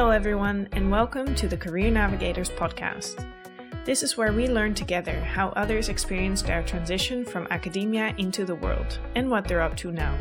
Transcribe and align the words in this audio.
Hello, 0.00 0.12
everyone, 0.12 0.66
and 0.72 0.90
welcome 0.90 1.34
to 1.34 1.46
the 1.46 1.58
Career 1.58 1.90
Navigators 1.90 2.48
podcast. 2.48 3.22
This 3.84 4.02
is 4.02 4.16
where 4.16 4.32
we 4.32 4.48
learn 4.48 4.72
together 4.72 5.20
how 5.20 5.50
others 5.50 5.90
experienced 5.90 6.46
their 6.46 6.62
transition 6.62 7.22
from 7.22 7.46
academia 7.50 8.14
into 8.16 8.46
the 8.46 8.54
world 8.54 8.98
and 9.14 9.30
what 9.30 9.46
they're 9.46 9.60
up 9.60 9.76
to 9.76 9.92
now. 9.92 10.16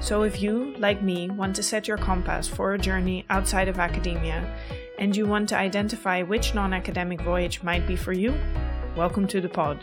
So, 0.00 0.24
if 0.24 0.42
you, 0.42 0.74
like 0.78 1.00
me, 1.00 1.30
want 1.30 1.54
to 1.54 1.62
set 1.62 1.86
your 1.86 1.96
compass 1.96 2.48
for 2.48 2.74
a 2.74 2.78
journey 2.78 3.24
outside 3.30 3.68
of 3.68 3.78
academia 3.78 4.52
and 4.98 5.16
you 5.16 5.28
want 5.28 5.48
to 5.50 5.56
identify 5.56 6.22
which 6.22 6.56
non 6.56 6.74
academic 6.74 7.20
voyage 7.20 7.62
might 7.62 7.86
be 7.86 7.94
for 7.94 8.12
you, 8.12 8.34
welcome 8.96 9.28
to 9.28 9.40
the 9.40 9.48
pod. 9.48 9.78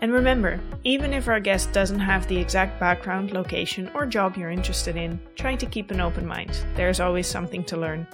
And 0.00 0.12
remember, 0.12 0.58
even 0.82 1.14
if 1.14 1.28
our 1.28 1.38
guest 1.38 1.70
doesn't 1.70 2.00
have 2.00 2.26
the 2.26 2.38
exact 2.38 2.80
background, 2.80 3.30
location, 3.30 3.88
or 3.94 4.04
job 4.04 4.36
you're 4.36 4.50
interested 4.50 4.96
in, 4.96 5.20
try 5.36 5.54
to 5.54 5.64
keep 5.64 5.92
an 5.92 6.00
open 6.00 6.26
mind. 6.26 6.66
There's 6.74 6.98
always 6.98 7.28
something 7.28 7.62
to 7.66 7.76
learn. 7.76 8.04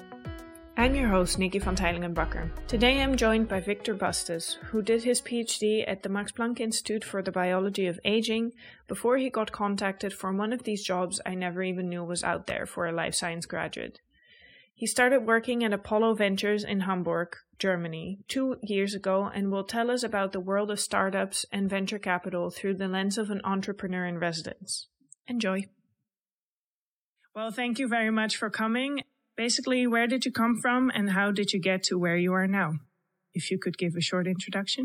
I'm 0.79 0.95
your 0.95 1.09
host, 1.09 1.41
Nikki 1.41 1.59
van 1.59 1.75
Teylingen-Bakker. 1.75 2.69
Today 2.69 3.03
I'm 3.03 3.17
joined 3.17 3.49
by 3.49 3.59
Victor 3.59 3.95
Bustos, 3.95 4.59
who 4.67 4.81
did 4.81 5.03
his 5.03 5.21
PhD 5.21 5.83
at 5.85 6.05
the 6.05 6.09
Max 6.09 6.31
Planck 6.31 6.61
Institute 6.61 7.03
for 7.03 7.21
the 7.21 7.33
Biology 7.33 7.89
of 7.89 7.99
Aging 8.05 8.53
before 8.87 9.17
he 9.17 9.29
got 9.29 9.51
contacted 9.51 10.13
for 10.13 10.33
one 10.33 10.53
of 10.53 10.63
these 10.63 10.85
jobs 10.85 11.21
I 11.27 11.35
never 11.35 11.65
even 11.65 11.89
knew 11.89 12.05
was 12.05 12.23
out 12.23 12.47
there 12.47 12.65
for 12.65 12.87
a 12.87 12.93
life 12.93 13.17
science 13.17 13.45
graduate. 13.45 13.99
He 14.73 14.87
started 14.87 15.27
working 15.27 15.65
at 15.65 15.73
Apollo 15.73 16.15
Ventures 16.15 16.63
in 16.63 16.83
Hamburg, 16.83 17.35
Germany, 17.59 18.21
two 18.29 18.59
years 18.63 18.95
ago 18.95 19.29
and 19.35 19.51
will 19.51 19.65
tell 19.65 19.91
us 19.91 20.05
about 20.05 20.31
the 20.31 20.39
world 20.39 20.71
of 20.71 20.79
startups 20.79 21.45
and 21.51 21.69
venture 21.69 21.99
capital 21.99 22.51
through 22.51 22.75
the 22.75 22.87
lens 22.87 23.19
of 23.19 23.31
an 23.31 23.41
entrepreneur 23.43 24.07
in 24.07 24.21
residence. 24.21 24.87
Enjoy. 25.27 25.65
Well, 27.35 27.51
thank 27.51 27.81
you 27.81 27.89
very 27.89 28.13
much 28.13 28.37
for 28.37 28.49
coming 28.49 29.03
basically, 29.39 29.87
where 29.87 30.09
did 30.09 30.27
you 30.27 30.33
come 30.33 30.55
from 30.61 30.91
and 30.97 31.11
how 31.19 31.31
did 31.31 31.53
you 31.53 31.61
get 31.61 31.83
to 31.85 31.95
where 31.97 32.19
you 32.25 32.33
are 32.35 32.49
now? 32.63 32.71
If 33.33 33.51
you 33.51 33.59
could 33.59 33.79
give 33.79 33.95
a 33.97 34.01
short 34.11 34.27
introduction. 34.27 34.85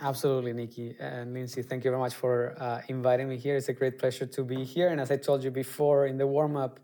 Absolutely, 0.00 0.52
Nikki 0.52 0.96
and 0.98 1.32
Lindsay. 1.32 1.62
Thank 1.62 1.84
you 1.84 1.90
very 1.92 2.02
much 2.06 2.14
for 2.14 2.34
uh, 2.58 2.80
inviting 2.88 3.28
me 3.28 3.36
here. 3.36 3.54
It's 3.56 3.68
a 3.68 3.72
great 3.72 3.96
pleasure 4.02 4.26
to 4.26 4.42
be 4.42 4.64
here. 4.64 4.88
And 4.88 5.00
as 5.00 5.10
I 5.12 5.18
told 5.28 5.44
you 5.44 5.52
before 5.52 6.06
in 6.06 6.18
the 6.18 6.26
warm 6.26 6.56
up, 6.56 6.80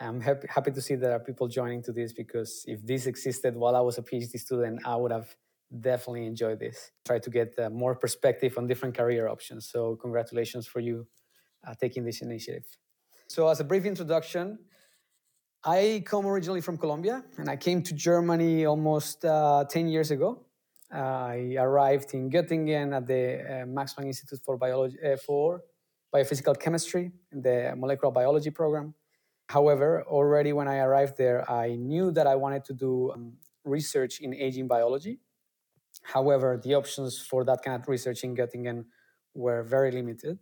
I'm 0.00 0.20
happy, 0.20 0.48
happy 0.56 0.72
to 0.72 0.82
see 0.82 0.96
that 0.96 1.06
there 1.06 1.16
are 1.18 1.20
people 1.30 1.46
joining 1.46 1.80
to 1.84 1.92
this 1.92 2.12
because 2.12 2.64
if 2.66 2.84
this 2.84 3.06
existed 3.06 3.54
while 3.54 3.76
I 3.76 3.80
was 3.80 3.96
a 3.98 4.02
PhD 4.02 4.36
student, 4.46 4.80
I 4.84 4.96
would 4.96 5.12
have 5.12 5.28
definitely 5.80 6.26
enjoyed 6.26 6.58
this. 6.58 6.90
Try 7.06 7.20
to 7.20 7.30
get 7.30 7.54
uh, 7.56 7.70
more 7.70 7.94
perspective 7.94 8.58
on 8.58 8.66
different 8.66 8.96
career 8.96 9.28
options. 9.28 9.70
So, 9.70 9.96
congratulations 10.04 10.66
for 10.66 10.80
you 10.80 11.06
uh, 11.64 11.74
taking 11.80 12.04
this 12.04 12.20
initiative. 12.20 12.64
So, 13.28 13.46
as 13.46 13.60
a 13.60 13.64
brief 13.64 13.84
introduction, 13.84 14.58
I 15.64 16.02
come 16.04 16.26
originally 16.26 16.60
from 16.60 16.76
Colombia, 16.76 17.22
and 17.38 17.48
I 17.48 17.54
came 17.54 17.82
to 17.84 17.94
Germany 17.94 18.66
almost 18.66 19.24
uh, 19.24 19.64
10 19.70 19.86
years 19.86 20.10
ago. 20.10 20.40
Uh, 20.92 20.98
I 20.98 21.54
arrived 21.56 22.14
in 22.14 22.30
Göttingen 22.30 22.94
at 22.96 23.06
the 23.06 23.62
uh, 23.62 23.66
Max 23.66 23.94
Planck 23.94 24.06
Institute 24.06 24.40
for, 24.44 24.56
Biology, 24.56 24.96
uh, 25.00 25.16
for 25.16 25.62
Biophysical 26.12 26.58
Chemistry 26.58 27.12
in 27.30 27.42
the 27.42 27.74
molecular 27.76 28.12
biology 28.12 28.50
program. 28.50 28.94
However, 29.48 30.02
already 30.08 30.52
when 30.52 30.66
I 30.66 30.78
arrived 30.78 31.16
there, 31.16 31.48
I 31.48 31.76
knew 31.76 32.10
that 32.10 32.26
I 32.26 32.34
wanted 32.34 32.64
to 32.64 32.72
do 32.72 33.12
um, 33.12 33.34
research 33.64 34.20
in 34.20 34.34
aging 34.34 34.66
biology. 34.66 35.20
However, 36.02 36.60
the 36.62 36.74
options 36.74 37.20
for 37.20 37.44
that 37.44 37.62
kind 37.62 37.80
of 37.80 37.88
research 37.88 38.24
in 38.24 38.34
Göttingen 38.34 38.86
were 39.32 39.62
very 39.62 39.92
limited. 39.92 40.40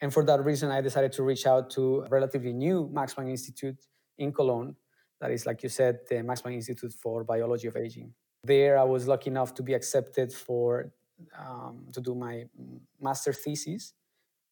And 0.00 0.12
for 0.12 0.24
that 0.26 0.44
reason, 0.44 0.70
I 0.70 0.80
decided 0.80 1.10
to 1.12 1.24
reach 1.24 1.44
out 1.44 1.70
to 1.70 2.02
a 2.02 2.08
relatively 2.08 2.52
new 2.52 2.88
Max 2.92 3.14
Planck 3.14 3.30
Institute 3.30 3.84
in 4.18 4.32
Cologne. 4.32 4.76
That 5.20 5.30
is, 5.30 5.46
like 5.46 5.62
you 5.62 5.68
said, 5.68 6.00
the 6.08 6.22
Max 6.22 6.42
Planck 6.42 6.54
Institute 6.54 6.92
for 6.92 7.24
Biology 7.24 7.68
of 7.68 7.76
Aging. 7.76 8.12
There, 8.42 8.78
I 8.78 8.84
was 8.84 9.08
lucky 9.08 9.30
enough 9.30 9.54
to 9.54 9.62
be 9.62 9.74
accepted 9.74 10.32
for 10.32 10.92
um, 11.38 11.86
to 11.92 12.00
do 12.00 12.14
my 12.14 12.44
master 13.00 13.32
thesis. 13.32 13.94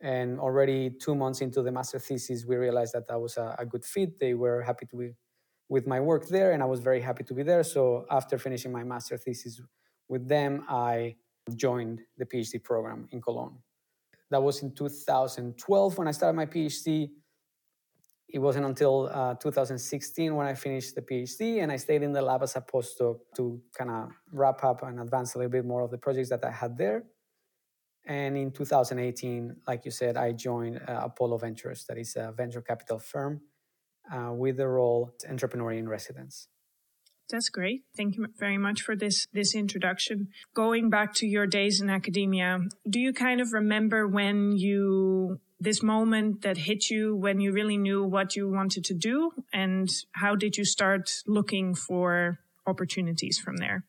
And 0.00 0.40
already 0.40 0.90
two 0.90 1.14
months 1.14 1.40
into 1.40 1.62
the 1.62 1.70
master 1.70 1.98
thesis, 1.98 2.44
we 2.44 2.56
realized 2.56 2.94
that 2.94 3.06
that 3.08 3.20
was 3.20 3.36
a, 3.36 3.54
a 3.58 3.66
good 3.66 3.84
fit. 3.84 4.18
They 4.18 4.34
were 4.34 4.62
happy 4.62 4.86
to 4.86 4.96
be 4.96 5.10
with 5.68 5.86
my 5.86 6.00
work 6.00 6.28
there, 6.28 6.52
and 6.52 6.62
I 6.62 6.66
was 6.66 6.80
very 6.80 7.00
happy 7.00 7.24
to 7.24 7.34
be 7.34 7.42
there. 7.42 7.62
So 7.62 8.04
after 8.10 8.36
finishing 8.38 8.72
my 8.72 8.82
master 8.82 9.16
thesis 9.16 9.60
with 10.08 10.28
them, 10.28 10.64
I 10.68 11.16
joined 11.54 12.00
the 12.18 12.26
PhD 12.26 12.62
program 12.62 13.08
in 13.12 13.20
Cologne. 13.20 13.58
That 14.30 14.42
was 14.42 14.62
in 14.62 14.74
2012 14.74 15.98
when 15.98 16.08
I 16.08 16.10
started 16.10 16.36
my 16.36 16.46
PhD 16.46 17.10
it 18.32 18.38
wasn't 18.38 18.64
until 18.64 19.10
uh, 19.12 19.34
2016 19.34 20.34
when 20.34 20.46
I 20.46 20.54
finished 20.54 20.94
the 20.94 21.02
PhD 21.02 21.62
and 21.62 21.70
I 21.70 21.76
stayed 21.76 22.02
in 22.02 22.12
the 22.12 22.22
lab 22.22 22.42
as 22.42 22.56
a 22.56 22.62
postdoc 22.62 23.18
to 23.36 23.60
kind 23.76 23.90
of 23.90 24.08
wrap 24.32 24.64
up 24.64 24.82
and 24.82 25.00
advance 25.00 25.34
a 25.34 25.38
little 25.38 25.50
bit 25.50 25.66
more 25.66 25.82
of 25.82 25.90
the 25.90 25.98
projects 25.98 26.30
that 26.30 26.42
I 26.44 26.50
had 26.50 26.78
there. 26.78 27.04
And 28.06 28.36
in 28.36 28.50
2018, 28.50 29.56
like 29.68 29.84
you 29.84 29.90
said, 29.90 30.16
I 30.16 30.32
joined 30.32 30.80
uh, 30.88 31.00
Apollo 31.04 31.38
Ventures, 31.38 31.84
that 31.88 31.98
is 31.98 32.16
a 32.16 32.32
venture 32.32 32.62
capital 32.62 32.98
firm 32.98 33.42
uh, 34.10 34.32
with 34.32 34.56
the 34.56 34.66
role 34.66 35.12
entrepreneur 35.28 35.72
in 35.72 35.88
residence. 35.88 36.48
That's 37.30 37.48
great. 37.48 37.84
Thank 37.96 38.16
you 38.16 38.26
very 38.38 38.58
much 38.58 38.82
for 38.82 38.96
this 38.96 39.26
this 39.32 39.54
introduction. 39.54 40.28
Going 40.54 40.90
back 40.90 41.14
to 41.14 41.26
your 41.26 41.46
days 41.46 41.80
in 41.80 41.88
academia, 41.88 42.58
do 42.88 43.00
you 43.00 43.12
kind 43.12 43.40
of 43.40 43.52
remember 43.52 44.06
when 44.06 44.52
you 44.52 45.40
this 45.62 45.82
moment 45.82 46.42
that 46.42 46.56
hit 46.56 46.90
you 46.90 47.14
when 47.14 47.40
you 47.40 47.52
really 47.52 47.76
knew 47.76 48.02
what 48.04 48.36
you 48.36 48.50
wanted 48.50 48.84
to 48.84 48.94
do? 48.94 49.32
And 49.52 49.88
how 50.12 50.34
did 50.34 50.56
you 50.56 50.64
start 50.64 51.10
looking 51.26 51.74
for 51.74 52.38
opportunities 52.66 53.38
from 53.38 53.56
there? 53.56 53.84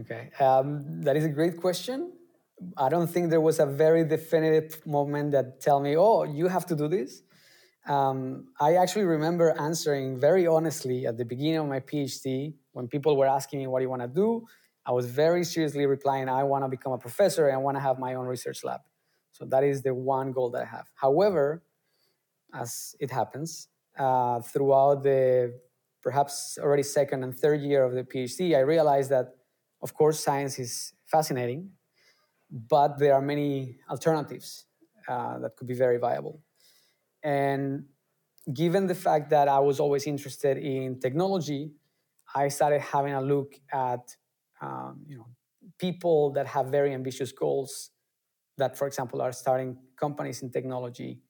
Okay 0.00 0.30
um, 0.38 1.02
that 1.02 1.16
is 1.16 1.24
a 1.24 1.28
great 1.28 1.56
question. 1.60 2.12
I 2.76 2.88
don't 2.88 3.06
think 3.06 3.30
there 3.30 3.40
was 3.40 3.60
a 3.60 3.66
very 3.66 4.04
definitive 4.04 4.84
moment 4.86 5.32
that 5.32 5.60
tell 5.60 5.80
me 5.80 5.96
oh 5.96 6.24
you 6.24 6.48
have 6.48 6.66
to 6.66 6.76
do 6.76 6.88
this. 6.88 7.22
Um, 7.86 8.48
i 8.60 8.74
actually 8.74 9.06
remember 9.06 9.54
answering 9.58 10.20
very 10.20 10.46
honestly 10.46 11.06
at 11.06 11.16
the 11.16 11.24
beginning 11.24 11.60
of 11.64 11.68
my 11.68 11.80
phd 11.80 12.52
when 12.72 12.86
people 12.86 13.16
were 13.16 13.30
asking 13.38 13.60
me 13.60 13.66
what 13.66 13.78
do 13.78 13.84
you 13.84 13.88
want 13.88 14.02
to 14.02 14.08
do 14.08 14.46
i 14.84 14.92
was 14.92 15.06
very 15.06 15.42
seriously 15.42 15.86
replying 15.86 16.28
i 16.28 16.42
want 16.42 16.64
to 16.64 16.68
become 16.68 16.92
a 16.92 16.98
professor 16.98 17.46
and 17.46 17.54
i 17.56 17.60
want 17.66 17.78
to 17.78 17.80
have 17.80 17.98
my 17.98 18.12
own 18.14 18.26
research 18.26 18.62
lab 18.62 18.80
so 19.38 19.44
that 19.44 19.62
is 19.62 19.82
the 19.82 19.94
one 19.94 20.32
goal 20.32 20.50
that 20.50 20.62
I 20.62 20.64
have. 20.64 20.86
However, 20.94 21.62
as 22.52 22.96
it 22.98 23.10
happens, 23.10 23.68
uh, 23.96 24.40
throughout 24.40 25.04
the 25.04 25.54
perhaps 26.02 26.58
already 26.60 26.82
second 26.82 27.22
and 27.22 27.36
third 27.36 27.60
year 27.60 27.84
of 27.84 27.92
the 27.92 28.02
PhD, 28.02 28.56
I 28.56 28.60
realized 28.60 29.10
that, 29.10 29.36
of 29.80 29.94
course, 29.94 30.18
science 30.18 30.58
is 30.58 30.92
fascinating, 31.06 31.70
but 32.50 32.98
there 32.98 33.14
are 33.14 33.20
many 33.20 33.76
alternatives 33.88 34.64
uh, 35.08 35.38
that 35.38 35.56
could 35.56 35.68
be 35.68 35.74
very 35.74 35.98
viable. 35.98 36.42
And 37.22 37.84
given 38.52 38.86
the 38.88 38.94
fact 38.94 39.30
that 39.30 39.46
I 39.46 39.60
was 39.60 39.78
always 39.78 40.06
interested 40.06 40.58
in 40.58 40.98
technology, 40.98 41.72
I 42.34 42.48
started 42.48 42.80
having 42.80 43.14
a 43.14 43.20
look 43.20 43.54
at 43.72 44.16
um, 44.60 45.04
you 45.06 45.16
know 45.16 45.28
people 45.78 46.32
that 46.32 46.46
have 46.46 46.66
very 46.66 46.92
ambitious 46.92 47.30
goals 47.30 47.90
that, 48.58 48.76
for 48.76 48.86
example, 48.86 49.22
are 49.22 49.32
starting 49.32 49.76
companies 49.96 50.42
in 50.42 50.50
technology 50.50 51.20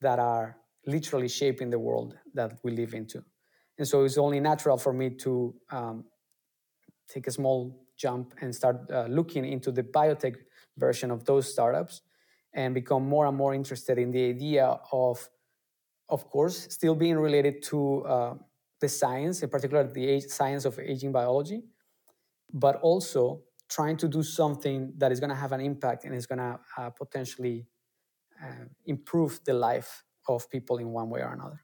that 0.00 0.18
are 0.18 0.56
literally 0.86 1.28
shaping 1.28 1.70
the 1.70 1.78
world 1.78 2.16
that 2.34 2.58
we 2.62 2.72
live 2.72 2.92
into. 2.92 3.24
And 3.78 3.86
so 3.88 4.04
it's 4.04 4.18
only 4.18 4.40
natural 4.40 4.76
for 4.76 4.92
me 4.92 5.10
to 5.10 5.54
um, 5.70 6.04
take 7.08 7.26
a 7.26 7.30
small 7.30 7.86
jump 7.96 8.34
and 8.40 8.54
start 8.54 8.90
uh, 8.90 9.06
looking 9.06 9.44
into 9.44 9.70
the 9.70 9.82
biotech 9.82 10.36
version 10.76 11.10
of 11.10 11.24
those 11.24 11.50
startups 11.50 12.02
and 12.54 12.74
become 12.74 13.08
more 13.08 13.26
and 13.26 13.36
more 13.36 13.54
interested 13.54 13.98
in 13.98 14.10
the 14.10 14.28
idea 14.28 14.78
of, 14.92 15.28
of 16.08 16.28
course, 16.28 16.66
still 16.70 16.94
being 16.94 17.16
related 17.16 17.62
to 17.62 18.02
uh, 18.04 18.34
the 18.80 18.88
science, 18.88 19.42
in 19.42 19.48
particular 19.48 19.84
the 19.84 20.06
age, 20.06 20.26
science 20.26 20.64
of 20.64 20.78
aging 20.78 21.12
biology, 21.12 21.62
but 22.52 22.76
also 22.82 23.42
trying 23.74 23.96
to 23.96 24.08
do 24.08 24.22
something 24.22 24.92
that 24.98 25.10
is 25.12 25.20
going 25.20 25.30
to 25.30 25.36
have 25.44 25.52
an 25.52 25.60
impact 25.60 26.04
and 26.04 26.14
is 26.14 26.26
going 26.26 26.38
to 26.38 26.58
uh, 26.78 26.90
potentially 26.90 27.66
uh, 28.42 28.66
improve 28.86 29.40
the 29.44 29.54
life 29.54 30.04
of 30.28 30.48
people 30.50 30.78
in 30.78 30.88
one 30.88 31.08
way 31.10 31.20
or 31.20 31.32
another. 31.32 31.60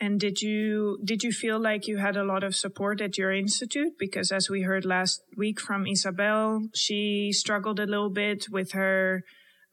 And 0.00 0.18
did 0.18 0.42
you 0.42 0.98
did 1.04 1.22
you 1.22 1.32
feel 1.32 1.58
like 1.60 1.86
you 1.86 1.98
had 1.98 2.16
a 2.16 2.24
lot 2.24 2.42
of 2.42 2.54
support 2.54 3.00
at 3.00 3.16
your 3.16 3.32
institute? 3.32 3.92
Because 3.98 4.32
as 4.32 4.50
we 4.50 4.62
heard 4.62 4.84
last 4.84 5.22
week 5.36 5.60
from 5.60 5.86
Isabel, 5.86 6.62
she 6.74 7.30
struggled 7.32 7.78
a 7.78 7.86
little 7.86 8.10
bit 8.10 8.46
with 8.50 8.72
her 8.72 9.22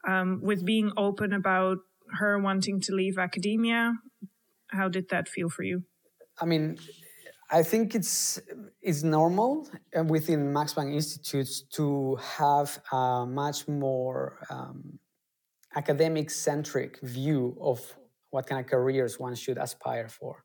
um, 0.08 0.40
with 0.42 0.64
being 0.64 0.92
open 0.96 1.32
about 1.32 1.78
her 2.20 2.38
wanting 2.38 2.80
to 2.82 2.94
leave 2.94 3.18
academia. 3.18 3.94
How 4.70 4.88
did 4.88 5.08
that 5.10 5.28
feel 5.28 5.48
for 5.48 5.64
you? 5.64 5.82
I 6.40 6.46
mean, 6.46 6.78
I 7.54 7.62
think 7.62 7.94
it's 7.94 8.40
it's 8.80 9.02
normal 9.02 9.68
uh, 9.94 10.02
within 10.04 10.52
Max 10.54 10.72
Planck 10.72 10.94
institutes 10.94 11.60
to 11.76 12.16
have 12.38 12.80
a 12.90 13.26
much 13.26 13.68
more 13.68 14.38
um, 14.48 14.98
academic 15.76 16.30
centric 16.30 16.98
view 17.02 17.56
of 17.60 17.78
what 18.30 18.46
kind 18.46 18.58
of 18.58 18.66
careers 18.66 19.20
one 19.20 19.34
should 19.34 19.58
aspire 19.58 20.08
for. 20.08 20.44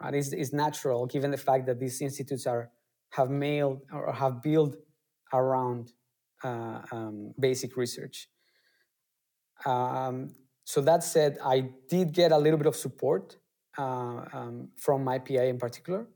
Right? 0.00 0.14
It's, 0.14 0.32
it's 0.32 0.54
natural 0.54 1.04
given 1.04 1.30
the 1.30 1.36
fact 1.36 1.66
that 1.66 1.78
these 1.78 2.00
institutes 2.00 2.46
are 2.46 2.70
have 3.10 3.28
mailed 3.28 3.82
or 3.92 4.10
have 4.12 4.42
built 4.42 4.74
around 5.34 5.92
uh, 6.42 6.80
um, 6.90 7.34
basic 7.38 7.76
research. 7.76 8.28
Um, 9.66 10.34
so 10.64 10.80
that 10.80 11.02
said, 11.02 11.36
I 11.44 11.70
did 11.90 12.12
get 12.12 12.32
a 12.32 12.38
little 12.38 12.58
bit 12.58 12.66
of 12.66 12.76
support 12.76 13.36
uh, 13.76 14.24
um, 14.32 14.68
from 14.76 15.04
my 15.04 15.18
PI 15.18 15.44
in 15.44 15.58
particular. 15.58 16.06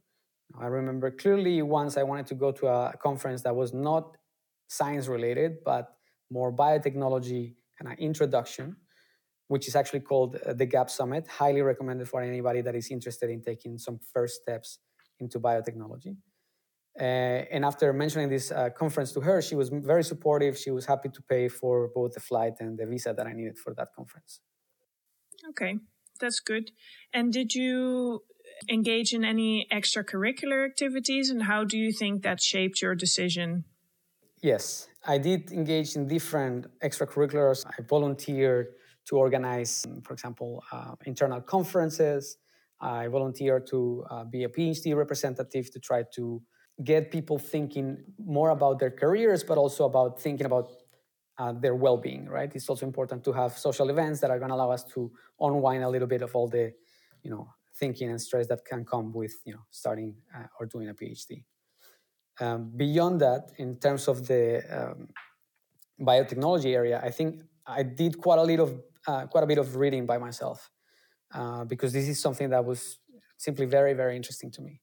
I 0.58 0.66
remember 0.66 1.10
clearly 1.10 1.62
once 1.62 1.96
I 1.96 2.02
wanted 2.02 2.26
to 2.26 2.34
go 2.34 2.52
to 2.52 2.66
a 2.66 2.94
conference 3.02 3.42
that 3.42 3.54
was 3.56 3.72
not 3.72 4.16
science 4.68 5.06
related, 5.06 5.64
but 5.64 5.94
more 6.30 6.52
biotechnology 6.52 7.54
kind 7.78 7.92
of 7.92 7.98
introduction, 7.98 8.76
which 9.48 9.68
is 9.68 9.76
actually 9.76 10.00
called 10.00 10.36
uh, 10.36 10.52
the 10.52 10.66
GAP 10.66 10.90
Summit. 10.90 11.26
Highly 11.26 11.62
recommended 11.62 12.08
for 12.08 12.22
anybody 12.22 12.60
that 12.62 12.74
is 12.74 12.90
interested 12.90 13.30
in 13.30 13.42
taking 13.42 13.78
some 13.78 13.98
first 14.12 14.42
steps 14.42 14.78
into 15.20 15.38
biotechnology. 15.40 16.16
Uh, 16.98 17.02
and 17.54 17.64
after 17.64 17.92
mentioning 17.92 18.28
this 18.28 18.50
uh, 18.50 18.68
conference 18.70 19.12
to 19.12 19.20
her, 19.20 19.40
she 19.40 19.54
was 19.54 19.70
very 19.70 20.04
supportive. 20.04 20.58
She 20.58 20.70
was 20.70 20.84
happy 20.84 21.08
to 21.08 21.22
pay 21.22 21.48
for 21.48 21.88
both 21.94 22.12
the 22.12 22.20
flight 22.20 22.54
and 22.60 22.78
the 22.78 22.86
visa 22.86 23.14
that 23.16 23.26
I 23.26 23.32
needed 23.32 23.56
for 23.56 23.72
that 23.74 23.88
conference. 23.96 24.40
Okay, 25.50 25.78
that's 26.20 26.40
good. 26.40 26.70
And 27.12 27.32
did 27.32 27.54
you 27.54 28.22
engage 28.68 29.12
in 29.12 29.24
any 29.24 29.66
extracurricular 29.72 30.64
activities, 30.64 31.30
and 31.30 31.44
how 31.44 31.64
do 31.64 31.76
you 31.78 31.92
think 31.92 32.22
that 32.22 32.40
shaped 32.40 32.80
your 32.82 32.94
decision? 32.94 33.64
Yes, 34.42 34.88
I 35.06 35.18
did 35.18 35.52
engage 35.52 35.94
in 35.96 36.08
different 36.08 36.66
extracurriculars. 36.80 37.64
I 37.66 37.82
volunteered 37.82 38.74
to 39.06 39.16
organize, 39.16 39.86
for 40.04 40.12
example, 40.12 40.62
uh, 40.72 40.94
internal 41.04 41.40
conferences. 41.40 42.38
I 42.80 43.08
volunteered 43.08 43.66
to 43.68 44.04
uh, 44.10 44.24
be 44.24 44.44
a 44.44 44.48
PhD 44.48 44.96
representative 44.96 45.70
to 45.72 45.78
try 45.80 46.04
to 46.14 46.42
get 46.82 47.10
people 47.12 47.38
thinking 47.38 47.98
more 48.18 48.50
about 48.50 48.78
their 48.80 48.90
careers, 48.90 49.44
but 49.44 49.58
also 49.58 49.84
about 49.84 50.20
thinking 50.20 50.46
about 50.46 50.68
uh, 51.38 51.52
their 51.52 51.74
well-being. 51.74 52.28
Right? 52.28 52.50
It's 52.54 52.68
also 52.68 52.86
important 52.86 53.22
to 53.24 53.32
have 53.32 53.56
social 53.56 53.90
events 53.90 54.20
that 54.20 54.30
are 54.30 54.38
going 54.38 54.50
to 54.50 54.54
allow 54.56 54.70
us 54.70 54.84
to 54.94 55.10
unwind 55.38 55.84
a 55.84 55.88
little 55.88 56.08
bit 56.08 56.22
of 56.22 56.34
all 56.34 56.48
the, 56.48 56.72
you 57.22 57.30
know, 57.30 57.48
thinking 57.74 58.10
and 58.10 58.20
stress 58.20 58.46
that 58.48 58.64
can 58.64 58.84
come 58.84 59.12
with, 59.12 59.34
you 59.44 59.52
know, 59.52 59.64
starting 59.70 60.14
uh, 60.36 60.46
or 60.58 60.66
doing 60.66 60.88
a 60.88 60.94
PhD. 60.94 61.44
Um, 62.40 62.72
beyond 62.76 63.20
that, 63.20 63.52
in 63.58 63.76
terms 63.76 64.08
of 64.08 64.26
the 64.26 64.62
um, 64.70 65.08
biotechnology 66.00 66.74
area, 66.74 67.00
I 67.02 67.10
think 67.10 67.42
I 67.66 67.82
did 67.82 68.18
quite 68.18 68.38
a 68.38 68.42
little, 68.42 68.82
uh, 69.06 69.26
quite 69.26 69.44
a 69.44 69.46
bit 69.46 69.58
of 69.58 69.76
reading 69.76 70.06
by 70.06 70.18
myself 70.18 70.70
uh, 71.34 71.64
because 71.64 71.92
this 71.92 72.08
is 72.08 72.20
something 72.20 72.50
that 72.50 72.64
was 72.64 72.98
simply 73.38 73.66
very, 73.66 73.92
very 73.94 74.16
interesting 74.16 74.50
to 74.52 74.62
me. 74.62 74.80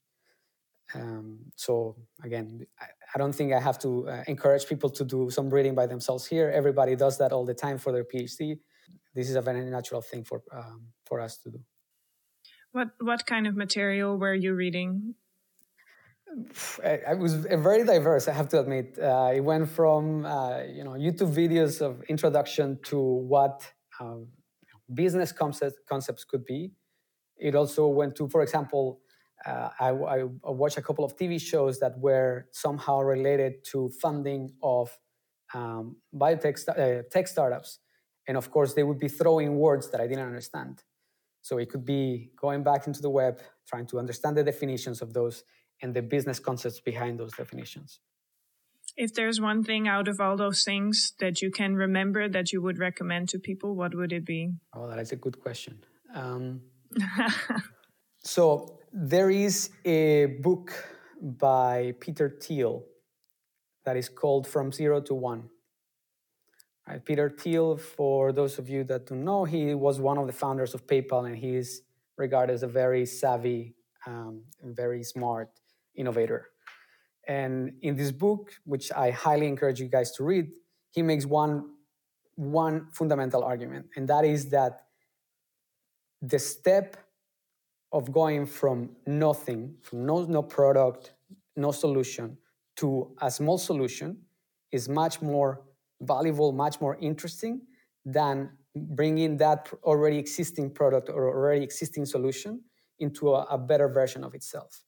Um, 0.94 1.38
so 1.56 1.96
again, 2.24 2.66
I, 2.80 2.86
I, 3.14 3.18
don't 3.18 3.32
think 3.32 3.52
I 3.52 3.60
have 3.60 3.78
to 3.80 4.08
uh, 4.08 4.24
encourage 4.26 4.66
people 4.66 4.90
to 4.90 5.04
do 5.04 5.30
some 5.30 5.48
reading 5.48 5.74
by 5.74 5.86
themselves 5.86 6.26
here. 6.26 6.50
Everybody 6.50 6.96
does 6.96 7.16
that 7.18 7.32
all 7.32 7.44
the 7.44 7.54
time 7.54 7.78
for 7.78 7.92
their 7.92 8.04
PhD. 8.04 8.58
This 9.14 9.30
is 9.30 9.36
a 9.36 9.40
very 9.40 9.64
natural 9.64 10.00
thing 10.00 10.24
for 10.24 10.42
um, 10.52 10.86
for 11.04 11.20
us 11.20 11.38
to 11.38 11.50
do. 11.50 11.60
What 12.72 12.88
what 13.00 13.26
kind 13.26 13.46
of 13.46 13.56
material 13.56 14.16
were 14.16 14.34
you 14.34 14.54
reading? 14.54 15.14
It 16.84 17.18
was 17.18 17.34
very 17.34 17.84
diverse. 17.84 18.28
I 18.28 18.32
have 18.32 18.48
to 18.50 18.60
admit. 18.60 18.96
Uh, 18.96 19.32
it 19.34 19.40
went 19.40 19.68
from 19.68 20.24
uh, 20.24 20.62
you 20.62 20.84
know 20.84 20.92
YouTube 20.92 21.34
videos 21.34 21.80
of 21.80 22.02
introduction 22.08 22.78
to 22.84 22.98
what 23.00 23.66
um, 23.98 24.28
business 24.94 25.32
concept, 25.32 25.78
concepts 25.88 26.24
could 26.24 26.44
be. 26.44 26.72
It 27.36 27.54
also 27.54 27.88
went 27.88 28.16
to, 28.16 28.28
for 28.28 28.42
example, 28.42 29.00
uh, 29.44 29.70
I, 29.80 29.88
I, 29.88 30.24
watched 30.44 30.76
a 30.76 30.82
couple 30.82 31.04
of 31.04 31.16
TV 31.16 31.40
shows 31.40 31.80
that 31.80 31.98
were 31.98 32.46
somehow 32.52 33.00
related 33.00 33.64
to 33.72 33.90
funding 34.00 34.52
of 34.62 34.96
um, 35.54 35.96
biotech 36.14 36.68
uh, 36.68 37.02
tech 37.10 37.26
startups, 37.26 37.78
and 38.28 38.36
of 38.36 38.50
course 38.50 38.74
they 38.74 38.82
would 38.82 38.98
be 38.98 39.08
throwing 39.08 39.56
words 39.56 39.90
that 39.90 40.00
I 40.00 40.06
didn't 40.06 40.26
understand. 40.26 40.82
So 41.42 41.58
it 41.58 41.70
could 41.70 41.84
be 41.84 42.30
going 42.36 42.62
back 42.62 42.86
into 42.86 43.00
the 43.00 43.10
web, 43.10 43.40
trying 43.66 43.86
to 43.86 43.98
understand 43.98 44.36
the 44.36 44.44
definitions 44.44 45.00
of 45.02 45.12
those 45.12 45.44
and 45.82 45.94
the 45.94 46.02
business 46.02 46.38
concepts 46.38 46.80
behind 46.80 47.18
those 47.18 47.32
definitions. 47.32 48.00
If 48.96 49.14
there's 49.14 49.40
one 49.40 49.62
thing 49.62 49.88
out 49.88 50.08
of 50.08 50.20
all 50.20 50.36
those 50.36 50.62
things 50.64 51.14
that 51.20 51.40
you 51.40 51.50
can 51.50 51.74
remember 51.74 52.28
that 52.28 52.52
you 52.52 52.60
would 52.60 52.78
recommend 52.78 53.28
to 53.30 53.38
people, 53.38 53.74
what 53.74 53.94
would 53.94 54.12
it 54.12 54.26
be? 54.26 54.50
Oh, 54.74 54.88
that 54.88 54.98
is 54.98 55.12
a 55.12 55.16
good 55.16 55.40
question. 55.40 55.78
Um, 56.14 56.60
so 58.22 58.80
there 58.92 59.30
is 59.30 59.70
a 59.84 60.26
book 60.42 60.72
by 61.20 61.94
Peter 62.00 62.36
Thiel 62.42 62.84
that 63.84 63.96
is 63.96 64.08
called 64.08 64.46
From 64.46 64.72
Zero 64.72 65.00
to 65.02 65.14
One. 65.14 65.48
Peter 67.04 67.30
Thiel, 67.30 67.76
for 67.76 68.32
those 68.32 68.58
of 68.58 68.68
you 68.68 68.84
that 68.84 69.06
don't 69.06 69.24
know, 69.24 69.44
he 69.44 69.74
was 69.74 70.00
one 70.00 70.18
of 70.18 70.26
the 70.26 70.32
founders 70.32 70.74
of 70.74 70.86
PayPal 70.86 71.26
and 71.26 71.36
he 71.36 71.56
is 71.56 71.82
regarded 72.16 72.52
as 72.52 72.62
a 72.62 72.66
very 72.66 73.06
savvy, 73.06 73.74
um, 74.06 74.42
very 74.62 75.02
smart 75.02 75.48
innovator. 75.94 76.48
And 77.28 77.74
in 77.82 77.96
this 77.96 78.10
book, 78.10 78.52
which 78.64 78.90
I 78.92 79.10
highly 79.10 79.46
encourage 79.46 79.80
you 79.80 79.88
guys 79.88 80.10
to 80.12 80.24
read, 80.24 80.50
he 80.90 81.02
makes 81.02 81.26
one, 81.26 81.70
one 82.34 82.88
fundamental 82.92 83.44
argument, 83.44 83.86
and 83.96 84.08
that 84.08 84.24
is 84.24 84.50
that 84.50 84.86
the 86.22 86.38
step 86.38 86.96
of 87.92 88.12
going 88.12 88.46
from 88.46 88.90
nothing, 89.06 89.74
from 89.82 90.06
no, 90.06 90.24
no 90.24 90.42
product, 90.42 91.12
no 91.56 91.70
solution, 91.70 92.36
to 92.76 93.14
a 93.20 93.30
small 93.30 93.58
solution 93.58 94.18
is 94.72 94.88
much 94.88 95.20
more 95.22 95.62
valuable, 96.00 96.52
much 96.52 96.80
more 96.80 96.96
interesting 97.00 97.62
than 98.04 98.50
bringing 98.74 99.36
that 99.38 99.68
already 99.82 100.18
existing 100.18 100.70
product 100.70 101.08
or 101.08 101.28
already 101.28 101.62
existing 101.62 102.06
solution 102.06 102.62
into 102.98 103.34
a, 103.34 103.42
a 103.50 103.58
better 103.58 103.88
version 103.88 104.24
of 104.24 104.34
itself. 104.34 104.84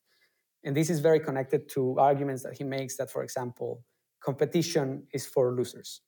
And 0.65 0.77
this 0.77 0.91
is 0.91 1.01
very 1.01 1.19
connected 1.19 1.69
to 1.71 1.99
arguments 1.99 2.43
that 2.45 2.57
he 2.57 2.65
makes 2.65 2.97
that, 2.97 3.11
for 3.11 3.23
example, 3.23 3.85
competition 4.23 5.05
is 5.13 5.27
for 5.27 5.53
losers. 5.53 6.03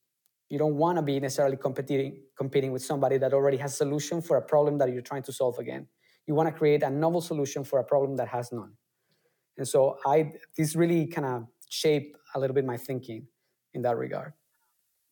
You 0.48 0.58
don't 0.58 0.76
want 0.76 0.98
to 0.98 1.02
be 1.02 1.18
necessarily 1.18 1.56
competing, 1.56 2.22
competing 2.36 2.70
with 2.70 2.84
somebody 2.84 3.18
that 3.18 3.32
already 3.32 3.56
has 3.56 3.72
a 3.72 3.76
solution 3.76 4.22
for 4.22 4.36
a 4.36 4.42
problem 4.42 4.78
that 4.78 4.92
you're 4.92 5.02
trying 5.02 5.22
to 5.24 5.32
solve 5.32 5.58
again. 5.58 5.88
You 6.26 6.34
want 6.34 6.48
to 6.48 6.54
create 6.54 6.82
a 6.82 6.90
novel 6.90 7.20
solution 7.20 7.64
for 7.64 7.80
a 7.80 7.84
problem 7.84 8.16
that 8.16 8.28
has 8.28 8.52
none. 8.52 8.72
And 9.56 9.66
so 9.66 9.98
I 10.06 10.32
this 10.56 10.76
really 10.76 11.06
kind 11.06 11.26
of 11.26 11.46
shaped 11.68 12.16
a 12.34 12.40
little 12.40 12.54
bit 12.54 12.64
my 12.64 12.76
thinking 12.76 13.26
in 13.72 13.82
that 13.82 13.96
regard. 13.96 14.32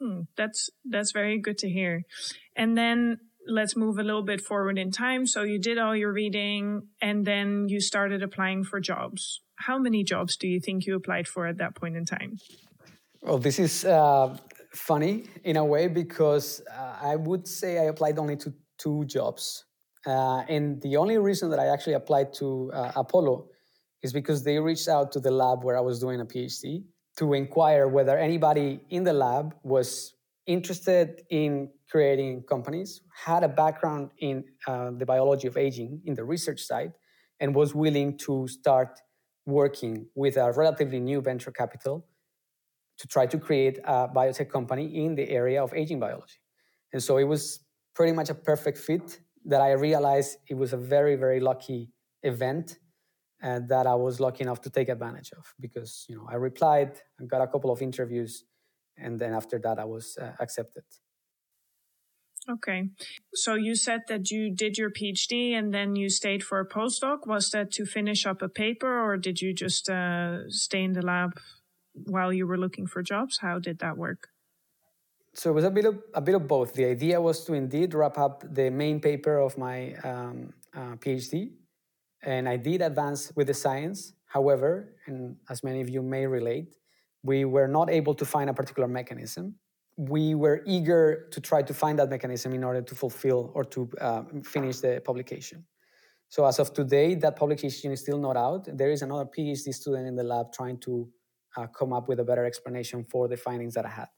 Hmm, 0.03 0.23
that's 0.37 0.69
that's 0.85 1.13
very 1.13 1.39
good 1.39 1.59
to 1.59 1.69
hear. 1.69 2.03
And 2.57 2.77
then 2.77 3.19
let's 3.47 3.77
move 3.77 3.99
a 3.99 4.03
little 4.03 4.23
bit 4.23 4.41
forward 4.41 4.79
in 4.79 4.91
time. 4.91 5.27
So 5.27 5.43
you 5.45 5.59
did 5.61 5.79
all 5.79 5.95
your 5.95 6.13
reading 6.13 6.89
and 7.01 7.25
then 7.25 7.69
you 7.69 7.81
started 7.81 8.23
applying 8.23 8.65
for 8.65 8.81
jobs. 8.81 9.41
How 9.57 9.79
many 9.79 10.03
jobs 10.03 10.37
do 10.37 10.49
you 10.49 10.61
think 10.61 10.87
you 10.87 10.97
applied 10.97 11.29
for 11.29 11.47
at 11.47 11.59
that 11.59 11.77
point 11.77 11.97
in 11.97 12.05
time? 12.05 12.39
Well, 13.23 13.39
this 13.39 13.61
is 13.61 13.85
uh, 13.85 14.37
funny 14.75 15.27
in 15.45 15.57
a 15.57 15.65
way 15.65 15.87
because 15.87 16.63
uh, 16.69 16.99
I 17.01 17.15
would 17.15 17.47
say 17.47 17.79
I 17.79 17.85
applied 17.85 18.19
only 18.19 18.37
to 18.39 18.53
two 18.79 19.05
jobs. 19.05 19.65
Uh, 20.05 20.43
and 20.49 20.83
the 20.83 20.97
only 20.97 21.17
reason 21.19 21.49
that 21.51 21.61
I 21.61 21.69
actually 21.69 21.93
applied 21.93 22.35
to 22.35 22.73
uh, 22.75 22.93
Apollo 22.97 23.47
is 24.03 24.13
because 24.13 24.43
they 24.43 24.59
reached 24.59 24.89
out 24.89 25.13
to 25.13 25.21
the 25.21 25.31
lab 25.31 25.63
where 25.63 25.77
I 25.77 25.81
was 25.81 26.01
doing 26.01 26.21
a 26.21 26.25
PhD 26.25 26.83
to 27.23 27.35
inquire 27.35 27.87
whether 27.87 28.19
anybody 28.19 28.81
in 28.91 29.05
the 29.05 29.13
lab 29.13 29.55
was 29.63 30.15
interested 30.47 31.23
in 31.31 31.71
creating 31.89 32.43
companies, 32.55 33.01
had 33.27 33.45
a 33.45 33.49
background 33.49 34.11
in 34.19 34.43
uh, 34.67 34.91
the 35.01 35.07
biology 35.07 35.47
of 35.47 35.57
aging 35.57 36.01
in 36.05 36.15
the 36.15 36.25
research 36.25 36.61
side, 36.61 36.93
and 37.39 37.55
was 37.55 37.77
willing 37.77 38.19
to 38.19 38.49
start 38.49 39.01
working 39.47 40.07
with 40.17 40.37
a 40.37 40.51
relatively 40.63 40.99
new 40.99 41.21
venture 41.21 41.53
capital 41.53 42.05
to 42.99 43.07
try 43.07 43.25
to 43.25 43.39
create 43.39 43.79
a 43.85 44.09
biotech 44.09 44.51
company 44.51 44.87
in 45.05 45.15
the 45.15 45.29
area 45.31 45.63
of 45.63 45.73
aging 45.75 46.01
biology. 46.01 46.41
And 46.93 47.01
so 47.01 47.19
it 47.19 47.29
was 47.35 47.61
pretty 47.95 48.15
much 48.19 48.31
a 48.31 48.35
perfect 48.35 48.79
fit 48.79 49.21
that 49.45 49.61
I 49.61 49.73
realized 49.89 50.39
it 50.49 50.55
was 50.55 50.73
a 50.73 50.77
very, 50.77 51.15
very 51.15 51.39
lucky 51.39 51.93
event 52.25 52.79
and 53.43 53.69
that 53.69 53.87
I 53.87 53.95
was 53.97 54.21
lucky 54.21 54.43
enough 54.45 54.61
to 54.63 54.71
take 54.71 54.89
advantage 54.89 55.33
of 55.37 55.55
because 55.61 56.07
you 56.09 56.17
know 56.17 56.27
I 56.31 56.37
replied 56.37 56.93
and 57.19 57.29
got 57.29 57.43
a 57.43 57.47
couple 57.47 57.71
of 57.71 57.83
interviews 57.83 58.45
and 58.97 59.19
then 59.19 59.35
after 59.35 59.59
that 59.59 59.79
I 59.79 59.85
was 59.85 60.17
uh, 60.21 60.33
accepted. 60.41 60.85
Okay. 62.51 62.89
So 63.35 63.55
you 63.55 63.77
said 63.77 64.01
that 64.09 64.31
you 64.31 64.53
did 64.55 64.77
your 64.77 64.91
PhD 64.91 65.53
and 65.53 65.73
then 65.73 65.95
you 65.95 66.09
stayed 66.09 66.43
for 66.43 66.59
a 66.59 66.67
postdoc. 66.67 67.27
Was 67.27 67.51
that 67.51 67.71
to 67.73 67.85
finish 67.85 68.27
up 68.27 68.43
a 68.43 68.49
paper 68.49 69.01
or 69.01 69.17
did 69.17 69.41
you 69.41 69.55
just 69.55 69.89
uh, 69.89 70.49
stay 70.49 70.83
in 70.83 70.93
the 70.93 71.03
lab 71.03 71.39
while 71.93 72.33
you 72.33 72.47
were 72.47 72.59
looking 72.59 72.87
for 72.87 73.03
jobs? 73.03 73.39
How 73.39 73.59
did 73.61 73.79
that 73.79 73.97
work? 73.97 74.29
So 75.35 75.51
it 75.51 75.55
was 75.55 75.65
a 75.65 75.71
bit 75.71 75.87
of 75.87 76.03
a 76.15 76.21
bit 76.21 76.35
of 76.35 76.47
both. 76.47 76.75
The 76.75 76.85
idea 76.85 77.21
was 77.21 77.45
to 77.45 77.55
indeed 77.55 77.95
wrap 77.95 78.19
up 78.19 78.45
the 78.45 78.71
main 78.71 79.01
paper 79.01 79.39
of 79.39 79.57
my 79.57 79.95
um, 80.05 80.53
uh, 80.75 80.97
PhD, 80.97 81.53
and 82.23 82.49
I 82.49 82.57
did 82.57 82.83
advance 82.83 83.33
with 83.35 83.47
the 83.49 83.55
science. 83.55 84.13
However, 84.27 84.95
and 85.07 85.37
as 85.51 85.63
many 85.63 85.81
of 85.81 85.89
you 85.89 86.03
may 86.03 86.27
relate, 86.27 86.75
we 87.23 87.45
were 87.45 87.69
not 87.69 87.91
able 87.91 88.15
to 88.15 88.25
find 88.25 88.49
a 88.51 88.55
particular 88.55 88.89
mechanism. 88.89 89.57
We 89.97 90.35
were 90.35 90.63
eager 90.67 91.29
to 91.31 91.41
try 91.41 91.63
to 91.63 91.75
find 91.75 91.99
that 91.99 92.09
mechanism 92.09 92.55
in 92.55 92.65
order 92.65 92.83
to 92.83 92.95
fulfill 92.95 93.53
or 93.55 93.65
to 93.65 93.91
uh, 94.01 94.23
finish 94.43 94.81
the 94.81 95.03
publication. 95.05 95.65
So 96.29 96.47
as 96.47 96.59
of 96.59 96.73
today, 96.73 97.15
that 97.17 97.37
publication 97.37 97.93
is 97.93 98.01
still 98.01 98.19
not 98.19 98.37
out. 98.37 98.67
There 98.73 98.91
is 98.91 99.03
another 99.03 99.27
PhD 99.27 99.75
student 99.75 100.09
in 100.09 100.17
the 100.17 100.25
lab 100.25 100.51
trying 100.53 100.79
to 100.79 101.09
uh, 101.57 101.67
come 101.67 101.93
up 101.93 102.09
with 102.09 102.21
a 102.21 102.25
better 102.25 102.47
explanation 102.47 103.05
for 103.05 103.29
the 103.29 103.37
findings 103.37 103.75
that 103.75 103.85
I 103.85 103.91
had. 103.91 104.09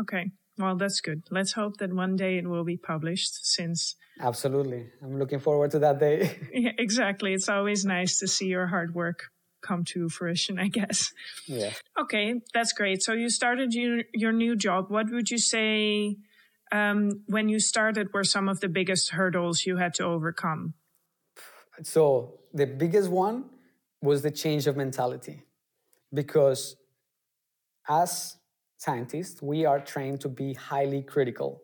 Okay. 0.00 0.30
Well, 0.58 0.76
that's 0.76 1.00
good. 1.00 1.22
Let's 1.30 1.52
hope 1.52 1.76
that 1.76 1.92
one 1.92 2.16
day 2.16 2.38
it 2.38 2.48
will 2.48 2.64
be 2.64 2.76
published 2.76 3.46
since. 3.46 3.94
Absolutely. 4.20 4.86
I'm 5.02 5.18
looking 5.18 5.38
forward 5.38 5.70
to 5.70 5.78
that 5.78 6.00
day. 6.00 6.36
yeah, 6.52 6.72
exactly. 6.76 7.32
It's 7.32 7.48
always 7.48 7.84
nice 7.84 8.18
to 8.18 8.26
see 8.26 8.46
your 8.46 8.66
hard 8.66 8.92
work 8.94 9.30
come 9.62 9.84
to 9.84 10.08
fruition, 10.08 10.58
I 10.58 10.68
guess. 10.68 11.12
Yeah. 11.46 11.72
Okay, 12.00 12.40
that's 12.52 12.72
great. 12.72 13.02
So 13.02 13.12
you 13.12 13.30
started 13.30 13.72
your, 13.72 14.02
your 14.12 14.32
new 14.32 14.56
job. 14.56 14.86
What 14.88 15.10
would 15.10 15.30
you 15.30 15.38
say 15.38 16.16
um, 16.72 17.22
when 17.26 17.48
you 17.48 17.60
started 17.60 18.08
were 18.12 18.24
some 18.24 18.48
of 18.48 18.58
the 18.58 18.68
biggest 18.68 19.10
hurdles 19.10 19.64
you 19.64 19.76
had 19.76 19.94
to 19.94 20.04
overcome? 20.04 20.74
So 21.82 22.40
the 22.52 22.66
biggest 22.66 23.10
one 23.10 23.44
was 24.02 24.22
the 24.22 24.32
change 24.32 24.66
of 24.66 24.76
mentality 24.76 25.44
because 26.12 26.74
as 27.88 28.37
scientists, 28.78 29.42
we 29.42 29.66
are 29.66 29.80
trained 29.80 30.20
to 30.22 30.28
be 30.28 30.54
highly 30.54 31.02
critical, 31.02 31.60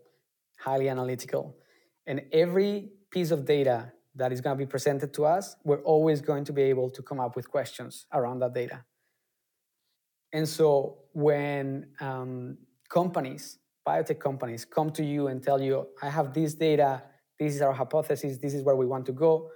highly 0.58 0.88
analytical. 0.88 1.56
And 2.06 2.22
every 2.32 2.90
piece 3.10 3.30
of 3.30 3.46
data 3.46 3.92
that 4.16 4.32
is 4.32 4.40
going 4.40 4.56
to 4.56 4.64
be 4.64 4.68
presented 4.68 5.14
to 5.14 5.24
us, 5.24 5.56
we're 5.64 5.82
always 5.82 6.20
going 6.20 6.44
to 6.44 6.52
be 6.52 6.62
able 6.62 6.90
to 6.90 7.02
come 7.02 7.20
up 7.20 7.36
with 7.36 7.48
questions 7.50 8.06
around 8.12 8.40
that 8.40 8.52
data. 8.52 8.84
And 10.32 10.48
so 10.48 10.98
when 11.12 11.86
um, 12.00 12.58
companies, 12.88 13.58
biotech 13.86 14.18
companies, 14.18 14.64
come 14.64 14.90
to 14.90 15.04
you 15.04 15.28
and 15.28 15.42
tell 15.42 15.60
you, 15.62 15.86
I 16.02 16.10
have 16.10 16.34
this 16.34 16.54
data, 16.54 17.02
this 17.38 17.54
is 17.54 17.62
our 17.62 17.72
hypothesis, 17.72 18.38
this 18.38 18.54
is 18.54 18.62
where 18.62 18.76
we 18.76 18.86
want 18.86 19.06
to 19.06 19.12
go. 19.12 19.50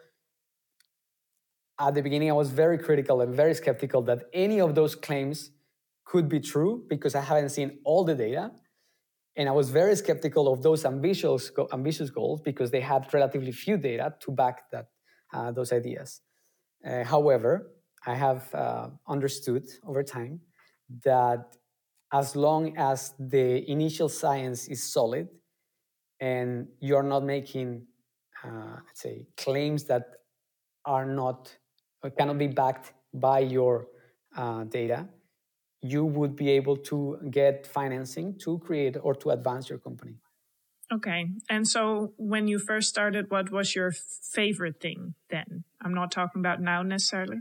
At 1.81 1.95
the 1.95 2.03
beginning, 2.03 2.31
I 2.31 2.35
was 2.35 2.51
very 2.51 2.79
critical 2.79 3.21
and 3.21 3.35
very 3.35 3.55
skeptical 3.55 4.03
that 4.03 4.25
any 4.33 4.61
of 4.61 4.75
those 4.75 4.95
claims 4.95 5.51
could 6.09 6.29
be 6.29 6.41
true 6.41 6.85
because 6.89 7.15
I 7.15 7.21
haven't 7.21 7.51
seen 7.51 7.79
all 7.85 8.03
the 8.03 8.15
data. 8.15 8.51
And 9.37 9.49
I 9.49 9.53
was 9.53 9.69
very 9.71 9.95
skeptical 9.95 10.51
of 10.53 10.63
those 10.63 10.85
ambitious, 10.85 11.53
ambitious 11.73 12.11
goals 12.11 12.41
because 12.41 12.71
they 12.71 12.81
had 12.81 13.07
relatively 13.13 13.53
few 13.53 13.77
data 13.77 14.15
to 14.23 14.33
back 14.33 14.57
that, 14.73 14.87
uh, 15.35 15.53
those 15.53 15.71
ideas. 15.73 16.21
Uh, 16.85 17.05
however, 17.05 17.71
I 18.07 18.15
have 18.15 18.53
uh, 18.55 18.89
understood 19.07 19.65
over 19.87 20.03
time 20.03 20.41
that 21.05 21.45
as 22.13 22.35
long 22.35 22.77
as 22.79 23.13
the 23.19 23.71
initial 23.71 24.09
science 24.09 24.67
is 24.67 24.91
solid 24.91 25.29
and 26.21 26.69
you're 26.81 27.03
not 27.03 27.23
making, 27.23 27.87
uh, 28.43 28.77
let's 28.87 29.03
say, 29.03 29.27
claims 29.37 29.85
that 29.85 30.05
are 30.85 31.05
not 31.05 31.55
cannot 32.17 32.39
be 32.39 32.47
backed 32.47 32.93
by 33.13 33.41
your 33.41 33.89
uh, 34.37 34.65
data, 34.65 35.09
you 35.81 36.05
would 36.05 36.35
be 36.35 36.51
able 36.51 36.77
to 36.77 37.19
get 37.31 37.67
financing 37.67 38.37
to 38.39 38.59
create 38.59 38.97
or 39.01 39.15
to 39.15 39.31
advance 39.31 39.69
your 39.69 39.79
company. 39.79 40.17
Okay. 40.93 41.27
And 41.51 41.69
so 41.69 42.15
when 42.17 42.49
you 42.49 42.59
first 42.59 42.89
started, 42.89 43.31
what 43.31 43.53
was 43.53 43.75
your 43.75 43.93
favorite 43.93 44.81
thing 44.81 45.15
then? 45.31 45.65
I'm 45.83 45.95
not 45.95 46.11
talking 46.11 46.41
about 46.41 46.61
now 46.61 46.83
necessarily, 46.83 47.41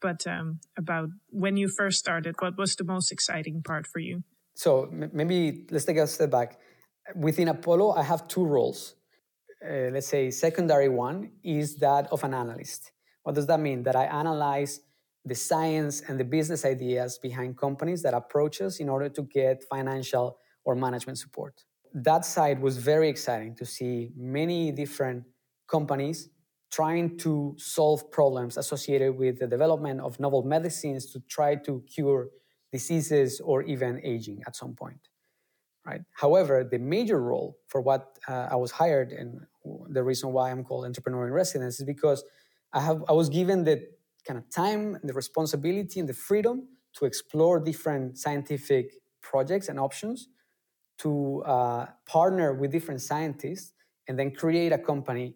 but 0.00 0.26
um, 0.26 0.60
about 0.76 1.10
when 1.28 1.56
you 1.56 1.68
first 1.68 1.98
started, 1.98 2.34
what 2.38 2.56
was 2.56 2.74
the 2.76 2.84
most 2.84 3.12
exciting 3.12 3.62
part 3.62 3.86
for 3.86 3.98
you? 3.98 4.24
So 4.54 4.88
maybe 4.90 5.66
let's 5.70 5.84
take 5.84 5.98
a 5.98 6.06
step 6.06 6.30
back. 6.30 6.58
Within 7.14 7.48
Apollo, 7.48 7.92
I 7.92 8.02
have 8.02 8.26
two 8.26 8.44
roles. 8.44 8.94
Uh, 9.64 9.90
let's 9.92 10.08
say 10.08 10.30
secondary 10.30 10.88
one 10.88 11.30
is 11.44 11.76
that 11.76 12.08
of 12.10 12.24
an 12.24 12.34
analyst. 12.34 12.90
What 13.22 13.34
does 13.34 13.46
that 13.46 13.60
mean? 13.60 13.82
That 13.84 13.96
I 13.96 14.04
analyze 14.06 14.80
the 15.24 15.34
science 15.34 16.02
and 16.08 16.18
the 16.18 16.24
business 16.24 16.64
ideas 16.64 17.18
behind 17.18 17.56
companies 17.56 18.02
that 18.02 18.14
approach 18.14 18.60
us 18.60 18.80
in 18.80 18.88
order 18.88 19.08
to 19.08 19.22
get 19.22 19.62
financial 19.64 20.38
or 20.64 20.74
management 20.74 21.18
support. 21.18 21.64
That 21.94 22.24
side 22.24 22.60
was 22.60 22.78
very 22.78 23.08
exciting 23.08 23.54
to 23.56 23.66
see 23.66 24.10
many 24.16 24.72
different 24.72 25.24
companies 25.68 26.28
trying 26.72 27.18
to 27.18 27.54
solve 27.58 28.10
problems 28.10 28.56
associated 28.56 29.16
with 29.16 29.38
the 29.38 29.46
development 29.46 30.00
of 30.00 30.18
novel 30.18 30.42
medicines 30.42 31.12
to 31.12 31.20
try 31.28 31.54
to 31.54 31.84
cure 31.94 32.28
diseases 32.72 33.40
or 33.44 33.62
even 33.62 34.00
aging 34.02 34.42
at 34.46 34.56
some 34.56 34.74
point 34.74 35.08
right 35.84 36.00
however 36.14 36.64
the 36.64 36.78
major 36.78 37.20
role 37.20 37.58
for 37.68 37.80
what 37.82 38.18
uh, 38.28 38.48
i 38.50 38.56
was 38.56 38.70
hired 38.70 39.12
and 39.12 39.40
the 39.90 40.02
reason 40.02 40.32
why 40.32 40.50
i'm 40.50 40.64
called 40.64 40.86
entrepreneur 40.86 41.26
in 41.26 41.32
residence 41.32 41.78
is 41.78 41.84
because 41.84 42.24
i 42.72 42.80
have 42.80 43.04
i 43.08 43.12
was 43.12 43.28
given 43.28 43.64
the 43.64 43.86
kind 44.26 44.38
of 44.38 44.48
time, 44.50 44.94
and 44.94 45.08
the 45.08 45.12
responsibility, 45.12 46.00
and 46.00 46.08
the 46.08 46.14
freedom 46.14 46.68
to 46.94 47.04
explore 47.04 47.58
different 47.60 48.18
scientific 48.18 48.92
projects 49.20 49.68
and 49.68 49.78
options, 49.78 50.28
to 50.98 51.42
uh, 51.44 51.86
partner 52.06 52.54
with 52.54 52.70
different 52.70 53.00
scientists, 53.00 53.72
and 54.08 54.18
then 54.18 54.30
create 54.30 54.72
a 54.72 54.78
company 54.78 55.34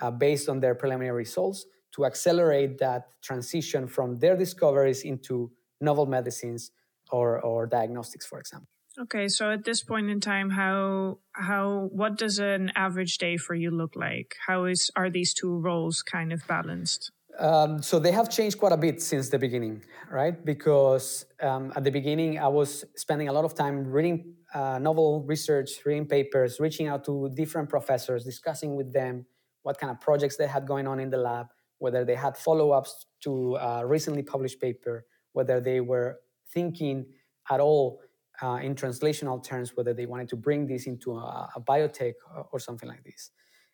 uh, 0.00 0.10
based 0.10 0.48
on 0.48 0.60
their 0.60 0.74
preliminary 0.74 1.16
results 1.16 1.66
to 1.94 2.04
accelerate 2.04 2.78
that 2.78 3.08
transition 3.22 3.86
from 3.86 4.18
their 4.18 4.36
discoveries 4.36 5.02
into 5.02 5.50
novel 5.80 6.06
medicines 6.06 6.72
or, 7.10 7.40
or 7.40 7.66
diagnostics, 7.66 8.26
for 8.26 8.38
example. 8.40 8.68
Okay, 8.96 9.26
so 9.26 9.50
at 9.50 9.64
this 9.64 9.82
point 9.82 10.08
in 10.08 10.20
time, 10.20 10.50
how 10.50 11.18
how 11.32 11.88
what 11.92 12.16
does 12.16 12.38
an 12.38 12.70
average 12.76 13.18
day 13.18 13.36
for 13.36 13.52
you 13.52 13.72
look 13.72 13.96
like? 13.96 14.36
How 14.46 14.66
is 14.66 14.88
are 14.94 15.10
these 15.10 15.34
two 15.34 15.58
roles 15.58 16.02
kind 16.02 16.32
of 16.32 16.46
balanced? 16.46 17.10
Um, 17.38 17.82
so 17.82 17.98
they 17.98 18.12
have 18.12 18.30
changed 18.30 18.58
quite 18.58 18.72
a 18.72 18.76
bit 18.76 19.02
since 19.02 19.28
the 19.28 19.38
beginning, 19.38 19.82
right? 20.10 20.44
Because 20.44 21.26
um, 21.40 21.72
at 21.74 21.82
the 21.82 21.90
beginning, 21.90 22.38
I 22.38 22.48
was 22.48 22.84
spending 22.94 23.28
a 23.28 23.32
lot 23.32 23.44
of 23.44 23.54
time 23.54 23.86
reading 23.86 24.34
uh, 24.54 24.78
novel 24.78 25.24
research, 25.26 25.84
reading 25.84 26.06
papers, 26.06 26.60
reaching 26.60 26.86
out 26.86 27.04
to 27.06 27.30
different 27.34 27.68
professors, 27.68 28.24
discussing 28.24 28.76
with 28.76 28.92
them 28.92 29.26
what 29.62 29.78
kind 29.78 29.90
of 29.90 30.00
projects 30.00 30.36
they 30.36 30.46
had 30.46 30.66
going 30.66 30.86
on 30.86 31.00
in 31.00 31.10
the 31.10 31.16
lab, 31.16 31.46
whether 31.78 32.04
they 32.04 32.14
had 32.14 32.36
follow-ups 32.36 33.06
to 33.22 33.56
a 33.56 33.84
recently 33.84 34.22
published 34.22 34.60
paper, 34.60 35.04
whether 35.32 35.60
they 35.60 35.80
were 35.80 36.20
thinking 36.52 37.04
at 37.50 37.58
all 37.58 38.00
uh, 38.42 38.58
in 38.62 38.74
translational 38.74 39.42
terms, 39.42 39.72
whether 39.74 39.92
they 39.92 40.06
wanted 40.06 40.28
to 40.28 40.36
bring 40.36 40.66
this 40.66 40.86
into 40.86 41.16
a, 41.16 41.50
a 41.56 41.60
biotech 41.60 42.14
or, 42.36 42.46
or 42.52 42.58
something 42.60 42.88
like 42.88 43.02
this. 43.02 43.30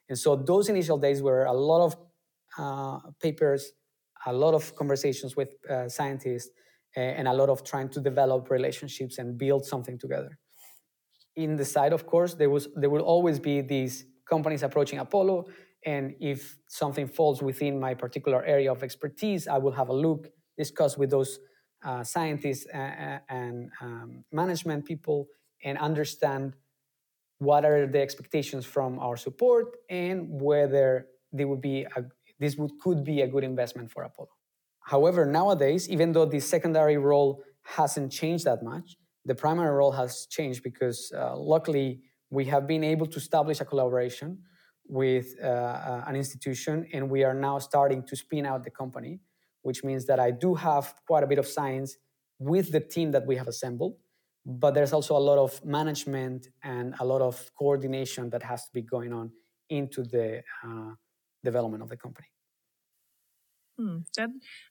And 0.08 0.18
so 0.18 0.34
those 0.34 0.68
initial 0.68 0.98
days 0.98 1.22
were 1.22 1.44
a 1.44 1.52
lot 1.52 1.84
of 1.84 1.96
papers, 3.20 3.72
a 4.26 4.32
lot 4.32 4.54
of 4.54 4.74
conversations 4.74 5.36
with 5.36 5.54
uh, 5.68 5.88
scientists, 5.88 6.50
and 6.96 7.28
a 7.28 7.32
lot 7.32 7.48
of 7.48 7.62
trying 7.62 7.88
to 7.88 8.00
develop 8.00 8.50
relationships 8.50 9.18
and 9.18 9.38
build 9.38 9.64
something 9.64 9.96
together. 9.98 10.38
In 11.36 11.56
the 11.56 11.64
side, 11.64 11.92
of 11.92 12.06
course, 12.06 12.34
there 12.34 12.50
was 12.50 12.68
there 12.74 12.90
will 12.90 13.02
always 13.02 13.38
be 13.38 13.60
these 13.60 14.04
companies 14.28 14.62
approaching 14.62 14.98
Apollo, 14.98 15.46
and 15.86 16.14
if 16.20 16.58
something 16.68 17.06
falls 17.06 17.42
within 17.42 17.78
my 17.78 17.94
particular 17.94 18.44
area 18.44 18.70
of 18.70 18.82
expertise, 18.82 19.48
I 19.48 19.58
will 19.58 19.72
have 19.72 19.88
a 19.88 19.94
look, 19.94 20.28
discuss 20.58 20.98
with 20.98 21.10
those 21.10 21.38
uh, 21.84 22.02
scientists 22.04 22.66
and, 22.66 23.20
and 23.28 23.70
um, 23.80 24.24
management 24.32 24.84
people, 24.84 25.28
and 25.64 25.78
understand 25.78 26.54
what 27.38 27.64
are 27.64 27.86
the 27.86 28.00
expectations 28.00 28.66
from 28.66 28.98
our 28.98 29.16
support 29.16 29.76
and 29.88 30.26
whether 30.28 31.06
they 31.32 31.46
would 31.46 31.60
be 31.60 31.86
a, 31.96 32.04
this 32.40 32.56
would, 32.56 32.72
could 32.82 33.04
be 33.04 33.20
a 33.20 33.28
good 33.28 33.44
investment 33.44 33.90
for 33.90 34.02
Apollo. 34.02 34.30
However, 34.84 35.24
nowadays, 35.26 35.88
even 35.88 36.12
though 36.12 36.24
the 36.24 36.40
secondary 36.40 36.96
role 36.96 37.42
hasn't 37.62 38.10
changed 38.10 38.44
that 38.46 38.62
much, 38.62 38.96
the 39.24 39.34
primary 39.34 39.70
role 39.70 39.92
has 39.92 40.26
changed 40.26 40.62
because 40.62 41.12
uh, 41.16 41.36
luckily 41.36 42.00
we 42.30 42.46
have 42.46 42.66
been 42.66 42.82
able 42.82 43.06
to 43.06 43.18
establish 43.18 43.60
a 43.60 43.64
collaboration 43.64 44.38
with 44.88 45.34
uh, 45.42 45.46
uh, 45.46 46.04
an 46.06 46.16
institution 46.16 46.86
and 46.92 47.08
we 47.08 47.22
are 47.22 47.34
now 47.34 47.58
starting 47.58 48.02
to 48.04 48.16
spin 48.16 48.46
out 48.46 48.64
the 48.64 48.70
company, 48.70 49.20
which 49.62 49.84
means 49.84 50.06
that 50.06 50.18
I 50.18 50.30
do 50.30 50.54
have 50.54 50.94
quite 51.06 51.22
a 51.22 51.26
bit 51.26 51.38
of 51.38 51.46
science 51.46 51.96
with 52.38 52.72
the 52.72 52.80
team 52.80 53.10
that 53.12 53.26
we 53.26 53.36
have 53.36 53.46
assembled, 53.46 53.96
but 54.46 54.72
there's 54.72 54.92
also 54.92 55.16
a 55.16 55.18
lot 55.30 55.38
of 55.38 55.62
management 55.64 56.48
and 56.64 56.94
a 56.98 57.04
lot 57.04 57.20
of 57.20 57.50
coordination 57.56 58.30
that 58.30 58.42
has 58.42 58.64
to 58.64 58.70
be 58.72 58.82
going 58.82 59.12
on 59.12 59.30
into 59.68 60.02
the 60.02 60.42
uh, 60.64 60.92
development 61.44 61.82
of 61.82 61.88
the 61.88 61.96
company. 61.96 62.28
Hmm, 63.80 63.98
that 64.16 64.28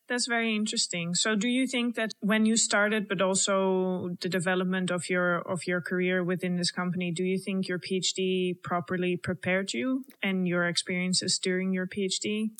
that's 0.07 0.27
very 0.27 0.55
interesting. 0.55 1.15
So, 1.15 1.35
do 1.35 1.47
you 1.47 1.65
think 1.65 1.95
that 1.95 2.11
when 2.19 2.45
you 2.45 2.55
started, 2.55 3.07
but 3.07 3.21
also 3.21 4.09
the 4.21 4.29
development 4.29 4.91
of 4.91 5.09
your 5.09 5.39
of 5.53 5.65
your 5.65 5.81
career 5.81 6.23
within 6.23 6.57
this 6.57 6.69
company, 6.69 7.11
do 7.11 7.23
you 7.23 7.39
think 7.39 7.67
your 7.67 7.79
PhD 7.79 8.53
properly 8.61 9.17
prepared 9.17 9.73
you 9.73 10.03
and 10.21 10.47
your 10.47 10.67
experiences 10.67 11.39
during 11.39 11.73
your 11.73 11.87
PhD? 11.87 12.51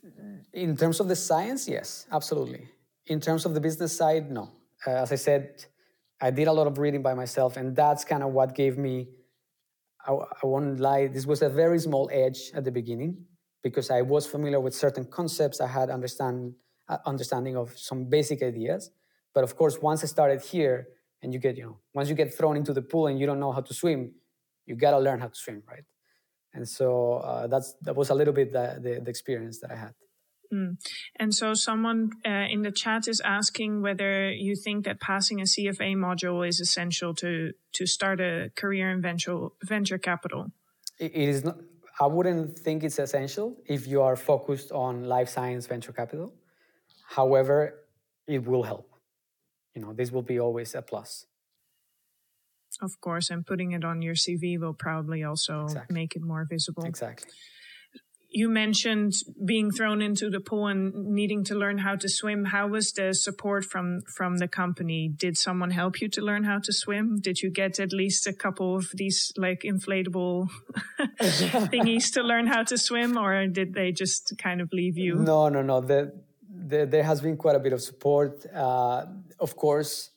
In 0.54 0.76
terms 0.76 1.00
of 1.00 1.08
the 1.08 1.16
science, 1.16 1.68
yes, 1.68 2.08
absolutely. 2.12 2.68
In 3.06 3.20
terms 3.20 3.46
of 3.46 3.54
the 3.54 3.62
business 3.62 3.96
side, 3.96 4.32
no. 4.32 4.50
Uh, 4.88 5.04
as 5.04 5.12
I 5.12 5.16
said, 5.18 5.66
I 6.20 6.32
did 6.32 6.48
a 6.48 6.54
lot 6.54 6.66
of 6.66 6.80
reading 6.80 7.04
by 7.04 7.14
myself, 7.14 7.58
and 7.58 7.76
that's 7.76 8.04
kind 8.04 8.24
of 8.24 8.32
what 8.32 8.56
gave 8.56 8.76
me. 8.76 9.10
I, 10.08 10.14
I 10.14 10.46
won't 10.48 10.80
lie. 10.80 11.08
This 11.08 11.28
was 11.28 11.44
a 11.44 11.50
very 11.50 11.78
small 11.78 12.10
edge 12.12 12.52
at 12.56 12.64
the 12.64 12.72
beginning 12.72 13.26
because 13.64 13.90
I 13.90 14.02
was 14.02 14.26
familiar 14.26 14.60
with 14.60 14.74
certain 14.74 15.06
concepts. 15.06 15.60
I 15.62 15.68
had 15.68 15.90
understand 15.90 16.54
uh, 16.88 16.98
understanding 17.06 17.56
of 17.56 17.78
some 17.78 18.06
basic 18.06 18.42
ideas. 18.42 18.92
But 19.34 19.44
of 19.44 19.56
course, 19.56 19.80
once 19.82 20.04
I 20.04 20.08
started 20.08 20.42
here, 20.42 20.88
and 21.22 21.34
you 21.34 21.40
get 21.40 21.58
you 21.58 21.64
know 21.64 21.78
once 21.94 22.10
you 22.10 22.16
get 22.16 22.34
thrown 22.34 22.56
into 22.58 22.74
the 22.74 22.82
pool 22.82 23.08
and 23.08 23.20
you 23.20 23.26
don't 23.26 23.40
know 23.40 23.52
how 23.52 23.62
to 23.62 23.74
swim, 23.74 24.14
you 24.66 24.76
gotta 24.76 25.00
learn 25.00 25.20
how 25.20 25.28
to 25.28 25.36
swim, 25.36 25.64
right? 25.68 25.84
And 26.54 26.68
so 26.68 27.16
uh, 27.16 27.48
that's 27.48 27.76
that 27.82 27.96
was 27.96 28.10
a 28.10 28.16
little 28.16 28.34
bit 28.34 28.52
the, 28.52 28.80
the, 28.82 29.02
the 29.02 29.10
experience 29.10 29.60
that 29.60 29.72
I 29.72 29.76
had. 29.76 29.94
Mm. 30.52 30.78
And 31.18 31.34
so, 31.34 31.54
someone 31.54 32.10
uh, 32.26 32.48
in 32.50 32.64
the 32.64 32.72
chat 32.72 33.08
is 33.08 33.22
asking 33.24 33.84
whether 33.84 34.32
you 34.32 34.56
think 34.56 34.86
that 34.86 35.00
passing 35.00 35.40
a 35.40 35.44
CFA 35.44 35.96
module 35.96 36.48
is 36.48 36.60
essential 36.60 37.14
to 37.16 37.52
to 37.74 37.86
start 37.86 38.20
a 38.20 38.52
career 38.56 38.90
in 38.90 39.02
venture 39.02 39.50
venture 39.64 40.00
capital. 40.00 40.52
it 40.98 41.12
is 41.14 41.44
not. 41.44 41.58
I 42.00 42.08
wouldn't 42.08 42.58
think 42.58 42.84
it's 42.84 43.00
essential 43.00 43.58
if 43.66 43.88
you 43.88 44.02
are 44.02 44.16
focused 44.16 44.72
on 44.72 45.04
life 45.04 45.30
science 45.30 45.68
venture 45.68 45.92
capital. 45.92 46.34
However, 47.08 47.86
it 48.28 48.46
will 48.46 48.64
help. 48.64 48.90
You 49.76 49.82
know, 49.82 49.94
this 49.94 50.12
will 50.12 50.22
be 50.22 50.40
always 50.40 50.76
a 50.76 50.82
plus. 50.82 51.26
Of 52.82 53.02
course, 53.02 53.30
and 53.30 53.46
putting 53.46 53.72
it 53.72 53.84
on 53.84 54.02
your 54.02 54.16
CV 54.16 54.60
will 54.60 54.74
probably 54.74 55.24
also 55.24 55.64
exactly. 55.64 55.94
make 55.94 56.16
it 56.16 56.22
more 56.22 56.46
visible. 56.50 56.86
Exactly 56.86 57.32
you 58.32 58.48
mentioned 58.48 59.14
being 59.44 59.72
thrown 59.72 60.02
into 60.02 60.30
the 60.30 60.40
pool 60.40 60.68
and 60.68 60.94
needing 60.94 61.44
to 61.46 61.56
learn 61.56 61.80
how 61.80 61.96
to 61.96 62.08
swim. 62.08 62.46
How 62.46 62.68
was 62.68 62.92
the 62.94 63.14
support 63.14 63.66
from 63.66 64.02
from 64.02 64.38
the 64.38 64.48
company? 64.48 65.10
Did 65.10 65.36
someone 65.36 65.72
help 65.72 66.00
you 66.00 66.10
to 66.10 66.22
learn 66.22 66.44
how 66.44 66.60
to 66.60 66.72
swim? 66.72 67.20
Did 67.20 67.42
you 67.42 67.50
get 67.50 67.80
at 67.80 67.92
least 67.92 68.28
a 68.28 68.34
couple 68.34 68.76
of 68.76 68.92
these 68.94 69.34
like 69.36 69.62
inflatable 69.66 70.48
thingies 71.20 72.14
to 72.14 72.22
learn 72.22 72.46
how 72.46 72.64
to 72.64 72.78
swim, 72.78 73.18
or 73.18 73.48
did 73.48 73.74
they 73.74 73.92
just 73.92 74.34
kind 74.38 74.62
of 74.62 74.70
leave 74.72 74.98
you? 74.98 75.16
No, 75.16 75.50
no, 75.50 75.64
no. 75.64 75.82
The, 75.82 76.14
the, 76.50 76.86
there 76.86 77.04
has 77.04 77.22
been 77.22 77.36
quite 77.36 77.56
a 77.56 77.60
bit 77.60 77.74
of 77.74 77.82
support. 77.82 78.46
Uh, 78.54 79.06
of 79.40 79.56
course, 79.56 80.12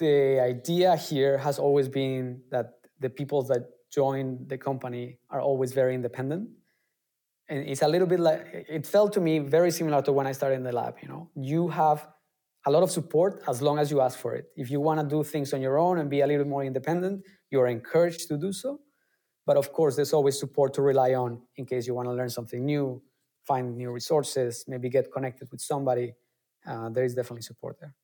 the 0.00 0.40
idea 0.40 0.96
here 0.96 1.38
has 1.38 1.60
always 1.60 1.88
been 1.88 2.42
that 2.50 2.78
the 2.98 3.10
people 3.10 3.42
that 3.44 3.77
join 3.90 4.46
the 4.46 4.58
company 4.58 5.18
are 5.30 5.40
always 5.40 5.72
very 5.72 5.94
independent. 5.94 6.48
And 7.48 7.66
it's 7.66 7.82
a 7.82 7.88
little 7.88 8.06
bit 8.06 8.20
like 8.20 8.66
it 8.68 8.86
felt 8.86 9.12
to 9.14 9.20
me 9.20 9.38
very 9.38 9.70
similar 9.70 10.02
to 10.02 10.12
when 10.12 10.26
i 10.26 10.32
started 10.32 10.56
in 10.56 10.64
the 10.64 10.72
lab 10.72 10.96
you 11.02 11.08
know? 11.08 11.30
You 11.34 11.68
have 11.68 12.06
a 12.66 12.70
lot 12.70 12.82
of 12.82 12.90
support 12.90 13.42
as 13.48 13.62
long 13.62 13.78
as 13.78 13.90
you 13.90 14.02
ask 14.02 14.18
for 14.18 14.34
it. 14.34 14.46
If 14.56 14.70
you 14.70 14.80
want 14.80 15.00
to 15.00 15.06
do 15.06 15.22
things 15.22 15.54
on 15.54 15.62
your 15.62 15.78
own 15.78 15.98
and 15.98 16.10
be 16.10 16.20
a 16.20 16.26
little 16.26 16.46
more 16.46 16.64
independent 16.64 17.24
you're 17.50 17.68
encouraged 17.68 18.28
to 18.28 18.36
do 18.36 18.52
so. 18.52 18.80
But 19.46 19.56
of 19.56 19.72
course 19.72 19.96
there's 19.96 20.12
always 20.12 20.38
support 20.38 20.74
to 20.74 20.82
rely 20.82 21.14
on 21.14 21.40
in 21.56 21.64
case 21.64 21.86
you 21.86 21.94
want 21.94 22.08
to 22.08 22.14
learn 22.14 22.30
something 22.30 22.64
new 22.64 23.02
find 23.46 23.78
new 23.78 23.90
resources 23.90 24.64
maybe 24.68 24.90
get 24.90 25.10
connected 25.10 25.48
with 25.50 25.62
somebody. 25.62 26.12
Uh, 26.66 26.90
there 26.90 27.04
is 27.04 27.14
definitely 27.14 27.42
support 27.42 27.76
there 27.80 27.94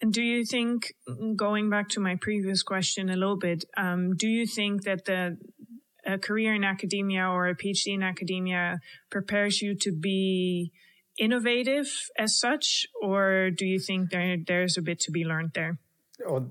and 0.00 0.12
do 0.12 0.22
you 0.22 0.44
think, 0.44 0.94
going 1.36 1.70
back 1.70 1.88
to 1.90 2.00
my 2.00 2.16
previous 2.16 2.62
question 2.62 3.10
a 3.10 3.16
little 3.16 3.36
bit, 3.36 3.64
um, 3.76 4.16
do 4.16 4.28
you 4.28 4.46
think 4.46 4.84
that 4.84 5.04
the 5.04 5.36
a 6.06 6.18
career 6.18 6.54
in 6.54 6.64
academia 6.64 7.26
or 7.26 7.48
a 7.48 7.54
PhD 7.54 7.94
in 7.94 8.02
academia 8.02 8.80
prepares 9.10 9.60
you 9.60 9.74
to 9.74 9.92
be 9.92 10.72
innovative 11.18 11.88
as 12.18 12.38
such, 12.38 12.86
or 13.02 13.50
do 13.50 13.66
you 13.66 13.78
think 13.78 14.10
there, 14.10 14.36
there's 14.46 14.78
a 14.78 14.82
bit 14.82 15.00
to 15.00 15.10
be 15.10 15.24
learned 15.24 15.50
there? 15.54 15.78
Oh, 16.26 16.50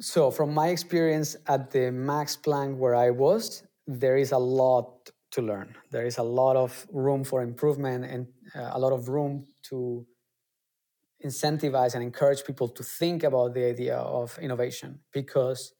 so, 0.00 0.30
from 0.30 0.52
my 0.52 0.68
experience 0.68 1.36
at 1.46 1.70
the 1.70 1.90
Max 1.90 2.36
Planck 2.36 2.76
where 2.76 2.94
I 2.94 3.10
was, 3.10 3.62
there 3.86 4.16
is 4.16 4.32
a 4.32 4.38
lot 4.38 5.10
to 5.32 5.42
learn. 5.42 5.74
There 5.90 6.06
is 6.06 6.18
a 6.18 6.22
lot 6.22 6.56
of 6.56 6.86
room 6.90 7.24
for 7.24 7.42
improvement 7.42 8.04
and 8.04 8.26
uh, 8.54 8.70
a 8.72 8.78
lot 8.78 8.92
of 8.92 9.08
room 9.08 9.46
to 9.68 10.06
incentivize 11.24 11.94
and 11.94 12.02
encourage 12.02 12.44
people 12.44 12.68
to 12.68 12.82
think 12.82 13.22
about 13.22 13.54
the 13.54 13.64
idea 13.64 13.96
of 13.96 14.38
innovation 14.40 15.00
because 15.12 15.72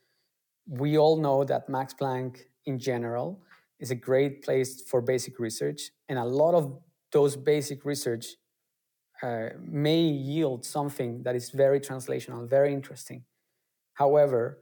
we 0.66 0.99
all 0.99 1.16
know 1.16 1.44
that 1.44 1.68
Max 1.68 1.94
Planck 1.94 2.38
in 2.64 2.79
general 2.79 3.42
is 3.79 3.90
a 3.90 3.94
great 3.94 4.42
place 4.42 4.83
for 4.83 5.01
basic 5.01 5.38
research 5.38 5.90
and 6.09 6.18
a 6.18 6.25
lot 6.25 6.55
of 6.55 6.79
those 7.12 7.37
basic 7.37 7.85
research 7.85 8.27
uh, 9.22 9.49
may 9.61 10.01
yield 10.01 10.64
something 10.64 11.22
that 11.22 11.35
is 11.35 11.51
very 11.51 11.81
translational 11.81 12.49
very 12.49 12.72
interesting. 12.72 13.25
However 13.94 14.59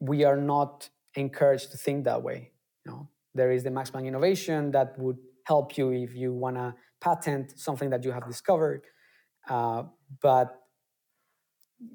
we 0.00 0.24
are 0.24 0.36
not 0.36 0.88
encouraged 1.14 1.70
to 1.72 1.76
think 1.76 2.04
that 2.04 2.22
way 2.22 2.52
you 2.84 2.92
know? 2.92 3.08
There 3.34 3.52
is 3.52 3.62
the 3.62 3.70
max 3.70 3.90
planck 3.90 4.06
innovation 4.06 4.70
that 4.72 4.98
would 4.98 5.18
help 5.44 5.76
you 5.76 5.92
if 5.92 6.14
you 6.14 6.32
want 6.32 6.56
to 6.56 6.74
patent 7.00 7.58
something 7.58 7.90
that 7.90 8.04
you 8.04 8.10
have 8.12 8.26
discovered 8.26 8.82
uh, 9.48 9.84
but 10.22 10.54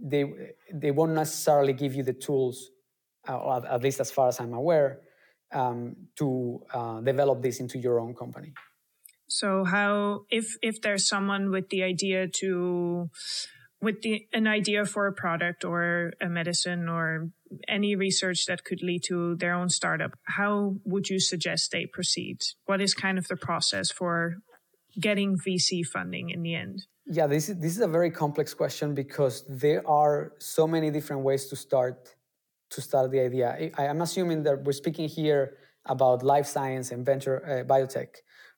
they 0.02 0.26
they 0.74 0.92
won't 0.92 1.14
necessarily 1.14 1.74
give 1.74 1.94
you 1.96 2.04
the 2.04 2.14
tools, 2.14 2.70
uh, 3.28 3.62
at 3.70 3.84
least 3.84 4.00
as 4.00 4.12
far 4.12 4.28
as 4.28 4.40
I'm 4.40 4.54
aware, 4.54 5.02
um, 5.54 5.96
to 6.18 6.62
uh, 6.74 7.02
develop 7.02 7.42
this 7.42 7.60
into 7.60 7.78
your 7.78 8.00
own 8.00 8.14
company. 8.14 8.54
So 9.28 9.64
how 9.64 10.26
if 10.30 10.58
if 10.62 10.82
there's 10.82 11.08
someone 11.08 11.50
with 11.50 11.70
the 11.70 11.84
idea 11.84 12.28
to 12.40 13.10
with 13.82 14.02
the 14.02 14.26
an 14.32 14.48
idea 14.48 14.86
for 14.86 15.08
a 15.08 15.14
product 15.14 15.66
or 15.66 16.14
a 16.22 16.30
medicine 16.30 16.88
or 16.88 17.30
any 17.68 17.96
research 17.96 18.46
that 18.46 18.64
could 18.64 18.82
lead 18.82 19.04
to 19.04 19.36
their 19.36 19.54
own 19.54 19.70
startup, 19.70 20.12
how 20.24 20.76
would 20.86 21.10
you 21.10 21.20
suggest 21.20 21.72
they 21.72 21.86
proceed? 21.86 22.42
What 22.66 22.82
is 22.82 22.94
kind 22.94 23.18
of 23.18 23.28
the 23.28 23.36
process 23.36 23.92
for 23.92 24.38
getting 25.00 25.38
VC 25.38 25.86
funding 25.86 26.30
in 26.30 26.42
the 26.44 26.56
end? 26.56 26.86
Yeah, 27.06 27.28
this 27.28 27.50
is, 27.50 27.60
this 27.60 27.76
is 27.76 27.82
a 27.82 27.88
very 27.88 28.12
complex 28.12 28.54
question 28.54 28.94
because 28.94 29.44
there 29.50 29.88
are 29.88 30.34
so 30.40 30.68
many 30.68 30.90
different 30.90 31.24
ways 31.24 31.48
to 31.48 31.56
start 31.56 32.16
to 32.72 32.82
start 32.82 33.12
the 33.12 33.20
idea. 33.20 33.72
I, 33.78 33.86
am 33.86 34.02
assuming 34.02 34.42
that 34.44 34.64
we're 34.64 34.72
speaking 34.72 35.08
here 35.08 35.58
about 35.86 36.24
life 36.24 36.48
science 36.48 36.92
and 36.92 37.06
venture 37.06 37.38
uh, 37.46 37.72
biotech, 37.72 38.08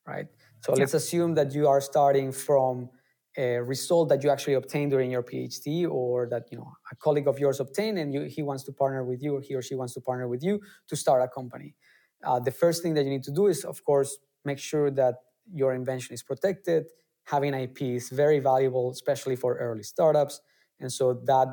right? 0.07 0.27
So 0.61 0.73
yeah. 0.73 0.79
let's 0.79 0.93
assume 0.93 1.35
that 1.35 1.53
you 1.53 1.67
are 1.67 1.81
starting 1.81 2.31
from 2.31 2.89
a 3.37 3.57
result 3.57 4.07
that 4.09 4.23
you 4.23 4.29
actually 4.29 4.53
obtained 4.53 4.91
during 4.91 5.11
your 5.11 5.21
PhD, 5.21 5.89
or 5.89 6.27
that 6.29 6.43
you 6.49 6.57
know 6.57 6.71
a 6.91 6.95
colleague 6.95 7.27
of 7.27 7.39
yours 7.39 7.59
obtained, 7.59 7.97
and 7.97 8.13
you, 8.13 8.21
he 8.23 8.41
wants 8.41 8.63
to 8.63 8.71
partner 8.71 9.03
with 9.03 9.21
you, 9.21 9.35
or 9.35 9.41
he 9.41 9.53
or 9.53 9.61
she 9.61 9.75
wants 9.75 9.93
to 9.95 10.01
partner 10.01 10.27
with 10.27 10.41
you 10.43 10.61
to 10.87 10.95
start 10.95 11.21
a 11.21 11.27
company. 11.27 11.75
Uh, 12.23 12.39
the 12.39 12.51
first 12.51 12.81
thing 12.81 12.93
that 12.93 13.03
you 13.03 13.09
need 13.09 13.23
to 13.23 13.31
do 13.31 13.47
is, 13.47 13.65
of 13.65 13.83
course, 13.83 14.17
make 14.45 14.59
sure 14.59 14.89
that 14.91 15.15
your 15.53 15.73
invention 15.73 16.13
is 16.13 16.23
protected 16.23 16.85
having 17.25 17.53
IP 17.53 17.81
is 17.81 18.09
very 18.09 18.39
valuable, 18.39 18.91
especially 18.91 19.35
for 19.35 19.57
early 19.57 19.83
startups. 19.83 20.41
And 20.79 20.91
so 20.91 21.13
that 21.25 21.47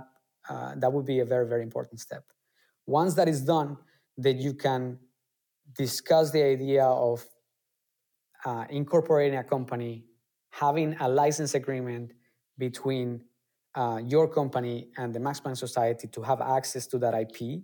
uh, 0.48 0.74
that 0.76 0.92
would 0.92 1.06
be 1.06 1.20
a 1.20 1.24
very 1.24 1.46
very 1.46 1.62
important 1.62 2.00
step. 2.00 2.24
Once 2.86 3.14
that 3.14 3.28
is 3.28 3.42
done, 3.42 3.76
then 4.16 4.38
you 4.38 4.54
can 4.54 4.98
discuss 5.76 6.30
the 6.30 6.42
idea 6.42 6.84
of 6.84 7.24
uh, 8.44 8.64
incorporating 8.70 9.38
a 9.38 9.44
company, 9.44 10.04
having 10.50 10.96
a 11.00 11.08
license 11.08 11.54
agreement 11.54 12.12
between 12.58 13.22
uh, 13.74 14.00
your 14.04 14.28
company 14.28 14.88
and 14.98 15.14
the 15.14 15.20
Max 15.20 15.40
Planck 15.40 15.56
Society 15.56 16.08
to 16.08 16.22
have 16.22 16.40
access 16.40 16.86
to 16.88 16.98
that 16.98 17.14
IP. 17.14 17.62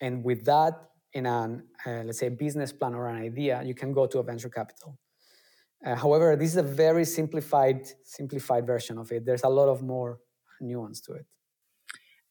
And 0.00 0.24
with 0.24 0.44
that, 0.46 0.74
in 1.12 1.26
an 1.26 1.64
uh, 1.84 2.04
let's 2.04 2.20
say 2.20 2.28
business 2.28 2.72
plan 2.72 2.94
or 2.94 3.08
an 3.08 3.20
idea, 3.20 3.62
you 3.64 3.74
can 3.74 3.92
go 3.92 4.06
to 4.06 4.20
a 4.20 4.22
venture 4.22 4.48
capital. 4.48 4.96
Uh, 5.84 5.94
however, 5.94 6.36
this 6.36 6.50
is 6.50 6.56
a 6.56 6.62
very 6.62 7.04
simplified, 7.04 7.88
simplified 8.04 8.66
version 8.66 8.98
of 8.98 9.10
it. 9.12 9.24
There's 9.24 9.44
a 9.44 9.48
lot 9.48 9.68
of 9.68 9.82
more 9.82 10.18
nuance 10.60 11.00
to 11.02 11.14
it. 11.14 11.26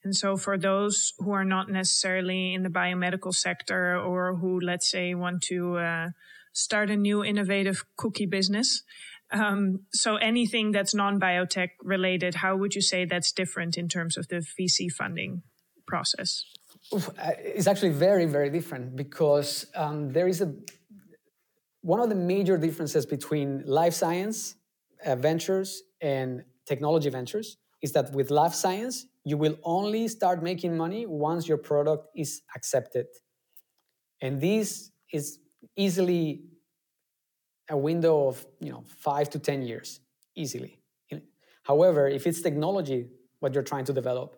And 0.03 0.15
so, 0.15 0.37
for 0.37 0.57
those 0.57 1.13
who 1.19 1.31
are 1.31 1.43
not 1.43 1.69
necessarily 1.69 2.53
in 2.53 2.63
the 2.63 2.69
biomedical 2.69 3.33
sector 3.33 3.97
or 3.97 4.35
who, 4.35 4.59
let's 4.61 4.89
say, 4.89 5.13
want 5.13 5.41
to 5.43 5.77
uh, 5.77 6.07
start 6.53 6.89
a 6.89 6.95
new 6.95 7.23
innovative 7.23 7.83
cookie 7.97 8.25
business, 8.25 8.83
um, 9.31 9.81
so 9.93 10.15
anything 10.15 10.71
that's 10.71 10.95
non 10.95 11.19
biotech 11.19 11.71
related, 11.83 12.35
how 12.35 12.55
would 12.55 12.75
you 12.75 12.81
say 12.81 13.05
that's 13.05 13.31
different 13.31 13.77
in 13.77 13.87
terms 13.89 14.17
of 14.17 14.27
the 14.29 14.37
VC 14.37 14.89
funding 14.89 15.43
process? 15.85 16.45
Uh, 16.91 16.99
it's 17.39 17.67
actually 17.67 17.89
very, 17.89 18.25
very 18.25 18.49
different 18.49 18.95
because 18.95 19.65
um, 19.75 20.11
there 20.13 20.27
is 20.27 20.41
a 20.41 20.53
one 21.81 21.99
of 21.99 22.09
the 22.09 22.15
major 22.15 22.57
differences 22.57 23.05
between 23.05 23.63
life 23.65 23.93
science 23.93 24.55
uh, 25.05 25.15
ventures 25.15 25.83
and 26.01 26.43
technology 26.65 27.09
ventures 27.09 27.57
is 27.81 27.93
that 27.93 28.11
with 28.13 28.29
life 28.29 28.53
science, 28.53 29.05
you 29.23 29.37
will 29.37 29.57
only 29.63 30.07
start 30.07 30.43
making 30.43 30.75
money 30.75 31.05
once 31.05 31.47
your 31.47 31.57
product 31.57 32.07
is 32.15 32.41
accepted. 32.55 33.05
And 34.21 34.41
this 34.41 34.91
is 35.13 35.39
easily 35.77 36.43
a 37.69 37.77
window 37.77 38.27
of 38.27 38.45
you 38.59 38.71
know 38.71 38.83
five 38.87 39.29
to 39.31 39.39
ten 39.39 39.61
years, 39.61 40.01
easily. 40.35 40.79
However, 41.63 42.07
if 42.07 42.25
it's 42.25 42.41
technology, 42.41 43.09
what 43.41 43.53
you're 43.53 43.63
trying 43.63 43.85
to 43.85 43.93
develop, 43.93 44.35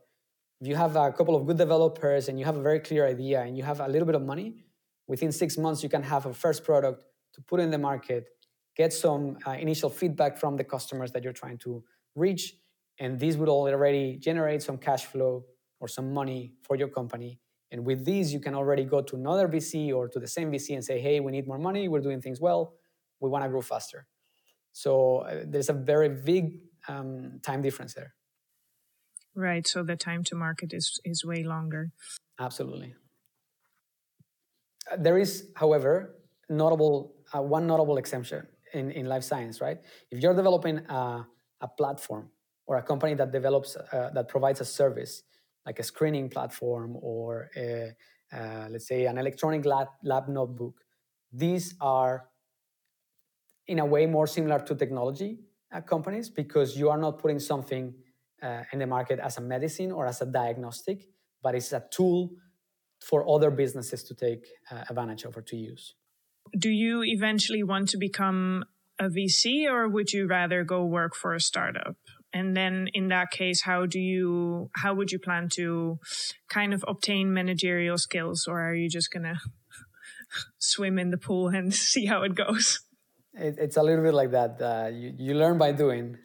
if 0.59 0.67
you 0.67 0.75
have 0.75 0.97
a 0.97 1.13
couple 1.13 1.33
of 1.35 1.45
good 1.45 1.57
developers 1.57 2.27
and 2.27 2.37
you 2.37 2.43
have 2.43 2.57
a 2.57 2.61
very 2.61 2.79
clear 2.79 3.07
idea 3.07 3.41
and 3.41 3.57
you 3.57 3.63
have 3.63 3.79
a 3.79 3.87
little 3.87 4.05
bit 4.05 4.15
of 4.15 4.21
money, 4.21 4.65
within 5.07 5.31
six 5.31 5.57
months 5.57 5.81
you 5.81 5.87
can 5.87 6.03
have 6.03 6.25
a 6.25 6.33
first 6.33 6.65
product 6.65 7.05
to 7.33 7.41
put 7.41 7.59
in 7.59 7.69
the 7.71 7.77
market, 7.77 8.25
get 8.75 8.93
some 8.93 9.37
uh, 9.45 9.51
initial 9.51 9.89
feedback 9.89 10.37
from 10.37 10.57
the 10.57 10.63
customers 10.63 11.11
that 11.11 11.23
you're 11.23 11.33
trying 11.33 11.57
to 11.59 11.83
reach, 12.15 12.55
and 12.99 13.19
this 13.19 13.35
would 13.35 13.49
already 13.49 14.17
generate 14.17 14.61
some 14.61 14.77
cash 14.77 15.05
flow 15.05 15.45
or 15.79 15.87
some 15.87 16.13
money 16.13 16.53
for 16.61 16.75
your 16.75 16.87
company. 16.87 17.39
And 17.71 17.85
with 17.85 18.05
these, 18.05 18.33
you 18.33 18.39
can 18.39 18.53
already 18.53 18.83
go 18.83 19.01
to 19.01 19.15
another 19.15 19.47
VC 19.47 19.93
or 19.93 20.07
to 20.09 20.19
the 20.19 20.27
same 20.27 20.51
VC 20.51 20.73
and 20.73 20.83
say, 20.83 20.99
hey, 20.99 21.19
we 21.19 21.31
need 21.31 21.47
more 21.47 21.57
money, 21.57 21.87
we're 21.87 22.01
doing 22.01 22.21
things 22.21 22.41
well, 22.41 22.73
we 23.19 23.29
want 23.29 23.43
to 23.43 23.49
grow 23.49 23.61
faster. 23.61 24.05
So 24.73 25.19
uh, 25.19 25.43
there's 25.45 25.69
a 25.69 25.73
very 25.73 26.09
big 26.09 26.59
um, 26.87 27.39
time 27.43 27.61
difference 27.61 27.93
there. 27.93 28.13
Right. 29.33 29.65
So 29.65 29.83
the 29.83 29.95
time 29.95 30.23
to 30.25 30.35
market 30.35 30.73
is, 30.73 30.99
is 31.05 31.23
way 31.23 31.43
longer. 31.43 31.91
Absolutely. 32.39 32.95
There 34.97 35.17
is, 35.17 35.47
however, 35.55 36.15
notable 36.49 37.15
uh, 37.33 37.41
one 37.41 37.67
notable 37.67 37.97
exemption 37.97 38.47
in, 38.73 38.91
in 38.91 39.05
life 39.05 39.23
science, 39.23 39.61
right? 39.61 39.79
If 40.09 40.21
you're 40.21 40.35
developing 40.35 40.77
a, 40.89 41.25
a 41.61 41.67
platform 41.67 42.29
or 42.65 42.77
a 42.77 42.83
company 42.83 43.13
that 43.15 43.31
develops 43.31 43.75
uh, 43.75 44.09
that 44.13 44.27
provides 44.27 44.61
a 44.61 44.65
service 44.65 45.23
like 45.65 45.79
a 45.79 45.83
screening 45.83 46.29
platform 46.29 46.97
or 47.01 47.49
a, 47.55 47.91
uh, 48.33 48.67
let's 48.69 48.87
say 48.87 49.05
an 49.05 49.17
electronic 49.17 49.65
lab, 49.65 49.87
lab 50.03 50.27
notebook, 50.27 50.81
these 51.31 51.75
are 51.79 52.25
in 53.67 53.79
a 53.79 53.85
way 53.85 54.05
more 54.05 54.27
similar 54.27 54.59
to 54.59 54.75
technology 54.75 55.39
uh, 55.73 55.81
companies 55.81 56.29
because 56.29 56.77
you 56.77 56.89
are 56.89 56.97
not 56.97 57.19
putting 57.19 57.39
something 57.39 57.93
uh, 58.41 58.63
in 58.73 58.79
the 58.79 58.87
market 58.87 59.19
as 59.19 59.37
a 59.37 59.41
medicine 59.41 59.91
or 59.91 60.07
as 60.07 60.21
a 60.21 60.25
diagnostic, 60.25 61.07
but 61.43 61.53
it's 61.53 61.71
a 61.73 61.83
tool 61.91 62.31
for 62.99 63.27
other 63.29 63.51
businesses 63.51 64.03
to 64.03 64.15
take 64.15 64.47
uh, 64.71 64.83
advantage 64.89 65.23
of 65.23 65.37
or 65.37 65.41
to 65.41 65.55
use. 65.55 65.95
Do 66.57 66.69
you 66.69 67.03
eventually 67.03 67.63
want 67.63 67.89
to 67.89 67.97
become 67.97 68.65
a 68.99 69.05
VC 69.05 69.65
or 69.69 69.87
would 69.87 70.11
you 70.11 70.27
rather 70.27 70.63
go 70.63 70.85
work 70.85 71.15
for 71.15 71.33
a 71.33 71.39
startup? 71.39 71.95
And 72.33 72.55
then 72.55 72.87
in 72.93 73.09
that 73.09 73.31
case, 73.31 73.63
how 73.63 73.85
do 73.85 73.99
you, 73.99 74.69
how 74.75 74.93
would 74.93 75.11
you 75.11 75.19
plan 75.19 75.49
to 75.53 75.99
kind 76.49 76.73
of 76.73 76.85
obtain 76.87 77.33
managerial 77.33 77.97
skills 77.97 78.47
or 78.47 78.61
are 78.61 78.75
you 78.75 78.89
just 78.89 79.11
going 79.11 79.23
to 79.33 79.37
swim 80.59 80.97
in 80.97 81.11
the 81.11 81.17
pool 81.17 81.49
and 81.49 81.73
see 81.91 82.05
how 82.05 82.23
it 82.23 82.35
goes? 82.35 82.79
It, 83.33 83.55
it's 83.57 83.77
a 83.77 83.83
little 83.83 84.03
bit 84.03 84.13
like 84.13 84.31
that. 84.31 84.61
Uh, 84.61 84.89
you, 84.93 85.13
you 85.17 85.33
learn 85.33 85.57
by 85.57 85.71
doing 85.71 86.17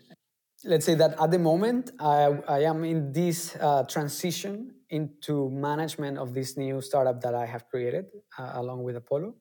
let's 0.66 0.84
say 0.84 0.94
that 0.94 1.14
at 1.20 1.30
the 1.30 1.38
moment 1.38 1.92
I, 2.00 2.38
I 2.48 2.60
am 2.60 2.84
in 2.84 3.12
this 3.12 3.56
uh, 3.60 3.84
transition 3.84 4.72
into 4.90 5.50
management 5.50 6.18
of 6.18 6.34
this 6.34 6.56
new 6.56 6.80
startup 6.80 7.20
that 7.22 7.34
I 7.34 7.46
have 7.46 7.68
created 7.68 8.06
uh, 8.38 8.52
along 8.54 8.82
with 8.82 8.96
Apollo. 8.96 9.34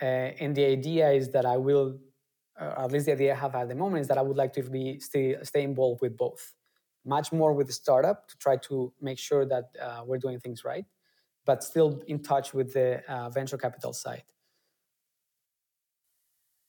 Uh, 0.00 0.04
and 0.40 0.54
the 0.54 0.64
idea 0.64 1.10
is 1.10 1.30
that 1.30 1.44
I 1.44 1.56
will, 1.56 1.98
uh, 2.60 2.84
at 2.84 2.92
least 2.92 3.06
the 3.06 3.12
idea 3.12 3.32
I 3.32 3.36
have 3.36 3.54
at 3.54 3.68
the 3.68 3.74
moment 3.74 4.02
is 4.02 4.08
that 4.08 4.18
I 4.18 4.22
would 4.22 4.36
like 4.36 4.52
to 4.54 4.62
be 4.62 4.98
stay, 5.00 5.36
stay 5.42 5.62
involved 5.62 6.00
with 6.00 6.16
both, 6.16 6.54
much 7.04 7.32
more 7.32 7.52
with 7.52 7.66
the 7.66 7.72
startup 7.72 8.28
to 8.28 8.38
try 8.38 8.56
to 8.68 8.92
make 9.00 9.18
sure 9.18 9.44
that 9.46 9.64
uh, 9.80 10.02
we're 10.06 10.18
doing 10.18 10.38
things 10.38 10.64
right, 10.64 10.84
but 11.44 11.64
still 11.64 12.02
in 12.06 12.22
touch 12.22 12.54
with 12.54 12.74
the 12.74 13.02
venture 13.32 13.58
capital 13.58 13.92
side. 13.92 14.24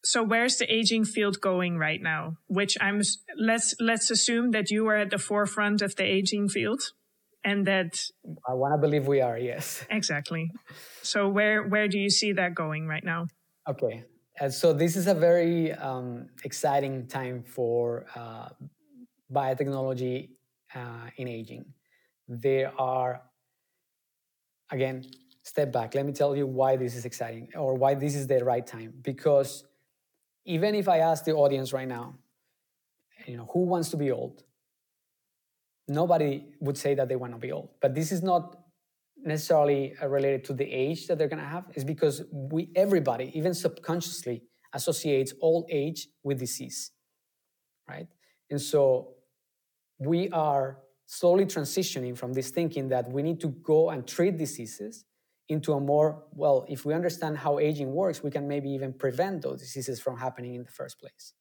So 0.04 0.24
where's 0.24 0.58
the 0.58 0.74
aging 0.74 1.06
field 1.06 1.42
going 1.42 1.78
right 1.78 2.02
now? 2.02 2.38
Which 2.48 2.78
i'm 2.80 3.02
let's 3.38 3.76
let's 3.80 4.10
assume 4.10 4.52
that 4.52 4.72
you 4.72 4.88
are 4.88 4.96
at 4.96 5.10
the 5.10 5.18
forefront 5.18 5.82
of 5.82 5.96
the 5.96 6.04
aging 6.04 6.50
field 6.50 6.82
and 7.50 7.66
that 7.66 7.92
i 8.48 8.54
want 8.54 8.72
to 8.74 8.78
believe 8.78 9.08
we 9.08 9.22
are 9.22 9.38
yes. 9.38 9.86
Exactly. 10.00 10.52
So 11.02 11.28
where 11.28 11.58
where 11.72 11.88
do 11.88 11.98
you 12.06 12.12
see 12.20 12.32
that 12.34 12.52
going 12.64 12.88
right 12.94 13.06
now? 13.14 13.28
Okay. 13.72 13.96
And 14.42 14.54
so 14.54 14.68
this 14.84 14.96
is 14.96 15.08
a 15.08 15.14
very 15.14 15.74
um, 15.74 16.30
exciting 16.50 17.08
time 17.08 17.44
for 17.44 18.06
uh, 18.16 18.50
biotechnology 19.38 20.30
uh, 20.76 21.08
in 21.18 21.28
aging. 21.28 21.66
There 22.28 22.72
are 22.80 23.12
again 24.72 25.04
step 25.44 25.72
back. 25.72 25.96
Let 25.96 26.06
me 26.06 26.14
tell 26.14 26.36
you 26.36 26.48
why 26.48 26.78
this 26.78 26.96
is 26.96 27.06
exciting 27.06 27.50
or 27.56 27.74
why 27.76 27.96
this 27.96 28.16
is 28.16 28.28
the 28.28 28.40
right 28.52 28.66
time. 28.66 28.94
Because 29.02 29.66
even 30.46 30.76
if 30.76 30.88
I 30.88 31.00
ask 31.00 31.26
the 31.26 31.34
audience 31.34 31.74
right 31.74 31.88
now, 31.88 32.16
you 33.26 33.38
know, 33.38 33.48
who 33.54 33.62
wants 33.66 33.90
to 33.90 33.98
be 33.98 34.12
old? 34.12 34.44
Nobody 35.90 36.46
would 36.60 36.78
say 36.78 36.94
that 36.96 37.10
they 37.10 37.16
want 37.16 37.34
to 37.34 37.40
be 37.40 37.52
old. 37.52 37.70
But 37.82 37.96
this 37.96 38.12
is 38.12 38.22
not 38.22 38.56
necessarily 39.24 39.96
uh, 40.02 40.08
related 40.08 40.46
to 40.46 40.54
the 40.54 40.72
age 40.72 41.08
that 41.08 41.18
they're 41.18 41.28
going 41.28 41.42
to 41.42 41.46
have. 41.46 41.66
It's 41.74 41.84
because 41.84 42.24
we, 42.32 42.70
everybody, 42.76 43.32
even 43.34 43.54
subconsciously, 43.54 44.44
associates 44.74 45.34
old 45.42 45.66
age 45.70 46.08
with 46.24 46.40
disease, 46.40 46.92
right? 47.90 48.08
And 48.50 48.62
so 48.62 49.16
we 49.98 50.30
are 50.30 50.80
slowly 51.06 51.46
transitioning 51.46 52.18
from 52.18 52.34
this 52.34 52.52
thinking 52.52 52.90
that 52.90 53.12
we 53.12 53.24
need 53.24 53.40
to 53.42 53.48
go 53.48 53.90
and 53.90 54.08
treat 54.08 54.38
diseases 54.38 55.06
into 55.50 55.74
a 55.74 55.80
more 55.80 56.24
well 56.34 56.66
if 56.70 56.86
we 56.86 56.94
understand 56.94 57.36
how 57.36 57.58
aging 57.58 57.92
works 57.92 58.22
we 58.22 58.30
can 58.30 58.48
maybe 58.48 58.70
even 58.70 58.94
prevent 58.94 59.42
those 59.42 59.60
diseases 59.60 60.00
from 60.00 60.16
happening 60.16 60.54
in 60.54 60.64
the 60.64 60.70
first 60.70 61.00
place 61.00 61.34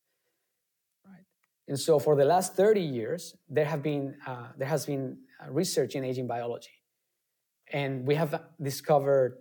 and 1.68 1.78
so 1.78 1.98
for 1.98 2.16
the 2.16 2.24
last 2.24 2.54
30 2.54 2.80
years 2.80 3.34
there 3.48 3.64
have 3.64 3.82
been 3.82 4.16
uh, 4.26 4.48
there 4.56 4.68
has 4.68 4.86
been 4.86 5.18
uh, 5.42 5.50
research 5.50 5.94
in 5.94 6.04
aging 6.04 6.26
biology 6.26 6.82
and 7.72 8.06
we 8.06 8.14
have 8.14 8.42
discovered 8.60 9.38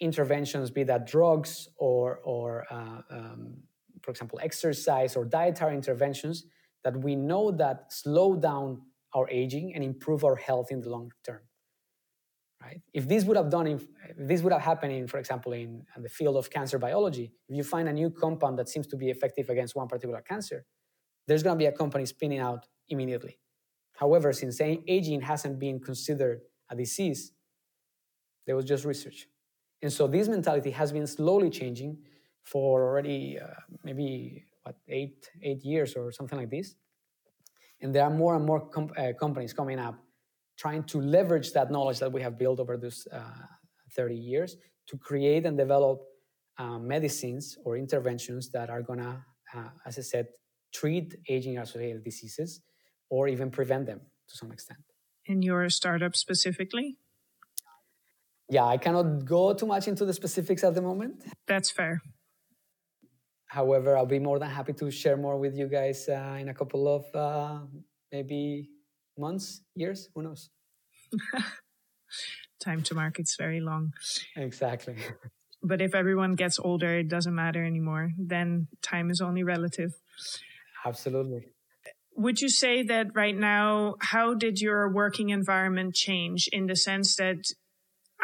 interventions 0.00 0.70
be 0.70 0.82
that 0.82 1.06
drugs 1.06 1.68
or 1.76 2.18
or 2.24 2.66
uh, 2.70 3.00
um, 3.10 3.56
for 4.02 4.10
example 4.10 4.38
exercise 4.42 5.16
or 5.16 5.24
dietary 5.24 5.74
interventions 5.74 6.44
that 6.82 6.96
we 7.00 7.14
know 7.14 7.50
that 7.50 7.92
slow 7.92 8.36
down 8.36 8.82
our 9.14 9.28
aging 9.30 9.74
and 9.74 9.82
improve 9.82 10.24
our 10.24 10.36
health 10.36 10.70
in 10.70 10.80
the 10.80 10.90
long 10.90 11.10
term 11.24 11.40
right? 12.64 12.80
If 12.92 13.08
this 13.08 13.24
would 13.24 13.36
have 13.36 13.50
done, 13.50 13.66
if 13.66 13.84
this 14.16 14.40
would 14.42 14.52
have 14.52 14.62
happened 14.62 14.92
in, 14.92 15.06
for 15.06 15.18
example, 15.18 15.52
in, 15.52 15.84
in 15.96 16.02
the 16.02 16.08
field 16.08 16.36
of 16.36 16.50
cancer 16.50 16.78
biology, 16.78 17.32
if 17.48 17.56
you 17.56 17.62
find 17.62 17.88
a 17.88 17.92
new 17.92 18.10
compound 18.10 18.58
that 18.58 18.68
seems 18.68 18.86
to 18.88 18.96
be 18.96 19.10
effective 19.10 19.50
against 19.50 19.76
one 19.76 19.88
particular 19.88 20.22
cancer, 20.22 20.64
there's 21.26 21.42
going 21.42 21.56
to 21.56 21.62
be 21.62 21.66
a 21.66 21.72
company 21.72 22.06
spinning 22.06 22.38
out 22.38 22.66
immediately. 22.88 23.38
However, 23.94 24.32
since 24.32 24.60
aging 24.60 25.20
hasn't 25.20 25.58
been 25.58 25.80
considered 25.80 26.40
a 26.70 26.76
disease, 26.76 27.32
there 28.46 28.56
was 28.56 28.64
just 28.64 28.84
research. 28.84 29.28
And 29.82 29.92
so 29.92 30.06
this 30.06 30.28
mentality 30.28 30.70
has 30.70 30.92
been 30.92 31.06
slowly 31.06 31.50
changing 31.50 31.98
for 32.42 32.82
already 32.82 33.38
uh, 33.38 33.46
maybe 33.82 34.44
what 34.62 34.76
eight 34.88 35.30
eight 35.42 35.64
years 35.64 35.94
or 35.94 36.10
something 36.12 36.38
like 36.38 36.50
this. 36.50 36.74
And 37.80 37.94
there 37.94 38.04
are 38.04 38.10
more 38.10 38.34
and 38.34 38.44
more 38.44 38.60
com- 38.68 38.92
uh, 38.96 39.12
companies 39.18 39.52
coming 39.52 39.78
up 39.78 39.96
trying 40.56 40.84
to 40.84 41.00
leverage 41.00 41.52
that 41.52 41.70
knowledge 41.70 41.98
that 41.98 42.12
we 42.12 42.22
have 42.22 42.38
built 42.38 42.60
over 42.60 42.76
those 42.76 43.06
uh, 43.12 43.20
30 43.94 44.14
years 44.14 44.56
to 44.86 44.96
create 44.96 45.46
and 45.46 45.56
develop 45.56 46.00
uh, 46.58 46.78
medicines 46.78 47.58
or 47.64 47.76
interventions 47.76 48.50
that 48.50 48.70
are 48.70 48.82
going 48.82 49.00
to, 49.00 49.16
uh, 49.54 49.68
as 49.84 49.98
I 49.98 50.02
said, 50.02 50.28
treat 50.74 51.16
aging 51.28 51.56
associated 51.58 52.04
diseases 52.04 52.60
or 53.08 53.28
even 53.28 53.50
prevent 53.50 53.86
them 53.86 54.00
to 54.28 54.36
some 54.36 54.52
extent. 54.52 54.80
In 55.26 55.40
your 55.40 55.68
startup 55.70 56.14
specifically? 56.16 56.98
Yeah, 58.50 58.64
I 58.64 58.76
cannot 58.76 59.24
go 59.24 59.54
too 59.54 59.66
much 59.66 59.88
into 59.88 60.04
the 60.04 60.12
specifics 60.12 60.62
at 60.64 60.74
the 60.74 60.82
moment. 60.82 61.24
That's 61.46 61.70
fair. 61.70 62.02
However, 63.46 63.96
I'll 63.96 64.04
be 64.04 64.18
more 64.18 64.38
than 64.38 64.50
happy 64.50 64.72
to 64.74 64.90
share 64.90 65.16
more 65.16 65.38
with 65.38 65.56
you 65.56 65.68
guys 65.68 66.08
uh, 66.08 66.36
in 66.40 66.48
a 66.48 66.54
couple 66.54 66.88
of 66.88 67.04
uh, 67.14 67.60
maybe 68.12 68.68
months, 69.16 69.62
years, 69.74 70.08
who 70.14 70.22
knows? 70.22 70.50
Time 72.60 72.82
to 72.82 72.94
market's 72.94 73.36
very 73.36 73.60
long. 73.60 73.92
Exactly. 74.36 74.96
But 75.62 75.80
if 75.80 75.94
everyone 75.94 76.34
gets 76.34 76.58
older, 76.58 76.98
it 76.98 77.08
doesn't 77.08 77.34
matter 77.34 77.64
anymore. 77.64 78.10
Then 78.18 78.68
time 78.82 79.10
is 79.10 79.22
only 79.22 79.42
relative. 79.42 79.92
Absolutely. 80.84 81.48
Would 82.16 82.40
you 82.40 82.48
say 82.48 82.82
that 82.84 83.08
right 83.14 83.36
now, 83.36 83.96
how 84.00 84.34
did 84.34 84.60
your 84.60 84.88
working 84.92 85.30
environment 85.30 85.94
change 85.94 86.48
in 86.52 86.66
the 86.66 86.76
sense 86.76 87.16
that 87.16 87.44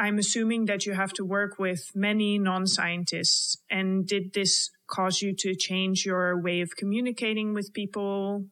I'm 0.00 0.18
assuming 0.18 0.64
that 0.64 0.86
you 0.86 0.94
have 0.94 1.12
to 1.14 1.24
work 1.24 1.58
with 1.58 1.90
many 1.94 2.38
non 2.38 2.66
scientists. 2.66 3.56
And 3.70 4.06
did 4.06 4.32
this 4.32 4.70
cause 4.86 5.20
you 5.20 5.34
to 5.36 5.54
change 5.54 6.06
your 6.06 6.40
way 6.40 6.62
of 6.62 6.70
communicating 6.76 7.52
with 7.52 7.72
people? 7.74 8.46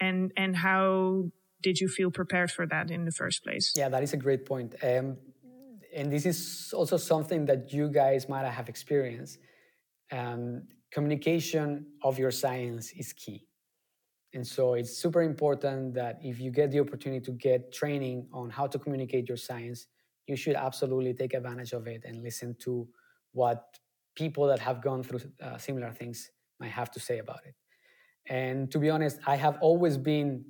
And, 0.00 0.32
and 0.36 0.56
how 0.56 1.30
did 1.62 1.78
you 1.78 1.88
feel 1.88 2.10
prepared 2.10 2.50
for 2.50 2.66
that 2.66 2.90
in 2.90 3.04
the 3.04 3.12
first 3.12 3.44
place? 3.44 3.72
Yeah, 3.76 3.90
that 3.90 4.02
is 4.02 4.14
a 4.14 4.16
great 4.16 4.46
point. 4.46 4.76
Um, 4.82 5.18
and 5.94 6.10
this 6.10 6.24
is 6.24 6.72
also 6.74 6.96
something 6.96 7.44
that 7.46 7.72
you 7.72 7.88
guys 7.88 8.28
might 8.28 8.46
have 8.46 8.68
experienced. 8.68 9.38
Um, 10.10 10.62
communication 10.90 11.86
of 12.02 12.18
your 12.18 12.30
science 12.30 12.92
is 12.92 13.12
key. 13.12 13.46
And 14.34 14.46
so 14.46 14.74
it's 14.74 14.96
super 14.96 15.22
important 15.22 15.94
that 15.94 16.18
if 16.22 16.40
you 16.40 16.50
get 16.50 16.72
the 16.72 16.80
opportunity 16.80 17.24
to 17.24 17.30
get 17.30 17.72
training 17.72 18.26
on 18.32 18.50
how 18.50 18.66
to 18.66 18.78
communicate 18.78 19.28
your 19.28 19.36
science, 19.36 19.86
you 20.26 20.36
should 20.36 20.56
absolutely 20.56 21.14
take 21.14 21.34
advantage 21.34 21.72
of 21.72 21.86
it 21.86 22.02
and 22.04 22.22
listen 22.22 22.56
to 22.60 22.88
what 23.32 23.78
people 24.16 24.46
that 24.48 24.58
have 24.58 24.82
gone 24.82 25.02
through 25.02 25.20
uh, 25.40 25.56
similar 25.56 25.92
things 25.92 26.30
might 26.58 26.70
have 26.70 26.90
to 26.90 27.00
say 27.00 27.18
about 27.18 27.40
it. 27.46 27.54
And 28.26 28.70
to 28.72 28.78
be 28.78 28.90
honest, 28.90 29.18
I 29.26 29.36
have 29.36 29.58
always 29.60 29.96
been 29.96 30.44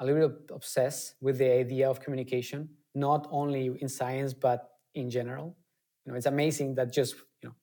a 0.00 0.06
little 0.06 0.28
bit 0.28 0.50
obsessed 0.50 1.14
with 1.20 1.38
the 1.38 1.50
idea 1.50 1.90
of 1.90 2.00
communication, 2.00 2.68
not 2.94 3.26
only 3.30 3.70
in 3.80 3.88
science, 3.88 4.32
but 4.32 4.70
in 4.94 5.10
general. 5.10 5.56
You 6.04 6.12
know, 6.12 6.18
it's 6.18 6.26
amazing 6.26 6.76
that 6.76 6.92
just 6.92 7.14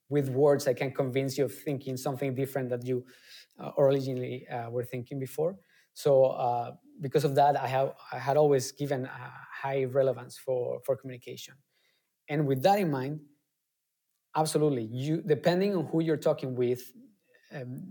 with 0.10 0.30
words, 0.30 0.68
I 0.68 0.74
can 0.74 0.92
convince 0.92 1.38
you 1.38 1.46
of 1.46 1.54
thinking 1.54 1.96
something 1.98 2.34
different 2.34 2.70
that 2.70 2.86
you 2.86 3.06
uh, 3.60 3.72
originally 3.78 4.48
uh, 4.48 4.70
were 4.70 4.84
thinking 4.84 5.20
before. 5.20 5.56
So 5.94 6.26
uh, 6.26 6.72
because 7.02 7.24
of 7.24 7.36
that, 7.36 7.60
I 7.60 7.68
have 7.68 7.94
I 8.12 8.20
had 8.20 8.38
always 8.38 8.72
given 8.72 9.08
high 9.62 9.86
relevance 9.86 10.38
for 10.38 10.80
for 10.86 10.96
communication, 10.96 11.56
and 12.30 12.48
with 12.48 12.64
that 12.64 12.80
in 12.80 12.90
mind, 12.90 13.20
absolutely, 14.36 14.84
you 14.92 15.22
depending 15.22 15.76
on 15.76 15.86
who 15.88 16.02
you're 16.02 16.24
talking 16.30 16.56
with, 16.56 16.82
um, 17.54 17.84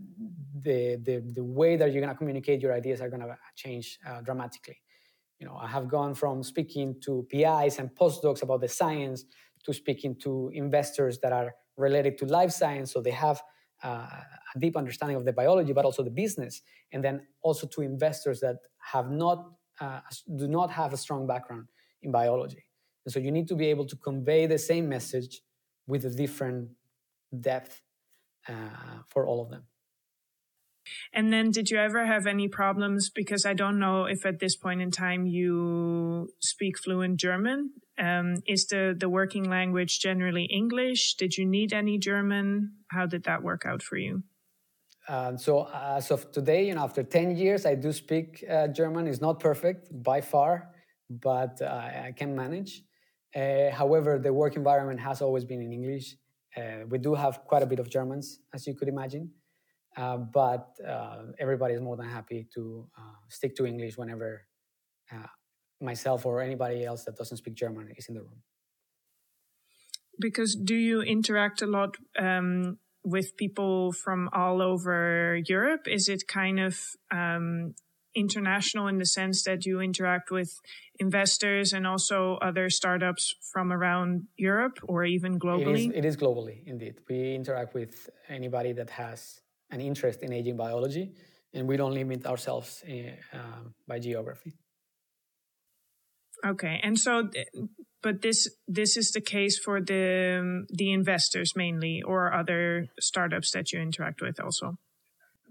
the, 0.63 0.97
the 1.05 1.23
the 1.35 1.45
way 1.45 1.77
that 1.77 1.93
you're 1.93 2.01
going 2.01 2.13
to 2.13 2.19
communicate 2.19 2.63
your 2.63 2.73
ideas 2.73 3.01
are 3.01 3.11
going 3.11 3.21
to 3.21 3.37
change 3.57 3.99
uh, 4.07 4.21
dramatically. 4.23 4.79
You 5.39 5.47
know, 5.47 5.57
I 5.57 5.69
have 5.69 5.89
gone 5.89 6.15
from 6.15 6.43
speaking 6.43 6.97
to 7.05 7.27
PIs 7.31 7.79
and 7.79 7.95
postdocs 7.95 8.43
about 8.43 8.61
the 8.61 8.69
science 8.69 9.25
to 9.65 9.73
speaking 9.73 10.17
to 10.23 10.51
investors 10.55 11.19
that 11.21 11.33
are 11.33 11.55
related 11.79 12.19
to 12.19 12.27
life 12.27 12.51
science, 12.51 12.93
so 12.93 13.01
they 13.01 13.13
have 13.13 13.43
uh, 13.83 14.07
a 14.55 14.59
deep 14.59 14.77
understanding 14.77 15.17
of 15.17 15.25
the 15.25 15.33
biology, 15.33 15.73
but 15.73 15.85
also 15.85 16.03
the 16.03 16.11
business, 16.11 16.61
and 16.93 17.03
then 17.03 17.27
also 17.43 17.67
to 17.67 17.81
investors 17.81 18.41
that 18.41 18.57
have 18.93 19.11
not 19.11 19.39
uh, 19.81 20.01
do 20.37 20.49
not 20.49 20.71
have 20.71 20.93
a 20.93 20.97
strong 20.97 21.27
background 21.27 21.69
in 22.03 22.11
biology. 22.11 22.65
And 23.05 23.13
so 23.13 23.21
you 23.21 23.31
need 23.31 23.49
to 23.49 23.55
be 23.55 23.67
able 23.67 23.87
to 23.87 23.97
convey 23.97 24.47
the 24.47 24.59
same 24.59 24.89
message 24.89 25.41
with 25.87 26.05
a 26.05 26.11
different 26.11 26.71
depth 27.41 27.81
uh, 28.49 29.03
for 29.09 29.27
all 29.27 29.41
of 29.41 29.51
them. 29.51 29.65
And 31.13 31.33
then, 31.33 31.51
did 31.51 31.71
you 31.71 31.79
ever 31.79 32.07
have 32.07 32.27
any 32.27 32.49
problems? 32.49 33.11
Because 33.15 33.45
I 33.45 33.55
don't 33.55 33.79
know 33.79 34.07
if 34.07 34.25
at 34.25 34.41
this 34.41 34.57
point 34.57 34.81
in 34.81 34.91
time 34.91 35.27
you 35.27 36.33
speak 36.41 36.79
fluent 36.79 37.19
German. 37.21 37.73
Um, 37.99 38.43
is 38.47 38.67
the, 38.67 38.95
the 38.99 39.09
working 39.09 39.45
language 39.45 40.01
generally 40.01 40.45
English? 40.45 41.17
Did 41.17 41.37
you 41.37 41.45
need 41.45 41.73
any 41.73 41.99
German? 41.99 42.73
How 42.91 43.07
did 43.07 43.25
that 43.25 43.43
work 43.43 43.65
out 43.67 43.83
for 43.83 43.97
you? 43.97 44.23
Um, 45.09 45.39
so 45.39 45.69
as 45.73 46.11
of 46.11 46.31
today, 46.33 46.67
you 46.67 46.75
know, 46.75 46.83
after 46.83 47.03
10 47.03 47.37
years, 47.37 47.65
I 47.65 47.75
do 47.75 47.93
speak 47.93 48.45
uh, 48.49 48.69
German. 48.69 49.07
It's 49.07 49.21
not 49.21 49.41
perfect 49.41 49.89
by 49.91 50.21
far, 50.21 50.71
but 51.09 51.61
uh, 51.63 51.67
I 51.67 52.13
can 52.15 52.37
manage. 52.37 52.83
Uh, 53.35 53.71
however, 53.71 54.19
the 54.19 54.33
work 54.33 54.57
environment 54.57 55.01
has 55.01 55.23
always 55.23 55.45
been 55.45 55.63
in 55.63 55.73
English. 55.73 56.15
Uh, 56.57 56.85
we 56.89 56.99
do 56.99 57.15
have 57.15 57.45
quite 57.45 57.63
a 57.63 57.67
bit 57.67 57.79
of 57.79 57.89
Germans, 57.89 58.41
as 58.55 58.67
you 58.67 58.75
could 58.75 58.89
imagine. 58.89 59.31
Uh, 59.97 60.19
but 60.19 60.69
uh, 60.87 61.23
everybody 61.39 61.75
is 61.75 61.81
more 61.81 61.97
than 61.97 62.07
happy 62.07 62.47
to 62.55 62.87
uh, 62.97 63.17
stick 63.29 63.57
to 63.57 63.67
English 63.67 63.97
whenever 63.97 64.47
myself 65.81 66.27
or 66.27 66.41
anybody 66.41 66.85
else 66.85 67.05
that 67.05 67.17
doesn't 67.17 67.37
speak 67.37 67.55
German 67.55 67.89
is 67.97 68.09
in 68.09 68.15
the 68.15 68.23
room. 68.23 68.43
Because 70.21 70.57
do 70.57 70.75
you 70.75 71.01
interact 71.03 71.63
a 71.63 71.67
lot 71.67 71.97
um, 72.19 72.79
with 73.05 73.37
people 73.37 73.93
from 73.93 74.29
all 74.33 74.61
over 74.61 75.39
Europe? 75.47 75.87
Is 75.87 76.09
it 76.09 76.27
kind 76.27 76.59
of 76.59 76.81
um, 77.13 77.75
international 78.17 78.89
in 78.89 78.99
the 78.99 79.07
sense 79.07 79.45
that 79.45 79.65
you 79.65 79.81
interact 79.81 80.31
with 80.31 80.51
investors 80.99 81.73
and 81.73 81.87
also 81.87 82.37
other 82.43 82.69
startups 82.69 83.35
from 83.53 83.73
around 83.73 84.25
Europe 84.37 84.79
or 84.83 85.05
even 85.05 85.39
globally? 85.39 85.87
It 85.87 85.91
is, 85.91 85.97
it 85.97 86.05
is 86.05 86.17
globally, 86.17 86.67
indeed. 86.67 86.97
We 87.09 87.35
interact 87.35 87.75
with 87.75 88.11
anybody 88.29 88.73
that 88.73 88.91
has 88.91 89.41
an 89.71 89.81
interest 89.81 90.23
in 90.23 90.33
aging 90.33 90.57
biology, 90.57 91.13
and 91.55 91.69
we 91.69 91.77
don't 91.77 91.95
limit 91.95 92.27
ourselves 92.27 92.83
uh, 92.85 93.39
by 93.87 93.99
geography. 94.01 94.55
Okay, 96.47 96.81
and 96.83 96.99
so, 96.99 97.31
but 98.03 98.23
this 98.23 98.49
this 98.67 98.97
is 98.97 99.11
the 99.13 99.21
case 99.21 99.59
for 99.59 99.81
the 99.81 100.67
the 100.69 100.93
investors 100.93 101.55
mainly, 101.57 102.03
or 102.03 102.33
other 102.33 102.89
startups 103.01 103.51
that 103.53 103.73
you 103.73 103.81
interact 103.81 104.21
with 104.21 104.41
also. 104.41 104.79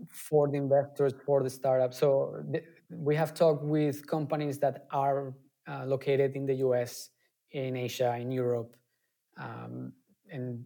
For 0.08 0.47
the 0.47 0.58
investors, 0.58 1.13
for 1.26 1.43
the 1.43 1.50
startups, 1.50 1.97
so 1.97 2.41
the, 2.52 2.62
we 2.89 3.15
have 3.15 3.34
talked 3.34 3.63
with 3.63 4.06
companies 4.08 4.60
that 4.60 4.86
are 4.91 5.34
uh, 5.67 5.86
located 5.86 6.36
in 6.36 6.45
the 6.45 6.54
U.S., 6.56 7.10
in 7.52 7.76
Asia, 7.76 8.15
in 8.15 8.32
Europe, 8.32 8.76
um, 9.38 9.93
and 10.32 10.63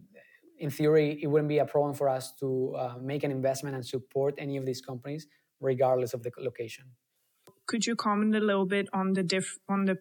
in 0.58 0.70
theory, 0.70 1.18
it 1.20 1.26
wouldn't 1.26 1.48
be 1.48 1.58
a 1.58 1.64
problem 1.64 1.94
for 1.94 2.08
us 2.08 2.32
to 2.38 2.74
uh, 2.78 2.94
make 3.00 3.24
an 3.24 3.30
investment 3.30 3.74
and 3.74 3.84
support 3.84 4.34
any 4.38 4.56
of 4.56 4.64
these 4.64 4.80
companies, 4.80 5.26
regardless 5.60 6.14
of 6.14 6.22
the 6.22 6.30
location. 6.38 6.84
Could 7.66 7.86
you 7.86 7.96
comment 7.96 8.34
a 8.36 8.40
little 8.40 8.66
bit 8.66 8.88
on 8.92 9.14
the 9.14 9.22
diff- 9.22 9.58
on 9.68 9.86
the 9.86 9.98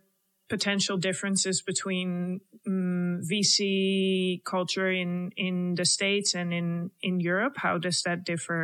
potential 0.55 0.97
differences 0.97 1.63
between 1.71 2.41
um, 2.67 2.71
mm, 2.71 3.11
VC 3.29 4.43
culture 4.43 4.91
in 4.91 5.31
in 5.35 5.55
the 5.79 5.85
states 5.85 6.35
and 6.35 6.49
in 6.59 6.91
in 7.01 7.19
Europe? 7.31 7.55
How 7.65 7.79
does 7.79 8.03
that 8.03 8.19
differ, 8.31 8.61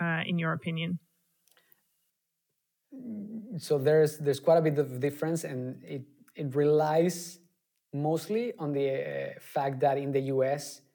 uh, 0.00 0.22
in 0.30 0.38
your 0.38 0.52
opinion? 0.52 0.90
So 3.58 3.78
there's 3.86 4.12
there's 4.24 4.40
quite 4.40 4.58
a 4.62 4.64
bit 4.68 4.78
of 4.78 4.88
difference, 5.00 5.44
and 5.50 5.60
it 5.84 6.04
it 6.34 6.48
relies 6.54 7.40
mostly 7.92 8.44
on 8.62 8.72
the 8.72 8.88
uh, 8.88 9.04
fact 9.40 9.80
that 9.84 9.96
in 9.98 10.12
the 10.12 10.24
U.S 10.36 10.88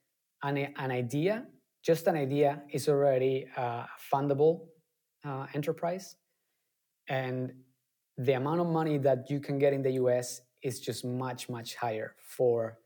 an, 0.44 0.58
an 0.76 0.90
idea, 0.90 1.46
just 1.82 2.06
an 2.06 2.16
idea, 2.16 2.62
is 2.70 2.88
already 2.88 3.46
a 3.56 3.86
fundable 4.12 4.66
uh, 5.24 5.46
enterprise. 5.54 6.16
And 7.08 7.52
the 8.16 8.32
amount 8.32 8.60
of 8.60 8.66
money 8.66 8.98
that 8.98 9.30
you 9.30 9.40
can 9.40 9.58
get 9.58 9.72
in 9.72 9.82
the 9.82 9.92
US 9.92 10.40
is 10.62 10.80
just 10.80 11.04
much, 11.04 11.48
much 11.48 11.74
higher 11.74 12.14
for, 12.22 12.78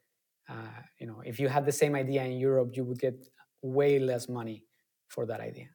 uh, 0.49 0.81
you 0.99 1.07
know, 1.07 1.23
if 1.25 1.39
you 1.39 1.49
had 1.49 1.65
the 1.67 1.73
same 1.73 1.95
idea 1.95 2.25
in 2.25 2.39
Europe, 2.39 2.71
you 2.75 2.85
would 2.85 2.99
get 2.99 3.29
way 3.63 3.99
less 3.99 4.29
money 4.29 4.65
for 5.09 5.27
that 5.27 5.41
idea. 5.41 5.69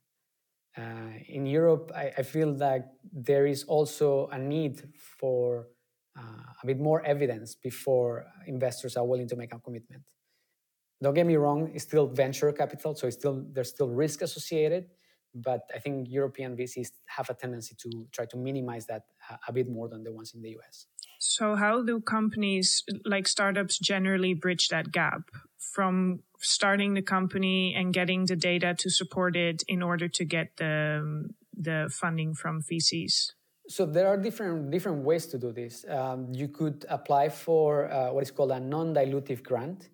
Uh, 0.78 1.14
in 1.28 1.46
Europe, 1.46 1.92
I, 1.96 2.12
I, 2.18 2.24
feel 2.24 2.52
that 2.56 2.94
there 3.12 3.46
is 3.46 3.64
also 3.66 4.28
a 4.32 4.40
need 4.40 4.82
for 5.20 5.68
uh, 6.18 6.44
a 6.64 6.66
bit 6.66 6.80
more 6.80 7.06
evidence 7.06 7.54
before 7.54 8.26
investors 8.48 8.98
are 8.98 9.06
willing 9.06 9.28
to 9.28 9.36
make 9.36 9.54
a 9.54 9.60
commitment. 9.60 10.04
Don't 11.00 11.14
get 11.14 11.28
me 11.28 11.36
wrong, 11.36 11.70
it's 11.76 11.84
still 11.84 12.08
venture 12.08 12.52
capital, 12.52 12.96
so 12.96 13.06
it's 13.06 13.18
still 13.18 13.46
there's 13.52 13.70
still 13.70 13.90
risk 13.90 14.24
associated. 14.24 14.86
But 15.34 15.70
I 15.74 15.80
think 15.80 16.08
European 16.10 16.56
VCs 16.56 16.92
have 17.06 17.30
a 17.30 17.34
tendency 17.34 17.76
to 17.80 18.08
try 18.12 18.26
to 18.26 18.38
minimize 18.38 18.86
that 18.88 19.06
a 19.48 19.52
bit 19.52 19.70
more 19.70 19.88
than 19.88 20.04
the 20.04 20.12
ones 20.12 20.34
in 20.34 20.42
the 20.42 20.56
US. 20.60 20.88
So, 21.20 21.56
how 21.56 21.84
do 21.84 22.02
companies 22.02 22.84
like 23.06 23.28
startups 23.28 23.80
generally 23.80 24.34
bridge 24.34 24.70
that 24.70 24.92
gap 24.92 25.32
from 25.58 26.20
starting 26.40 26.94
the 26.94 27.02
company 27.02 27.74
and 27.74 27.94
getting 27.94 28.26
the 28.26 28.36
data 28.36 28.76
to 28.78 28.90
support 28.90 29.36
it 29.36 29.64
in 29.68 29.82
order 29.82 30.08
to 30.08 30.26
get 30.26 30.58
the 30.58 31.30
the 31.56 31.90
funding 31.92 32.34
from 32.34 32.62
VCs? 32.62 33.32
So 33.70 33.86
there 33.86 34.08
are 34.08 34.18
different 34.18 34.70
different 34.72 35.04
ways 35.04 35.26
to 35.28 35.38
do 35.38 35.52
this. 35.52 35.86
Um, 35.90 36.28
you 36.34 36.50
could 36.50 36.86
apply 36.90 37.30
for 37.30 37.92
uh, 37.92 38.12
what 38.12 38.24
is 38.24 38.32
called 38.32 38.52
a 38.52 38.60
non-dilutive 38.60 39.42
grant, 39.42 39.90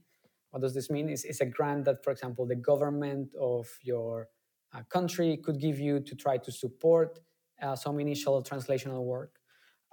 what 0.52 0.62
does 0.62 0.74
this 0.74 0.90
mean? 0.90 1.10
It's, 1.10 1.24
it's 1.24 1.42
a 1.42 1.46
grant 1.46 1.86
that, 1.86 2.04
for 2.04 2.12
example, 2.12 2.46
the 2.46 2.56
government 2.56 3.30
of 3.40 3.68
your 3.84 4.30
uh, 4.74 4.84
country 4.90 5.38
could 5.38 5.60
give 5.60 5.80
you 5.80 6.00
to 6.00 6.16
try 6.16 6.38
to 6.38 6.52
support 6.52 7.20
uh, 7.62 7.76
some 7.76 8.00
initial 8.00 8.44
translational 8.44 9.04
work. 9.04 9.40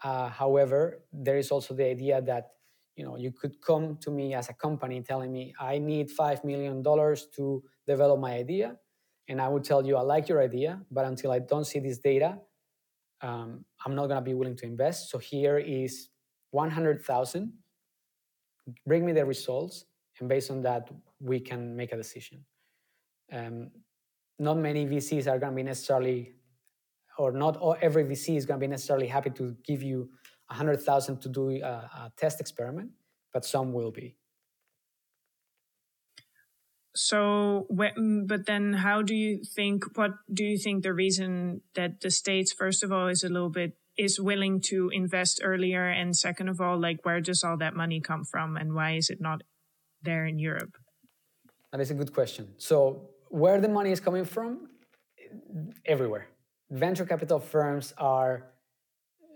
Uh, 0.05 0.29
however, 0.29 1.05
there 1.13 1.39
is 1.39 1.51
also 1.51 1.75
the 1.75 1.85
idea 1.85 2.21
that 2.23 2.51
you 2.97 3.05
know 3.05 3.17
you 3.17 3.33
could 3.33 3.61
come 3.61 3.97
to 3.99 4.11
me 4.11 4.35
as 4.35 4.49
a 4.49 4.55
company 4.55 5.03
telling 5.03 5.33
me 5.33 5.55
I 5.61 5.79
need 5.79 6.11
five 6.11 6.45
million 6.45 6.83
dollars 6.83 7.27
to 7.37 7.63
develop 7.87 8.21
my 8.21 8.35
idea, 8.35 8.77
and 9.29 9.41
I 9.41 9.49
would 9.49 9.65
tell 9.65 9.87
you 9.87 9.97
I 9.97 10.03
like 10.03 10.29
your 10.29 10.43
idea, 10.43 10.81
but 10.91 11.05
until 11.05 11.33
I 11.33 11.39
don't 11.39 11.65
see 11.65 11.79
this 11.79 11.99
data, 11.99 12.39
um, 13.23 13.65
I'm 13.85 13.95
not 13.95 14.07
going 14.07 14.19
to 14.19 14.29
be 14.31 14.35
willing 14.35 14.57
to 14.57 14.67
invest. 14.67 15.11
So 15.11 15.19
here 15.19 15.59
is 15.59 16.11
one 16.51 16.71
hundred 16.71 17.03
thousand 17.05 17.53
bring 18.87 19.05
me 19.05 19.13
the 19.13 19.25
results, 19.25 19.85
and 20.19 20.29
based 20.29 20.51
on 20.51 20.63
that, 20.63 20.91
we 21.21 21.41
can 21.41 21.77
make 21.77 21.93
a 21.93 21.97
decision. 21.97 22.45
Um, 23.33 23.71
not 24.39 24.59
many 24.59 24.87
VCs 24.87 25.27
are 25.27 25.39
going 25.39 25.53
to 25.53 25.57
be 25.57 25.63
necessarily, 25.63 26.33
or 27.19 27.33
not 27.33 27.57
all, 27.57 27.77
every 27.81 28.05
VC 28.05 28.37
is 28.37 28.47
going 28.47 28.61
to 28.61 28.67
be 28.67 28.71
necessarily 28.71 29.07
happy 29.07 29.31
to 29.31 29.57
give 29.65 29.83
you 29.83 30.11
a 30.51 30.55
hundred 30.55 30.81
thousand 30.83 31.21
to 31.23 31.29
do 31.29 31.51
a, 31.63 31.67
a 31.67 32.13
test 32.17 32.41
experiment, 32.41 32.91
but 33.33 33.45
some 33.45 33.73
will 33.73 33.91
be. 33.91 34.17
So, 36.95 37.67
mm, 37.71 38.27
but 38.27 38.47
then 38.47 38.73
how 38.73 39.03
do 39.03 39.15
you 39.15 39.43
think, 39.45 39.85
what 39.97 40.13
do 40.33 40.45
you 40.45 40.59
think 40.59 40.83
the 40.83 40.95
reason 40.95 41.61
that 41.75 42.01
the 42.01 42.11
States, 42.11 42.53
first 42.53 42.83
of 42.83 42.91
all, 42.91 43.09
is 43.09 43.23
a 43.23 43.29
little 43.29 43.51
bit, 43.51 43.77
is 43.99 44.19
willing 44.19 44.61
to 44.63 44.91
invest 44.93 45.41
earlier? 45.45 45.89
And 45.89 46.17
second 46.17 46.49
of 46.49 46.61
all, 46.61 46.81
like, 46.81 47.05
where 47.05 47.21
does 47.21 47.45
all 47.45 47.59
that 47.59 47.75
money 47.75 48.01
come 48.01 48.25
from? 48.25 48.57
And 48.57 48.75
why 48.75 48.93
is 48.93 49.11
it 49.11 49.21
not 49.21 49.43
there 50.03 50.25
in 50.25 50.39
Europe? 50.39 50.77
That 51.71 51.81
is 51.81 51.91
a 51.91 51.95
good 51.95 52.15
question. 52.15 52.55
So, 52.57 53.11
where 53.37 53.61
the 53.61 53.69
money 53.69 53.93
is 53.93 54.01
coming 54.01 54.25
from? 54.25 54.69
Everywhere. 55.85 56.29
Venture 56.71 57.05
capital 57.05 57.39
firms 57.39 57.93
are 57.99 58.53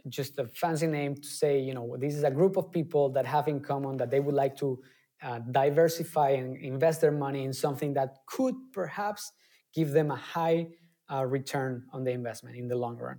just 0.09 0.39
a 0.39 0.47
fancy 0.47 0.87
name 0.87 1.15
to 1.17 1.29
say, 1.29 1.61
you 1.61 1.75
know, 1.75 1.97
this 1.99 2.15
is 2.15 2.25
a 2.25 2.31
group 2.31 2.57
of 2.57 2.73
people 2.73 3.11
that 3.11 3.27
have 3.27 3.47
in 3.47 3.61
common 3.61 3.99
that 3.99 4.11
they 4.11 4.21
would 4.21 4.35
like 4.35 4.57
to 4.57 4.81
uh, 5.23 5.39
diversify 5.51 6.31
and 6.31 6.57
invest 6.57 7.03
their 7.03 7.13
money 7.13 7.45
in 7.45 7.53
something 7.53 7.93
that 7.93 8.17
could 8.27 8.55
perhaps 8.73 9.33
give 9.75 9.91
them 9.91 10.11
a 10.11 10.17
high 10.17 10.67
uh, 11.13 11.25
return 11.27 11.85
on 11.93 12.03
the 12.03 12.11
investment 12.11 12.57
in 12.57 12.69
the 12.69 12.77
long 12.77 12.97
run. 12.97 13.19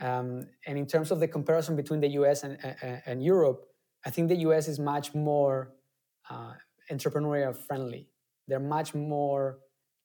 Um, 0.00 0.46
and 0.66 0.78
in 0.78 0.86
terms 0.86 1.10
of 1.10 1.18
the 1.18 1.26
comparison 1.26 1.74
between 1.74 2.00
the 2.00 2.10
US 2.20 2.44
and, 2.44 2.56
and, 2.62 3.02
and 3.06 3.24
Europe, 3.24 3.66
I 4.06 4.10
think 4.10 4.28
the 4.28 4.40
US 4.48 4.68
is 4.68 4.78
much 4.78 5.14
more 5.14 5.72
uh, 6.30 6.52
entrepreneurial 6.92 7.56
friendly. 7.56 8.08
They're 8.46 8.60
much 8.60 8.94
more, 8.94 9.58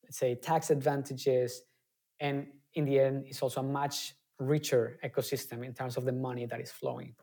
let's 0.06 0.18
say, 0.18 0.36
tax 0.36 0.70
advantages. 0.70 1.62
And 2.20 2.48
in 2.74 2.86
the 2.86 3.00
end, 3.00 3.26
it's 3.28 3.42
also 3.42 3.62
a 3.62 3.64
much 3.64 4.14
richer 4.40 5.00
ecosystem 5.04 5.66
in 5.66 5.74
terms 5.74 5.98
of 5.98 6.06
the 6.06 6.12
money 6.12 6.46
that 6.46 6.60
is 6.62 6.72
flowing 6.72 7.16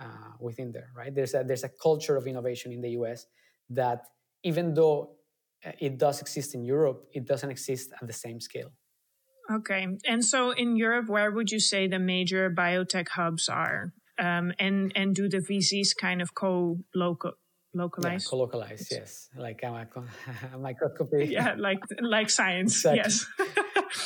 uh, 0.00 0.32
within 0.40 0.72
there, 0.72 0.90
right? 0.96 1.14
There's 1.14 1.34
a, 1.34 1.42
there's 1.44 1.64
a 1.64 1.68
culture 1.68 2.16
of 2.16 2.26
innovation 2.26 2.72
in 2.72 2.80
the 2.80 2.90
US 2.90 3.26
that 3.70 4.06
even 4.44 4.74
though 4.74 5.16
uh, 5.66 5.72
it 5.78 5.98
does 5.98 6.20
exist 6.20 6.54
in 6.54 6.64
Europe, 6.64 7.08
it 7.12 7.26
doesn't 7.26 7.50
exist 7.50 7.92
at 8.00 8.06
the 8.06 8.12
same 8.12 8.40
scale. 8.40 8.70
Okay. 9.50 9.86
And 10.06 10.24
so 10.24 10.50
in 10.50 10.76
Europe, 10.76 11.08
where 11.08 11.30
would 11.30 11.50
you 11.50 11.58
say 11.58 11.88
the 11.88 11.98
major 11.98 12.50
biotech 12.50 13.08
hubs 13.08 13.48
are? 13.48 13.92
Um, 14.18 14.52
and, 14.58 14.92
and 14.96 15.14
do 15.14 15.28
the 15.28 15.38
VCs 15.38 15.96
kind 15.98 16.20
of 16.20 16.34
co 16.34 16.78
local 16.94 17.32
localize? 17.74 18.24
Yeah, 18.24 18.30
co-localize, 18.30 18.88
yes. 18.90 19.28
Like 19.36 19.62
a, 19.62 19.88
a 20.54 20.58
microscopy. 20.58 21.26
Yeah, 21.26 21.54
like 21.56 21.80
like 22.00 22.30
science. 22.30 22.84
Yes. 22.84 23.26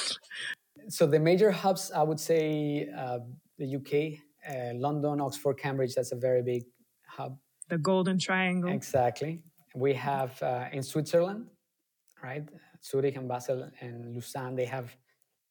so 0.88 1.06
the 1.06 1.18
major 1.18 1.50
hubs, 1.50 1.90
I 1.90 2.02
would 2.02 2.20
say, 2.20 2.88
uh, 2.96 3.20
the 3.58 3.76
UK, 3.76 4.18
uh, 4.48 4.74
London, 4.74 5.20
Oxford, 5.20 5.58
Cambridge. 5.58 5.94
That's 5.94 6.12
a 6.12 6.16
very 6.16 6.42
big 6.42 6.64
hub. 7.06 7.38
The 7.68 7.78
Golden 7.78 8.18
Triangle. 8.18 8.70
Exactly. 8.70 9.42
We 9.74 9.94
have 9.94 10.40
uh, 10.42 10.66
in 10.72 10.82
Switzerland, 10.82 11.46
right? 12.22 12.44
Zurich 12.84 13.16
and 13.16 13.28
Basel 13.28 13.70
and 13.80 14.14
Lausanne. 14.14 14.56
They 14.56 14.66
have 14.66 14.94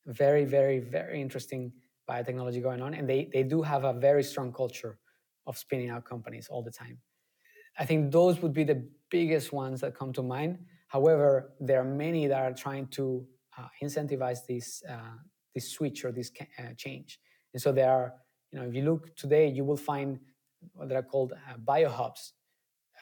very, 0.05 0.45
very, 0.45 0.79
very 0.79 1.21
interesting 1.21 1.71
biotechnology 2.09 2.61
going 2.61 2.81
on, 2.81 2.93
and 2.93 3.07
they 3.07 3.29
they 3.31 3.43
do 3.43 3.61
have 3.61 3.83
a 3.83 3.93
very 3.93 4.23
strong 4.23 4.51
culture 4.51 4.97
of 5.47 5.57
spinning 5.57 5.89
out 5.89 6.05
companies 6.05 6.47
all 6.49 6.61
the 6.61 6.71
time. 6.71 6.97
I 7.77 7.85
think 7.85 8.11
those 8.11 8.41
would 8.41 8.53
be 8.53 8.63
the 8.63 8.87
biggest 9.09 9.51
ones 9.53 9.81
that 9.81 9.95
come 9.95 10.13
to 10.13 10.23
mind. 10.23 10.59
However, 10.87 11.53
there 11.59 11.79
are 11.81 11.85
many 11.85 12.27
that 12.27 12.41
are 12.41 12.53
trying 12.53 12.87
to 12.87 13.25
uh, 13.57 13.67
incentivize 13.81 14.45
this 14.47 14.83
uh, 14.89 15.17
this 15.53 15.71
switch 15.71 16.05
or 16.05 16.11
this 16.11 16.31
uh, 16.59 16.73
change. 16.77 17.19
And 17.53 17.61
so 17.61 17.71
there 17.71 17.91
are 17.91 18.13
you 18.51 18.59
know, 18.59 18.67
if 18.67 18.75
you 18.75 18.83
look 18.83 19.15
today, 19.15 19.47
you 19.47 19.63
will 19.63 19.77
find 19.77 20.19
what 20.73 20.91
are 20.91 21.01
called 21.03 21.33
uh, 21.33 21.57
biohubs 21.57 22.33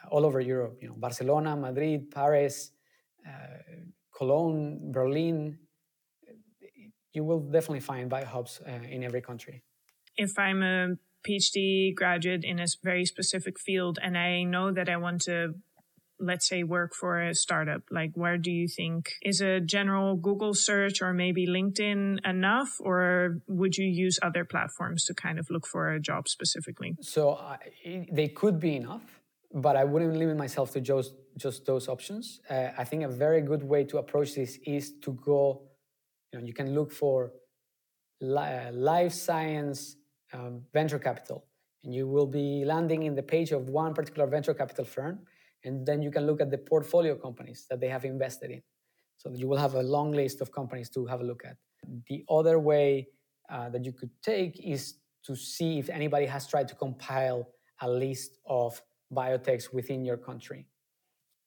uh, 0.02 0.08
all 0.08 0.24
over 0.24 0.40
Europe. 0.40 0.78
You 0.80 0.88
know, 0.88 0.94
Barcelona, 0.96 1.56
Madrid, 1.56 2.10
Paris, 2.10 2.70
uh, 3.26 3.76
Cologne, 4.16 4.92
Berlin. 4.92 5.58
You 7.12 7.24
will 7.24 7.40
definitely 7.40 7.80
find 7.80 8.10
biohubs 8.10 8.60
uh, 8.66 8.86
in 8.88 9.02
every 9.02 9.20
country. 9.20 9.62
If 10.16 10.38
I'm 10.38 10.62
a 10.62 10.96
PhD 11.26 11.94
graduate 11.94 12.44
in 12.44 12.60
a 12.60 12.66
very 12.82 13.04
specific 13.04 13.58
field 13.58 13.98
and 14.02 14.16
I 14.16 14.42
know 14.44 14.72
that 14.72 14.88
I 14.88 14.96
want 14.96 15.22
to 15.22 15.54
let's 16.22 16.46
say 16.46 16.62
work 16.62 16.92
for 16.94 17.22
a 17.22 17.34
startup. 17.34 17.82
Like 17.90 18.10
where 18.14 18.36
do 18.36 18.50
you 18.50 18.68
think 18.68 19.14
is 19.22 19.40
a 19.40 19.58
general 19.58 20.16
google 20.16 20.52
search 20.52 21.00
or 21.00 21.14
maybe 21.14 21.46
linkedin 21.46 22.18
enough 22.28 22.76
or 22.78 23.38
would 23.48 23.78
you 23.78 23.86
use 23.86 24.18
other 24.22 24.44
platforms 24.44 25.06
to 25.06 25.14
kind 25.14 25.38
of 25.38 25.48
look 25.48 25.66
for 25.66 25.92
a 25.92 25.98
job 25.98 26.28
specifically? 26.28 26.96
So 27.00 27.40
they 28.12 28.28
could 28.28 28.60
be 28.60 28.76
enough 28.76 29.20
but 29.52 29.76
i 29.76 29.84
wouldn't 29.84 30.16
limit 30.16 30.36
myself 30.36 30.72
to 30.72 30.80
just 30.80 31.14
just 31.36 31.64
those 31.64 31.88
options. 31.88 32.40
Uh, 32.48 32.68
i 32.76 32.84
think 32.84 33.02
a 33.02 33.08
very 33.08 33.40
good 33.40 33.62
way 33.62 33.84
to 33.84 33.98
approach 33.98 34.34
this 34.34 34.58
is 34.64 34.92
to 35.00 35.12
go 35.24 35.62
you 36.32 36.38
know 36.38 36.44
you 36.44 36.52
can 36.52 36.74
look 36.74 36.92
for 36.92 37.32
li- 38.20 38.36
uh, 38.36 38.72
life 38.72 39.12
science 39.12 39.96
um, 40.32 40.62
venture 40.72 40.98
capital 40.98 41.44
and 41.84 41.94
you 41.94 42.06
will 42.06 42.26
be 42.26 42.64
landing 42.64 43.04
in 43.04 43.14
the 43.14 43.22
page 43.22 43.52
of 43.52 43.68
one 43.68 43.94
particular 43.94 44.26
venture 44.26 44.54
capital 44.54 44.84
firm 44.84 45.20
and 45.64 45.86
then 45.86 46.02
you 46.02 46.10
can 46.10 46.26
look 46.26 46.40
at 46.40 46.50
the 46.50 46.58
portfolio 46.58 47.14
companies 47.14 47.66
that 47.68 47.80
they 47.80 47.88
have 47.88 48.04
invested 48.04 48.50
in. 48.50 48.62
So 49.18 49.30
you 49.34 49.46
will 49.48 49.58
have 49.58 49.74
a 49.74 49.82
long 49.82 50.12
list 50.12 50.40
of 50.40 50.50
companies 50.50 50.88
to 50.90 51.04
have 51.06 51.20
a 51.20 51.24
look 51.24 51.42
at. 51.44 51.56
The 52.08 52.24
other 52.30 52.58
way 52.58 53.08
uh, 53.50 53.68
that 53.70 53.84
you 53.84 53.92
could 53.92 54.10
take 54.22 54.58
is 54.64 54.94
to 55.26 55.36
see 55.36 55.78
if 55.78 55.90
anybody 55.90 56.26
has 56.26 56.46
tried 56.46 56.68
to 56.68 56.74
compile 56.74 57.48
a 57.82 57.90
list 57.90 58.38
of 58.46 58.80
biotechs 59.12 59.72
within 59.72 60.04
your 60.04 60.16
country. 60.16 60.66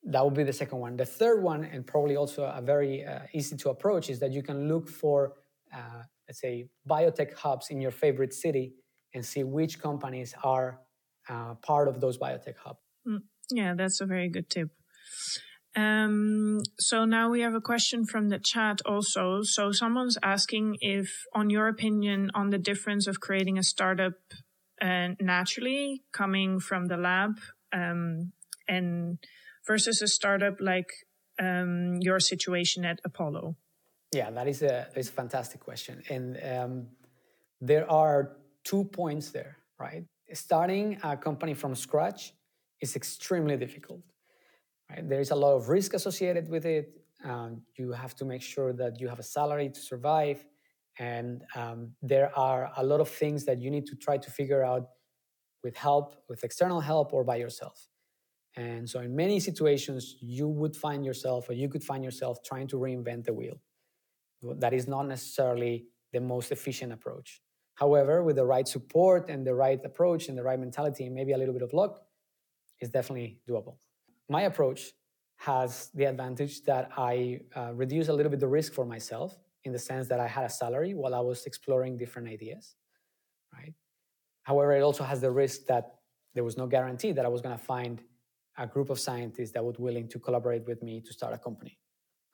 That 0.03 0.23
would 0.23 0.33
be 0.33 0.43
the 0.43 0.53
second 0.53 0.79
one. 0.79 0.97
The 0.97 1.05
third 1.05 1.41
one, 1.41 1.63
and 1.63 1.87
probably 1.87 2.15
also 2.15 2.43
a 2.43 2.61
very 2.61 3.05
uh, 3.05 3.19
easy 3.33 3.55
to 3.57 3.69
approach, 3.69 4.09
is 4.09 4.19
that 4.19 4.33
you 4.33 4.43
can 4.43 4.67
look 4.67 4.89
for, 4.89 5.33
uh, 5.73 6.03
let's 6.27 6.41
say, 6.41 6.67
biotech 6.89 7.33
hubs 7.33 7.69
in 7.69 7.81
your 7.81 7.91
favorite 7.91 8.33
city 8.33 8.73
and 9.13 9.25
see 9.25 9.43
which 9.43 9.79
companies 9.79 10.33
are 10.43 10.79
uh, 11.29 11.55
part 11.55 11.87
of 11.87 12.01
those 12.01 12.17
biotech 12.17 12.57
hubs. 12.57 12.79
Mm. 13.07 13.21
Yeah, 13.51 13.73
that's 13.75 14.01
a 14.01 14.05
very 14.05 14.29
good 14.29 14.49
tip. 14.49 14.69
Um, 15.75 16.61
so 16.79 17.05
now 17.05 17.29
we 17.29 17.41
have 17.41 17.55
a 17.55 17.61
question 17.61 18.05
from 18.05 18.29
the 18.29 18.39
chat 18.39 18.79
also. 18.85 19.41
So 19.43 19.71
someone's 19.71 20.17
asking 20.21 20.77
if, 20.81 21.25
on 21.33 21.49
your 21.49 21.67
opinion, 21.67 22.29
on 22.35 22.51
the 22.51 22.57
difference 22.59 23.07
of 23.07 23.19
creating 23.19 23.57
a 23.57 23.63
startup 23.63 24.13
uh, 24.81 25.09
naturally 25.19 26.03
coming 26.11 26.59
from 26.59 26.85
the 26.87 26.97
lab 26.97 27.39
um, 27.71 28.33
and 28.67 29.17
versus 29.65 30.01
a 30.01 30.07
startup 30.07 30.57
like 30.59 30.89
um, 31.39 31.97
your 32.01 32.19
situation 32.19 32.85
at 32.85 32.99
Apollo. 33.03 33.55
Yeah, 34.13 34.29
that 34.31 34.47
is 34.47 34.61
a 34.61 34.87
is 34.95 35.09
a 35.09 35.11
fantastic 35.11 35.59
question, 35.59 36.03
and 36.09 36.39
um, 36.55 36.87
there 37.59 37.89
are 37.89 38.37
two 38.63 38.83
points 38.85 39.31
there, 39.31 39.57
right? 39.79 40.05
Starting 40.33 40.97
a 41.03 41.17
company 41.17 41.53
from 41.53 41.75
scratch 41.75 42.33
is 42.81 42.95
extremely 42.95 43.57
difficult. 43.57 44.01
Right? 44.89 45.07
There 45.07 45.21
is 45.21 45.31
a 45.31 45.35
lot 45.35 45.53
of 45.55 45.69
risk 45.69 45.93
associated 45.93 46.49
with 46.49 46.65
it. 46.65 46.89
Um, 47.23 47.61
you 47.77 47.91
have 47.93 48.15
to 48.15 48.25
make 48.25 48.41
sure 48.41 48.73
that 48.73 48.99
you 48.99 49.07
have 49.07 49.19
a 49.19 49.23
salary 49.23 49.69
to 49.69 49.79
survive. 49.79 50.45
And 50.99 51.43
um, 51.55 51.93
there 52.01 52.37
are 52.37 52.71
a 52.77 52.83
lot 52.83 52.99
of 52.99 53.09
things 53.09 53.45
that 53.45 53.61
you 53.61 53.71
need 53.71 53.87
to 53.87 53.95
try 53.95 54.17
to 54.17 54.29
figure 54.29 54.63
out 54.63 54.89
with 55.63 55.75
help, 55.75 56.15
with 56.29 56.43
external 56.43 56.81
help, 56.81 57.13
or 57.13 57.23
by 57.23 57.37
yourself. 57.37 57.87
And 58.55 58.87
so, 58.87 58.99
in 58.99 59.15
many 59.15 59.39
situations, 59.39 60.15
you 60.19 60.47
would 60.47 60.75
find 60.75 61.03
yourself, 61.03 61.49
or 61.49 61.53
you 61.53 61.69
could 61.69 61.83
find 61.83 62.03
yourself 62.03 62.43
trying 62.43 62.67
to 62.67 62.75
reinvent 62.75 63.23
the 63.23 63.33
wheel. 63.33 63.59
That 64.43 64.73
is 64.73 64.87
not 64.87 65.07
necessarily 65.07 65.85
the 66.11 66.19
most 66.19 66.51
efficient 66.51 66.91
approach. 66.93 67.41
However, 67.75 68.23
with 68.23 68.35
the 68.35 68.45
right 68.45 68.67
support 68.67 69.29
and 69.29 69.45
the 69.45 69.55
right 69.55 69.79
approach 69.83 70.29
and 70.29 70.37
the 70.37 70.43
right 70.43 70.59
mentality, 70.59 71.05
and 71.05 71.15
maybe 71.15 71.31
a 71.31 71.37
little 71.37 71.53
bit 71.53 71.63
of 71.63 71.73
luck, 71.73 72.01
is 72.79 72.89
definitely 72.89 73.39
doable. 73.49 73.77
My 74.29 74.43
approach 74.43 74.91
has 75.37 75.89
the 75.93 76.05
advantage 76.05 76.61
that 76.63 76.89
I 76.97 77.39
uh, 77.55 77.73
reduce 77.73 78.07
a 78.09 78.13
little 78.13 78.29
bit 78.29 78.39
the 78.39 78.47
risk 78.47 78.73
for 78.73 78.85
myself 78.85 79.37
in 79.63 79.71
the 79.71 79.79
sense 79.79 80.07
that 80.07 80.19
I 80.19 80.27
had 80.27 80.45
a 80.45 80.49
salary 80.49 80.93
while 80.93 81.15
I 81.15 81.19
was 81.19 81.45
exploring 81.45 81.97
different 81.97 82.27
ideas, 82.27 82.75
right? 83.53 83.73
However, 84.43 84.73
it 84.73 84.81
also 84.81 85.03
has 85.03 85.21
the 85.21 85.31
risk 85.31 85.65
that 85.67 85.95
there 86.33 86.43
was 86.43 86.57
no 86.57 86.67
guarantee 86.67 87.11
that 87.13 87.25
I 87.25 87.29
was 87.29 87.41
going 87.41 87.57
to 87.57 87.63
find 87.63 88.01
a 88.57 88.67
group 88.67 88.89
of 88.89 88.99
scientists 88.99 89.51
that 89.51 89.63
would 89.63 89.79
willing 89.79 90.07
to 90.09 90.19
collaborate 90.19 90.65
with 90.67 90.83
me 90.83 91.01
to 91.01 91.13
start 91.13 91.33
a 91.33 91.37
company, 91.37 91.77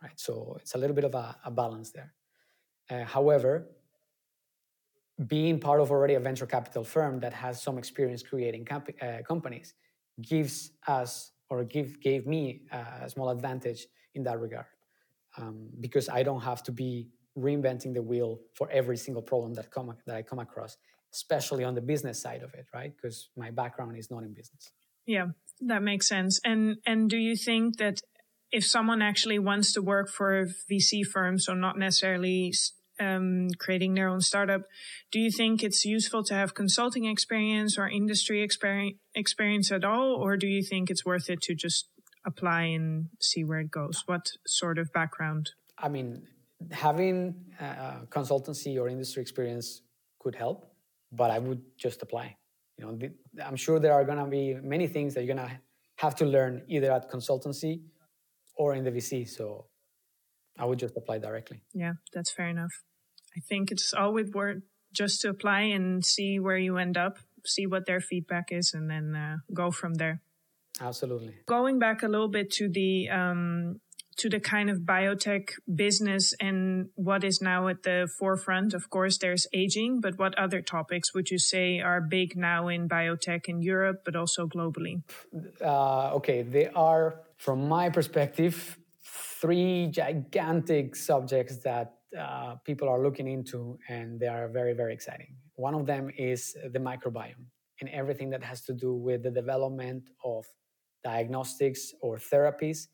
right? 0.01 0.17
So 0.19 0.57
it's 0.59 0.75
a 0.75 0.77
little 0.77 0.95
bit 0.95 1.05
of 1.05 1.15
a, 1.15 1.37
a 1.45 1.51
balance 1.51 1.91
there. 1.91 2.13
Uh, 2.89 3.03
however, 3.03 3.67
being 5.27 5.59
part 5.59 5.81
of 5.81 5.91
already 5.91 6.13
a 6.13 6.19
venture 6.19 6.45
capital 6.45 6.83
firm 6.83 7.19
that 7.19 7.33
has 7.33 7.61
some 7.61 7.77
experience 7.77 8.23
creating 8.23 8.65
comp- 8.65 8.95
uh, 9.01 9.21
companies 9.27 9.73
gives 10.21 10.71
us 10.87 11.31
or 11.49 11.63
give 11.63 11.99
gave 11.99 12.25
me 12.25 12.61
a 12.71 13.09
small 13.09 13.29
advantage 13.29 13.87
in 14.15 14.23
that 14.23 14.39
regard 14.39 14.65
um, 15.37 15.69
because 15.79 16.09
I 16.09 16.23
don't 16.23 16.41
have 16.41 16.63
to 16.63 16.71
be 16.71 17.09
reinventing 17.37 17.93
the 17.93 18.01
wheel 18.01 18.39
for 18.53 18.69
every 18.69 18.97
single 18.97 19.21
problem 19.21 19.53
that 19.55 19.71
come 19.71 19.93
that 20.05 20.15
I 20.15 20.21
come 20.21 20.39
across, 20.39 20.77
especially 21.13 21.63
on 21.63 21.75
the 21.75 21.81
business 21.81 22.21
side 22.21 22.43
of 22.43 22.53
it, 22.53 22.65
right? 22.73 22.93
Because 22.95 23.29
my 23.35 23.51
background 23.51 23.97
is 23.97 24.09
not 24.09 24.23
in 24.23 24.33
business. 24.33 24.71
Yeah, 25.05 25.27
that 25.61 25.81
makes 25.81 26.07
sense. 26.07 26.39
And 26.43 26.77
and 26.85 27.09
do 27.09 27.17
you 27.17 27.35
think 27.35 27.77
that 27.77 28.01
if 28.51 28.65
someone 28.65 29.01
actually 29.01 29.39
wants 29.39 29.73
to 29.73 29.81
work 29.81 30.09
for 30.09 30.39
a 30.39 30.45
VC 30.45 31.03
firm, 31.03 31.39
so 31.39 31.53
not 31.53 31.77
necessarily 31.77 32.53
um, 32.99 33.49
creating 33.59 33.93
their 33.93 34.09
own 34.09 34.21
startup, 34.21 34.61
do 35.11 35.19
you 35.19 35.31
think 35.31 35.63
it's 35.63 35.85
useful 35.85 36.23
to 36.23 36.33
have 36.33 36.53
consulting 36.53 37.05
experience 37.05 37.77
or 37.77 37.87
industry 37.87 38.41
experience 38.43 39.71
at 39.71 39.83
all, 39.83 40.15
or 40.15 40.35
do 40.37 40.47
you 40.47 40.63
think 40.63 40.89
it's 40.89 41.05
worth 41.05 41.29
it 41.29 41.41
to 41.43 41.55
just 41.55 41.87
apply 42.25 42.63
and 42.63 43.09
see 43.19 43.43
where 43.43 43.59
it 43.59 43.71
goes? 43.71 44.03
What 44.05 44.31
sort 44.45 44.77
of 44.77 44.91
background? 44.91 45.51
I 45.77 45.89
mean, 45.89 46.23
having 46.71 47.35
uh, 47.59 48.01
consultancy 48.09 48.79
or 48.79 48.89
industry 48.89 49.21
experience 49.21 49.81
could 50.19 50.35
help, 50.35 50.73
but 51.11 51.31
I 51.31 51.39
would 51.39 51.61
just 51.77 52.01
apply. 52.01 52.35
You 52.77 52.85
know, 52.85 53.09
I'm 53.45 53.55
sure 53.55 53.79
there 53.79 53.93
are 53.93 54.03
going 54.03 54.17
to 54.17 54.25
be 54.25 54.55
many 54.61 54.87
things 54.87 55.13
that 55.13 55.23
you're 55.23 55.35
going 55.35 55.47
to 55.47 55.59
have 55.97 56.15
to 56.15 56.25
learn 56.25 56.63
either 56.67 56.91
at 56.91 57.11
consultancy 57.11 57.81
or 58.59 58.75
in 58.75 58.83
the 58.83 58.91
VC. 58.91 59.27
So 59.27 59.65
I 60.59 60.65
would 60.65 60.77
just 60.77 60.95
apply 60.95 61.17
directly. 61.17 61.61
Yeah, 61.73 61.93
that's 62.13 62.31
fair 62.31 62.49
enough. 62.49 62.83
I 63.35 63.39
think 63.47 63.71
it's 63.71 63.93
always 63.93 64.29
worth 64.31 64.61
just 64.93 65.21
to 65.21 65.29
apply 65.29 65.61
and 65.61 66.05
see 66.05 66.39
where 66.39 66.57
you 66.57 66.77
end 66.77 66.97
up, 66.97 67.17
see 67.45 67.65
what 67.65 67.85
their 67.87 68.01
feedback 68.01 68.51
is, 68.51 68.73
and 68.75 68.89
then 68.89 69.15
uh, 69.15 69.37
go 69.53 69.71
from 69.71 69.93
there. 69.95 70.21
Absolutely. 70.81 71.35
Going 71.47 71.79
back 71.79 72.03
a 72.03 72.07
little 72.07 72.27
bit 72.27 72.51
to 72.53 72.69
the 72.69 73.09
um, 73.09 73.79
to 74.19 74.29
the 74.29 74.39
kind 74.39 74.69
of 74.69 74.79
biotech 74.79 75.51
business 75.73 76.33
and 76.41 76.89
what 76.95 77.23
is 77.23 77.41
now 77.41 77.69
at 77.69 77.83
the 77.83 78.07
forefront. 78.19 78.73
Of 78.73 78.89
course, 78.89 79.17
there's 79.17 79.47
aging, 79.53 80.01
but 80.01 80.19
what 80.19 80.37
other 80.37 80.61
topics 80.61 81.13
would 81.13 81.29
you 81.31 81.39
say 81.39 81.79
are 81.79 82.01
big 82.01 82.35
now 82.35 82.67
in 82.67 82.89
biotech 82.89 83.47
in 83.47 83.61
Europe, 83.61 84.01
but 84.03 84.17
also 84.17 84.45
globally? 84.45 85.03
Uh, 85.61 86.15
okay, 86.15 86.41
there 86.41 86.71
are, 86.75 87.21
from 87.37 87.67
my 87.69 87.89
perspective, 87.89 88.77
three 89.41 89.87
gigantic 89.87 90.97
subjects 90.97 91.57
that 91.63 91.93
uh, 92.19 92.55
people 92.65 92.89
are 92.89 93.01
looking 93.01 93.27
into, 93.27 93.79
and 93.87 94.19
they 94.19 94.27
are 94.27 94.49
very, 94.49 94.73
very 94.73 94.93
exciting. 94.93 95.35
One 95.55 95.73
of 95.73 95.85
them 95.85 96.09
is 96.17 96.57
the 96.73 96.79
microbiome 96.79 97.45
and 97.79 97.89
everything 97.91 98.29
that 98.31 98.43
has 98.43 98.61
to 98.63 98.73
do 98.73 98.93
with 98.93 99.23
the 99.23 99.31
development 99.31 100.09
of 100.25 100.45
diagnostics 101.05 101.93
or 102.01 102.17
therapies 102.17 102.87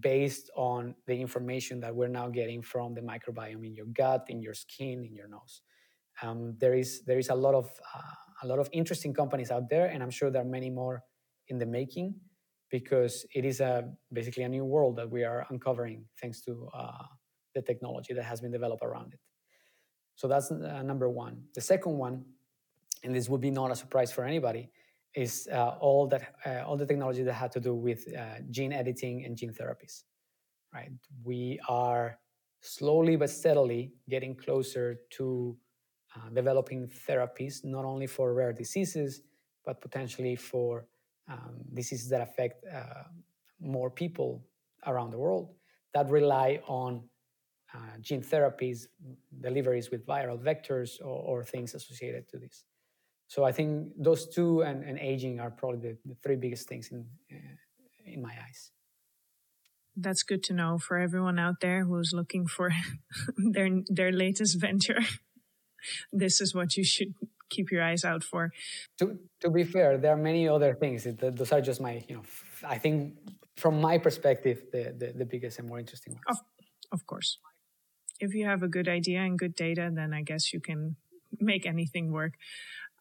based 0.00 0.50
on 0.56 0.94
the 1.06 1.20
information 1.20 1.80
that 1.80 1.94
we're 1.94 2.08
now 2.08 2.28
getting 2.28 2.62
from 2.62 2.94
the 2.94 3.00
microbiome 3.00 3.66
in 3.66 3.74
your 3.74 3.86
gut, 3.86 4.26
in 4.28 4.40
your 4.42 4.54
skin, 4.54 5.04
in 5.04 5.14
your 5.14 5.28
nose. 5.28 5.62
Um, 6.22 6.56
there 6.58 6.74
is 6.74 7.02
there 7.04 7.18
is 7.18 7.28
a 7.28 7.34
lot 7.34 7.54
of 7.54 7.70
uh, 7.94 8.14
a 8.42 8.46
lot 8.46 8.58
of 8.58 8.68
interesting 8.72 9.12
companies 9.14 9.50
out 9.50 9.68
there, 9.68 9.86
and 9.86 10.02
I'm 10.02 10.10
sure 10.10 10.30
there 10.30 10.42
are 10.42 10.44
many 10.58 10.70
more 10.70 11.02
in 11.48 11.58
the 11.58 11.66
making 11.66 12.14
because 12.70 13.26
it 13.34 13.44
is 13.44 13.60
a 13.60 13.84
basically 14.12 14.44
a 14.44 14.48
new 14.48 14.64
world 14.64 14.96
that 14.96 15.10
we 15.10 15.24
are 15.24 15.46
uncovering 15.50 16.04
thanks 16.20 16.40
to 16.42 16.68
uh, 16.74 17.06
the 17.54 17.62
technology 17.62 18.14
that 18.14 18.24
has 18.24 18.40
been 18.40 18.50
developed 18.50 18.82
around 18.82 19.12
it. 19.12 19.20
So 20.16 20.28
that's 20.28 20.50
uh, 20.50 20.82
number 20.82 21.08
one. 21.08 21.42
The 21.54 21.60
second 21.60 21.98
one, 21.98 22.24
and 23.02 23.14
this 23.14 23.28
would 23.28 23.40
be 23.40 23.50
not 23.50 23.70
a 23.70 23.76
surprise 23.76 24.12
for 24.12 24.24
anybody, 24.24 24.70
is 25.14 25.48
uh, 25.52 25.76
all 25.80 26.06
that 26.08 26.34
uh, 26.46 26.62
all 26.66 26.76
the 26.76 26.86
technology 26.86 27.22
that 27.22 27.34
had 27.34 27.52
to 27.52 27.60
do 27.60 27.74
with 27.74 28.06
uh, 28.14 28.40
gene 28.50 28.72
editing 28.72 29.24
and 29.24 29.36
gene 29.36 29.52
therapies 29.52 30.02
right? 30.74 30.90
We 31.22 31.60
are 31.68 32.18
slowly 32.60 33.16
but 33.16 33.30
steadily 33.30 33.92
getting 34.08 34.34
closer 34.34 35.00
to 35.10 35.56
uh, 36.16 36.28
developing 36.34 36.90
therapies 37.08 37.64
not 37.64 37.84
only 37.84 38.06
for 38.06 38.34
rare 38.34 38.52
diseases 38.52 39.22
but 39.64 39.80
potentially 39.80 40.36
for 40.36 40.86
um, 41.30 41.56
diseases 41.72 42.08
that 42.10 42.20
affect 42.20 42.64
uh, 42.66 43.04
more 43.60 43.90
people 43.90 44.44
around 44.86 45.10
the 45.10 45.18
world 45.18 45.54
that 45.94 46.08
rely 46.10 46.60
on 46.66 47.02
uh, 47.74 47.78
gene 48.00 48.22
therapies 48.22 48.86
deliveries 49.40 49.90
with 49.90 50.06
viral 50.06 50.38
vectors 50.38 51.00
or, 51.00 51.40
or 51.40 51.44
things 51.44 51.74
associated 51.74 52.28
to 52.28 52.38
this 52.38 52.64
so 53.34 53.42
I 53.42 53.50
think 53.50 53.88
those 53.98 54.28
two 54.28 54.62
and, 54.62 54.84
and 54.84 54.96
aging 54.96 55.40
are 55.40 55.50
probably 55.50 55.80
the, 55.86 55.96
the 56.04 56.14
three 56.22 56.36
biggest 56.36 56.68
things 56.68 56.92
in 56.92 57.04
uh, 57.32 57.56
in 58.06 58.22
my 58.22 58.34
eyes. 58.46 58.70
That's 59.96 60.22
good 60.22 60.44
to 60.44 60.52
know 60.54 60.78
for 60.78 60.98
everyone 60.98 61.38
out 61.40 61.56
there 61.60 61.84
who's 61.84 62.12
looking 62.14 62.46
for 62.46 62.70
their 63.54 63.68
their 63.88 64.12
latest 64.12 64.60
venture. 64.60 65.02
this 66.12 66.40
is 66.40 66.54
what 66.54 66.76
you 66.76 66.84
should 66.84 67.14
keep 67.50 67.72
your 67.72 67.82
eyes 67.82 68.04
out 68.04 68.22
for. 68.22 68.52
To 68.98 69.18
to 69.40 69.50
be 69.50 69.64
fair, 69.64 69.98
there 69.98 70.12
are 70.12 70.22
many 70.30 70.48
other 70.48 70.72
things. 70.74 71.04
Those 71.40 71.50
are 71.50 71.60
just 71.60 71.80
my 71.80 72.04
you 72.08 72.16
know. 72.16 72.24
I 72.74 72.78
think 72.78 73.18
from 73.56 73.80
my 73.80 73.98
perspective, 73.98 74.58
the 74.70 74.94
the, 75.00 75.08
the 75.20 75.24
biggest 75.24 75.58
and 75.58 75.66
more 75.66 75.80
interesting 75.80 76.12
ones. 76.14 76.24
Of, 76.32 76.38
of 76.92 77.00
course, 77.04 77.38
if 78.20 78.32
you 78.32 78.46
have 78.46 78.62
a 78.62 78.68
good 78.68 78.88
idea 78.88 79.20
and 79.26 79.36
good 79.36 79.56
data, 79.56 79.90
then 79.92 80.14
I 80.14 80.22
guess 80.22 80.52
you 80.52 80.60
can 80.60 80.96
make 81.40 81.66
anything 81.66 82.12
work. 82.12 82.34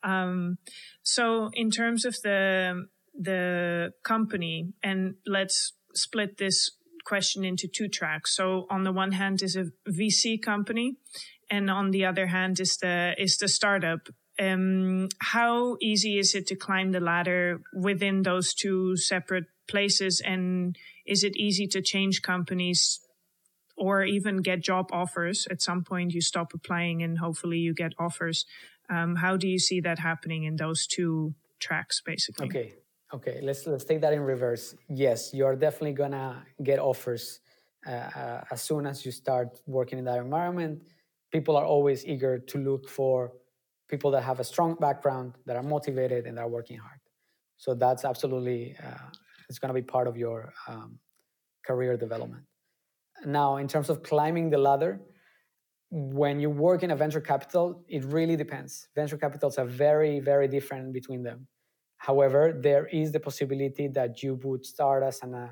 Um, 0.04 0.58
so 1.02 1.50
in 1.54 1.72
terms 1.72 2.06
of 2.06 2.16
the 2.24 2.88
the 3.18 3.92
company, 4.04 4.74
and 4.82 5.16
let's 5.26 5.74
split 5.94 6.38
this 6.38 6.72
question 7.06 7.44
into 7.44 7.68
two 7.68 7.88
tracks. 7.88 8.36
So 8.36 8.66
on 8.70 8.84
the 8.84 8.92
one 8.92 9.12
hand 9.12 9.42
is 9.42 9.56
a 9.56 9.66
VC 9.88 10.42
company, 10.42 10.98
and 11.50 11.70
on 11.70 11.92
the 11.92 12.06
other 12.06 12.28
hand 12.28 12.60
is 12.60 12.78
the 12.78 13.14
is 13.18 13.38
the 13.38 13.48
startup. 13.48 14.10
Um, 14.40 15.10
how 15.20 15.78
easy 15.80 16.18
is 16.18 16.34
it 16.34 16.48
to 16.48 16.56
climb 16.56 16.92
the 16.92 17.00
ladder 17.00 17.62
within 17.76 18.24
those 18.24 18.54
two 18.54 18.98
separate 18.98 19.46
places, 19.68 20.22
and 20.26 20.76
is 21.06 21.24
it 21.24 21.38
easy 21.38 21.68
to 21.68 21.82
change 21.82 22.22
companies? 22.22 23.00
Or 23.76 24.04
even 24.04 24.38
get 24.38 24.62
job 24.62 24.90
offers. 24.92 25.48
At 25.50 25.60
some 25.60 25.84
point, 25.84 26.14
you 26.14 26.22
stop 26.22 26.54
applying 26.54 27.02
and 27.02 27.18
hopefully 27.18 27.58
you 27.58 27.74
get 27.74 27.94
offers. 27.98 28.46
Um, 28.94 29.16
how 29.16 29.38
do 29.38 29.48
you 29.48 29.60
see 29.60 29.80
that 29.82 30.00
happening 30.00 30.44
in 30.44 30.56
those 30.56 30.86
two 30.86 31.34
tracks, 31.60 32.02
basically? 32.06 32.48
Okay, 32.48 32.74
okay. 33.14 33.40
Let's 33.42 33.66
let's 33.66 33.86
take 33.86 34.02
that 34.02 34.14
in 34.14 34.22
reverse. 34.22 34.76
Yes, 34.90 35.34
you 35.34 35.46
are 35.46 35.56
definitely 35.56 35.94
gonna 35.94 36.46
get 36.62 36.80
offers 36.80 37.40
uh, 37.88 37.92
uh, 37.92 38.44
as 38.52 38.62
soon 38.62 38.86
as 38.86 39.06
you 39.06 39.12
start 39.12 39.50
working 39.66 39.98
in 40.00 40.06
that 40.06 40.20
environment. 40.20 40.84
People 41.32 41.56
are 41.58 41.66
always 41.66 42.06
eager 42.06 42.38
to 42.38 42.58
look 42.58 42.88
for 42.88 43.32
people 43.90 44.12
that 44.12 44.24
have 44.24 44.40
a 44.40 44.44
strong 44.44 44.76
background, 44.76 45.34
that 45.48 45.56
are 45.56 45.68
motivated, 45.76 46.28
and 46.28 46.38
that 46.38 46.42
are 46.42 46.54
working 46.60 46.78
hard. 46.78 47.00
So 47.58 47.74
that's 47.74 48.06
absolutely 48.06 48.76
uh, 48.86 49.10
it's 49.50 49.60
gonna 49.60 49.74
be 49.74 49.88
part 49.96 50.08
of 50.08 50.16
your 50.18 50.54
um, 50.68 51.00
career 51.66 51.98
development. 51.98 52.44
Now, 53.26 53.58
in 53.58 53.68
terms 53.68 53.90
of 53.90 54.04
climbing 54.04 54.50
the 54.50 54.58
ladder, 54.58 55.00
when 55.96 56.40
you 56.40 56.50
work 56.50 56.82
in 56.82 56.90
a 56.90 56.96
venture 56.96 57.22
capital, 57.22 57.84
it 57.88 58.04
really 58.06 58.36
depends. 58.36 58.88
Venture 58.96 59.16
capitals 59.16 59.60
are 59.60 59.66
very, 59.66 60.20
very 60.20 60.48
different 60.48 60.92
between 60.92 61.22
them. 61.22 61.46
However, 61.98 62.60
there 62.60 62.88
is 62.88 63.12
the 63.12 63.20
possibility 63.20 63.88
that 63.90 64.24
you 64.24 64.40
would 64.44 64.66
start 64.66 65.04
as 65.04 65.22
an, 65.22 65.36
uh, 65.36 65.50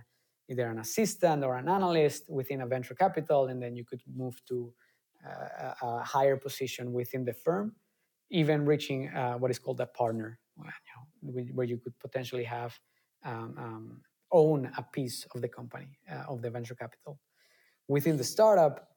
either 0.50 0.68
an 0.68 0.80
assistant 0.80 1.44
or 1.44 1.58
an 1.58 1.70
analyst 1.70 2.24
within 2.28 2.62
a 2.62 2.66
venture 2.66 2.96
capital, 2.96 3.50
and 3.50 3.62
then 3.62 3.76
you 3.76 3.86
could 3.86 4.02
move 4.12 4.42
to 4.48 4.74
uh, 5.24 5.74
a 5.80 6.04
higher 6.04 6.38
position 6.38 6.92
within 6.92 7.24
the 7.24 7.34
firm, 7.34 7.76
even 8.32 8.66
reaching 8.66 9.10
uh, 9.10 9.36
what 9.36 9.52
is 9.52 9.60
called 9.60 9.80
a 9.80 9.86
partner, 9.86 10.40
where 11.22 11.68
you 11.68 11.78
could 11.78 11.94
potentially 12.00 12.46
have 12.46 12.80
um, 13.24 13.54
um, 13.60 14.02
own 14.32 14.72
a 14.76 14.82
piece 14.82 15.28
of 15.36 15.42
the 15.42 15.48
company 15.48 16.00
uh, 16.12 16.24
of 16.28 16.42
the 16.42 16.50
venture 16.50 16.74
capital. 16.74 17.20
Within 17.88 18.18
the 18.18 18.24
startup, 18.24 18.91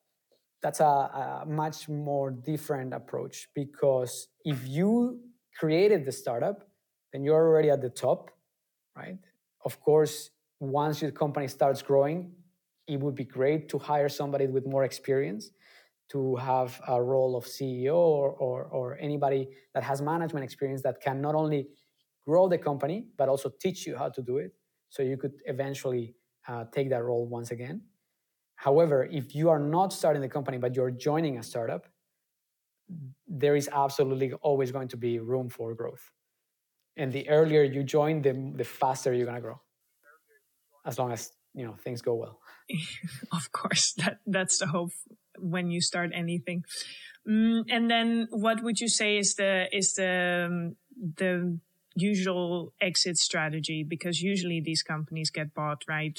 that's 0.65 0.81
a, 0.81 0.85
a, 0.85 1.45
much 1.47 1.91
more 1.91 2.31
different 2.31 2.95
approach 2.95 3.49
because 3.55 4.29
if 4.47 4.67
you 4.67 5.21
created 5.61 6.07
the 6.07 6.11
startup, 6.11 6.65
then 7.13 7.23
you're 7.23 7.37
already 7.37 7.69
at 7.69 7.83
the 7.83 7.91
top, 7.91 8.31
right? 8.97 9.19
Of 9.67 9.79
course, 9.79 10.31
once 10.61 11.03
your 11.03 11.11
company 11.11 11.49
starts 11.49 11.83
growing, 11.83 12.33
it 12.89 12.99
would 12.99 13.15
be 13.15 13.25
great 13.25 13.69
to 13.69 13.79
hire 13.79 14.09
somebody 14.09 14.47
with 14.47 14.65
more 14.67 14.85
experience 14.85 15.51
to 16.13 16.37
have 16.37 16.81
a 16.89 17.03
role 17.03 17.37
of 17.37 17.45
CEO 17.45 17.97
or, 17.97 18.31
or, 18.31 18.65
or 18.65 18.97
anybody 18.99 19.51
that 19.75 19.83
has 19.83 20.01
management 20.01 20.45
experience 20.45 20.81
that 20.83 20.99
can 21.03 21.21
not 21.21 21.35
only 21.35 21.69
grow 22.27 22.49
the 22.49 22.57
company, 22.57 23.05
but 23.19 23.29
also 23.29 23.51
teach 23.61 23.87
you 23.87 23.99
how 23.99 24.09
to 24.09 24.23
do 24.23 24.39
it. 24.39 24.53
So 24.89 25.03
you 25.03 25.19
could 25.19 25.35
eventually 25.45 26.15
uh, 26.49 26.65
take 26.73 26.89
that 26.89 27.05
role 27.05 27.27
once 27.27 27.51
again. 27.51 27.83
However, 28.57 29.05
if 29.11 29.35
you 29.35 29.51
are 29.51 29.59
not 29.59 29.93
starting 29.93 30.23
the 30.23 30.29
company, 30.29 30.59
but 30.59 30.75
you're 30.77 30.91
joining 30.91 31.39
a 31.39 31.43
startup, 31.43 31.87
there 33.27 33.57
is 33.57 33.69
absolutely 33.73 34.33
always 34.35 34.71
going 34.71 34.89
to 34.89 34.97
be 34.97 35.19
room 35.19 35.49
for 35.49 35.75
growth. 35.75 36.11
and 36.97 37.13
the 37.13 37.29
earlier 37.29 37.63
you 37.63 37.83
join, 37.85 38.23
the 38.23 38.33
the 38.57 38.65
faster 38.65 39.13
you're 39.15 39.27
gonna 39.27 39.41
grow. 39.41 39.61
As 40.87 40.99
long 40.99 41.13
as 41.13 41.33
you 41.55 41.65
know 41.65 41.75
things 41.75 42.03
go 42.03 42.15
well. 42.15 42.41
of 43.33 43.53
course, 43.53 43.93
that 43.95 44.21
that's 44.27 44.59
the 44.59 44.67
hope 44.67 44.93
when 45.39 45.71
you 45.71 45.81
start 45.81 46.11
anything. 46.15 46.65
Mm, 47.29 47.65
and 47.71 47.91
then, 47.91 48.29
what 48.31 48.63
would 48.63 48.81
you 48.81 48.89
say 48.89 49.17
is 49.19 49.35
the 49.37 49.69
is 49.73 49.95
the 49.95 50.47
um, 50.49 50.77
the 51.17 51.59
usual 51.97 52.73
exit 52.81 53.17
strategy? 53.17 53.83
Because 53.85 54.21
usually 54.21 54.61
these 54.61 54.83
companies 54.83 55.31
get 55.31 55.55
bought, 55.55 55.85
right? 55.89 56.19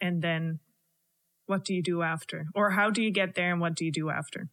And 0.00 0.22
then, 0.22 0.60
what 1.46 1.64
do 1.64 1.74
you 1.74 1.82
do 1.82 2.02
after, 2.02 2.46
or 2.54 2.70
how 2.70 2.90
do 2.90 3.02
you 3.02 3.10
get 3.10 3.34
there, 3.34 3.52
and 3.52 3.60
what 3.60 3.74
do 3.74 3.84
you 3.84 3.92
do 3.92 4.10
after? 4.10 4.48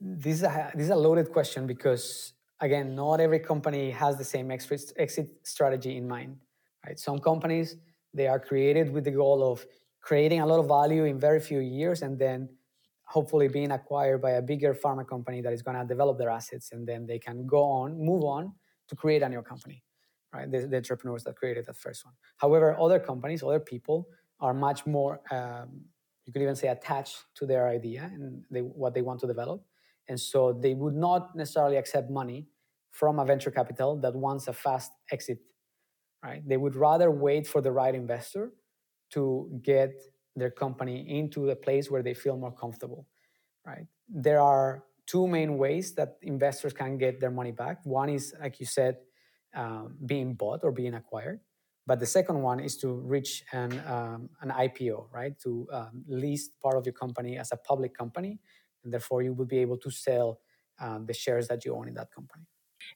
this 0.00 0.36
is 0.36 0.42
a 0.42 0.72
this 0.74 0.84
is 0.84 0.90
a 0.90 0.96
loaded 0.96 1.30
question 1.32 1.66
because 1.66 2.32
again, 2.60 2.94
not 2.94 3.20
every 3.20 3.38
company 3.38 3.90
has 3.90 4.16
the 4.16 4.24
same 4.24 4.50
exit 4.50 4.92
exit 4.96 5.28
strategy 5.42 5.96
in 5.96 6.06
mind. 6.08 6.36
Right? 6.86 6.98
Some 6.98 7.18
companies 7.18 7.76
they 8.12 8.26
are 8.26 8.40
created 8.40 8.92
with 8.92 9.04
the 9.04 9.10
goal 9.10 9.50
of 9.50 9.64
creating 10.00 10.40
a 10.40 10.46
lot 10.46 10.58
of 10.58 10.66
value 10.66 11.04
in 11.04 11.18
very 11.18 11.40
few 11.40 11.60
years 11.60 12.02
and 12.02 12.18
then 12.18 12.48
hopefully 13.04 13.48
being 13.48 13.70
acquired 13.70 14.22
by 14.22 14.32
a 14.32 14.42
bigger 14.42 14.74
pharma 14.74 15.06
company 15.06 15.40
that 15.40 15.52
is 15.52 15.62
going 15.62 15.76
to 15.76 15.84
develop 15.84 16.18
their 16.18 16.30
assets 16.30 16.70
and 16.72 16.86
then 16.86 17.06
they 17.06 17.18
can 17.18 17.46
go 17.46 17.62
on 17.62 17.98
move 17.98 18.24
on 18.24 18.52
to 18.88 18.96
create 18.96 19.22
a 19.22 19.28
new 19.28 19.42
company 19.42 19.82
right 20.32 20.50
the, 20.50 20.66
the 20.66 20.76
entrepreneurs 20.76 21.24
that 21.24 21.36
created 21.36 21.66
that 21.66 21.76
first 21.76 22.04
one 22.04 22.14
however 22.38 22.76
other 22.80 22.98
companies 22.98 23.42
other 23.42 23.60
people 23.60 24.08
are 24.40 24.54
much 24.54 24.86
more 24.86 25.20
um, 25.30 25.82
you 26.26 26.32
could 26.32 26.42
even 26.42 26.54
say 26.56 26.68
attached 26.68 27.16
to 27.34 27.46
their 27.46 27.68
idea 27.68 28.10
and 28.14 28.44
they, 28.50 28.60
what 28.60 28.94
they 28.94 29.02
want 29.02 29.20
to 29.20 29.26
develop. 29.26 29.64
And 30.08 30.18
so 30.18 30.52
they 30.52 30.74
would 30.74 30.94
not 30.94 31.34
necessarily 31.36 31.76
accept 31.76 32.10
money 32.10 32.46
from 32.92 33.18
a 33.18 33.24
venture 33.24 33.50
capital 33.50 33.96
that 34.00 34.14
wants 34.14 34.48
a 34.48 34.52
fast 34.52 34.92
exit 35.10 35.38
right? 36.24 36.42
They 36.46 36.56
would 36.56 36.76
rather 36.76 37.10
wait 37.10 37.46
for 37.46 37.60
the 37.62 37.72
right 37.72 37.94
investor 37.94 38.52
to 39.12 39.60
get 39.62 39.92
their 40.36 40.50
company 40.50 41.06
into 41.08 41.50
a 41.50 41.56
place 41.56 41.90
where 41.90 42.02
they 42.02 42.14
feel 42.14 42.36
more 42.36 42.52
comfortable 42.52 43.06
right? 43.66 43.86
There 44.08 44.40
are 44.40 44.84
two 45.06 45.26
main 45.26 45.58
ways 45.58 45.94
that 45.96 46.16
investors 46.22 46.72
can 46.72 46.98
get 46.98 47.20
their 47.20 47.30
money 47.30 47.52
back. 47.52 47.78
One 47.84 48.08
is 48.08 48.34
like 48.40 48.60
you 48.60 48.66
said 48.66 48.96
um, 49.54 49.96
being 50.06 50.34
bought 50.34 50.60
or 50.62 50.72
being 50.72 50.94
acquired 50.94 51.40
but 51.86 51.98
the 51.98 52.06
second 52.06 52.42
one 52.42 52.60
is 52.60 52.76
to 52.76 52.88
reach 52.88 53.44
an, 53.52 53.72
um, 53.86 54.28
an 54.42 54.50
ipo 54.50 55.06
right 55.12 55.38
to 55.40 55.66
um, 55.72 56.04
list 56.08 56.52
part 56.60 56.76
of 56.76 56.86
your 56.86 56.92
company 56.92 57.38
as 57.38 57.50
a 57.52 57.56
public 57.56 57.96
company 57.96 58.38
and 58.84 58.92
therefore 58.92 59.22
you 59.22 59.32
will 59.32 59.46
be 59.46 59.58
able 59.58 59.76
to 59.76 59.90
sell 59.90 60.40
um, 60.80 61.06
the 61.06 61.14
shares 61.14 61.48
that 61.48 61.64
you 61.64 61.74
own 61.74 61.88
in 61.88 61.94
that 61.94 62.12
company 62.14 62.44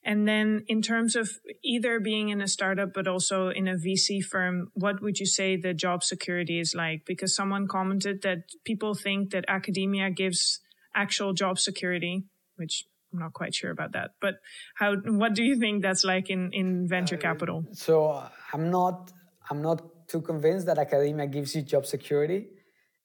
and 0.02 0.26
then, 0.26 0.64
in 0.66 0.82
terms 0.82 1.16
of 1.16 1.40
either 1.62 2.00
being 2.00 2.28
in 2.28 2.40
a 2.40 2.48
startup 2.48 2.92
but 2.92 3.06
also 3.06 3.48
in 3.48 3.68
a 3.68 3.74
VC 3.74 4.22
firm, 4.22 4.70
what 4.74 5.02
would 5.02 5.18
you 5.18 5.26
say 5.26 5.56
the 5.56 5.74
job 5.74 6.02
security 6.02 6.58
is 6.58 6.74
like? 6.74 7.04
Because 7.06 7.34
someone 7.34 7.68
commented 7.68 8.22
that 8.22 8.44
people 8.64 8.94
think 8.94 9.30
that 9.30 9.44
academia 9.48 10.10
gives 10.10 10.60
actual 10.94 11.32
job 11.32 11.58
security, 11.58 12.24
which 12.56 12.84
I'm 13.14 13.20
not 13.20 13.32
quite 13.32 13.54
sure 13.54 13.70
about 13.70 13.92
that. 13.92 14.10
But 14.20 14.34
how? 14.74 14.96
What 14.96 15.34
do 15.34 15.44
you 15.44 15.58
think 15.58 15.82
that's 15.82 16.04
like 16.04 16.28
in 16.30 16.50
in 16.52 16.88
venture 16.88 17.16
uh, 17.16 17.20
capital? 17.20 17.64
So 17.72 18.22
I'm 18.52 18.70
not 18.70 19.12
I'm 19.48 19.62
not 19.62 20.08
too 20.08 20.20
convinced 20.20 20.66
that 20.66 20.78
academia 20.78 21.26
gives 21.28 21.54
you 21.54 21.62
job 21.62 21.86
security. 21.86 22.48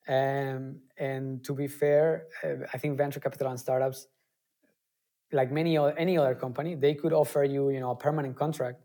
Um, 0.07 0.81
and 0.97 1.43
to 1.45 1.53
be 1.53 1.67
fair, 1.67 2.23
uh, 2.43 2.65
I 2.73 2.79
think 2.79 2.97
venture 2.97 3.19
capital 3.19 3.47
and 3.49 3.59
startups 3.59 4.07
like 5.31 5.51
many 5.51 5.77
any 5.77 6.17
other 6.17 6.35
company, 6.35 6.75
they 6.75 6.95
could 6.95 7.13
offer 7.13 7.43
you, 7.43 7.69
you 7.69 7.79
know, 7.79 7.91
a 7.91 7.95
permanent 7.95 8.35
contract, 8.35 8.81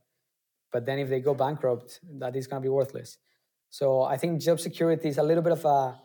but 0.73 0.85
then 0.85 0.99
if 0.99 1.09
they 1.09 1.21
go 1.21 1.35
bankrupt, 1.35 2.01
that 2.19 2.37
is 2.37 2.47
going 2.47 2.63
to 2.63 2.67
be 2.67 2.69
worthless. 2.69 3.17
So 3.71 4.03
I 4.03 4.17
think 4.17 4.41
job 4.41 4.61
security 4.61 5.09
is 5.09 5.19
a 5.19 5.23
little 5.23 5.43
bit 5.43 5.53
of 5.53 5.65
a 5.65 5.99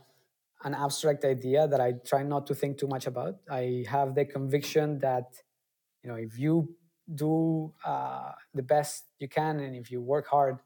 an 0.64 0.74
abstract 0.74 1.24
idea 1.26 1.68
that 1.68 1.80
I 1.80 1.94
try 2.06 2.24
not 2.24 2.48
to 2.48 2.56
think 2.56 2.78
too 2.78 2.88
much 2.88 3.08
about. 3.08 3.36
I 3.50 3.86
have 3.88 4.16
the 4.16 4.26
conviction 4.26 5.00
that, 5.00 5.28
you 6.04 6.10
know, 6.10 6.16
if 6.16 6.38
you 6.38 6.76
do 7.14 7.74
uh, 7.86 8.32
the 8.54 8.64
best 8.64 9.06
you 9.20 9.28
can 9.28 9.60
and 9.60 9.76
if 9.76 9.90
you 9.92 10.02
work 10.02 10.28
hard, 10.28 10.60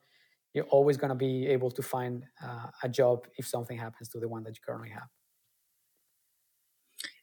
you're 0.53 0.65
always 0.65 0.97
going 0.97 1.09
to 1.09 1.15
be 1.15 1.47
able 1.47 1.71
to 1.71 1.81
find 1.81 2.25
uh, 2.43 2.67
a 2.83 2.89
job 2.89 3.27
if 3.37 3.47
something 3.47 3.77
happens 3.77 4.09
to 4.09 4.19
the 4.19 4.27
one 4.27 4.43
that 4.43 4.55
you 4.55 4.61
currently 4.65 4.89
have. 4.89 5.09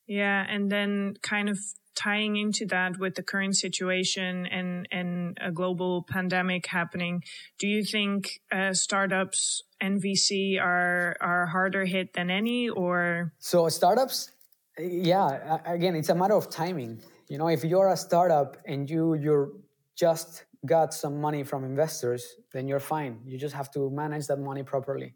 Yeah, 0.06 0.44
and 0.48 0.70
then 0.70 1.14
kind 1.22 1.48
of 1.48 1.58
tying 2.01 2.36
into 2.36 2.64
that 2.66 2.98
with 2.98 3.14
the 3.14 3.22
current 3.22 3.57
situation 3.57 4.46
and 4.46 4.88
and 4.90 5.36
a 5.40 5.51
global 5.53 6.05
pandemic 6.09 6.66
happening, 6.66 7.22
do 7.59 7.66
you 7.68 7.84
think 7.84 8.40
uh, 8.53 8.72
startups 8.72 9.62
and 9.80 10.03
VC 10.03 10.61
are 10.61 11.16
are 11.20 11.46
harder 11.46 11.84
hit 11.84 12.14
than 12.14 12.30
any, 12.30 12.68
or 12.68 13.32
so 13.38 13.68
startups? 13.68 14.30
Yeah, 14.78 15.59
again, 15.66 15.94
it's 15.94 16.09
a 16.09 16.14
matter 16.14 16.34
of 16.34 16.48
timing. 16.48 17.03
You 17.28 17.38
know, 17.38 17.48
if 17.48 17.64
you're 17.64 17.88
a 17.88 17.96
startup 17.96 18.57
and 18.66 18.88
you 18.88 19.14
you're 19.14 19.51
just 19.96 20.44
got 20.64 20.94
some 20.94 21.20
money 21.20 21.42
from 21.42 21.64
investors, 21.64 22.22
then 22.53 22.68
you're 22.68 22.80
fine. 22.80 23.20
You 23.26 23.38
just 23.38 23.55
have 23.55 23.70
to 23.72 23.90
manage 23.90 24.26
that 24.28 24.38
money 24.38 24.62
properly. 24.62 25.14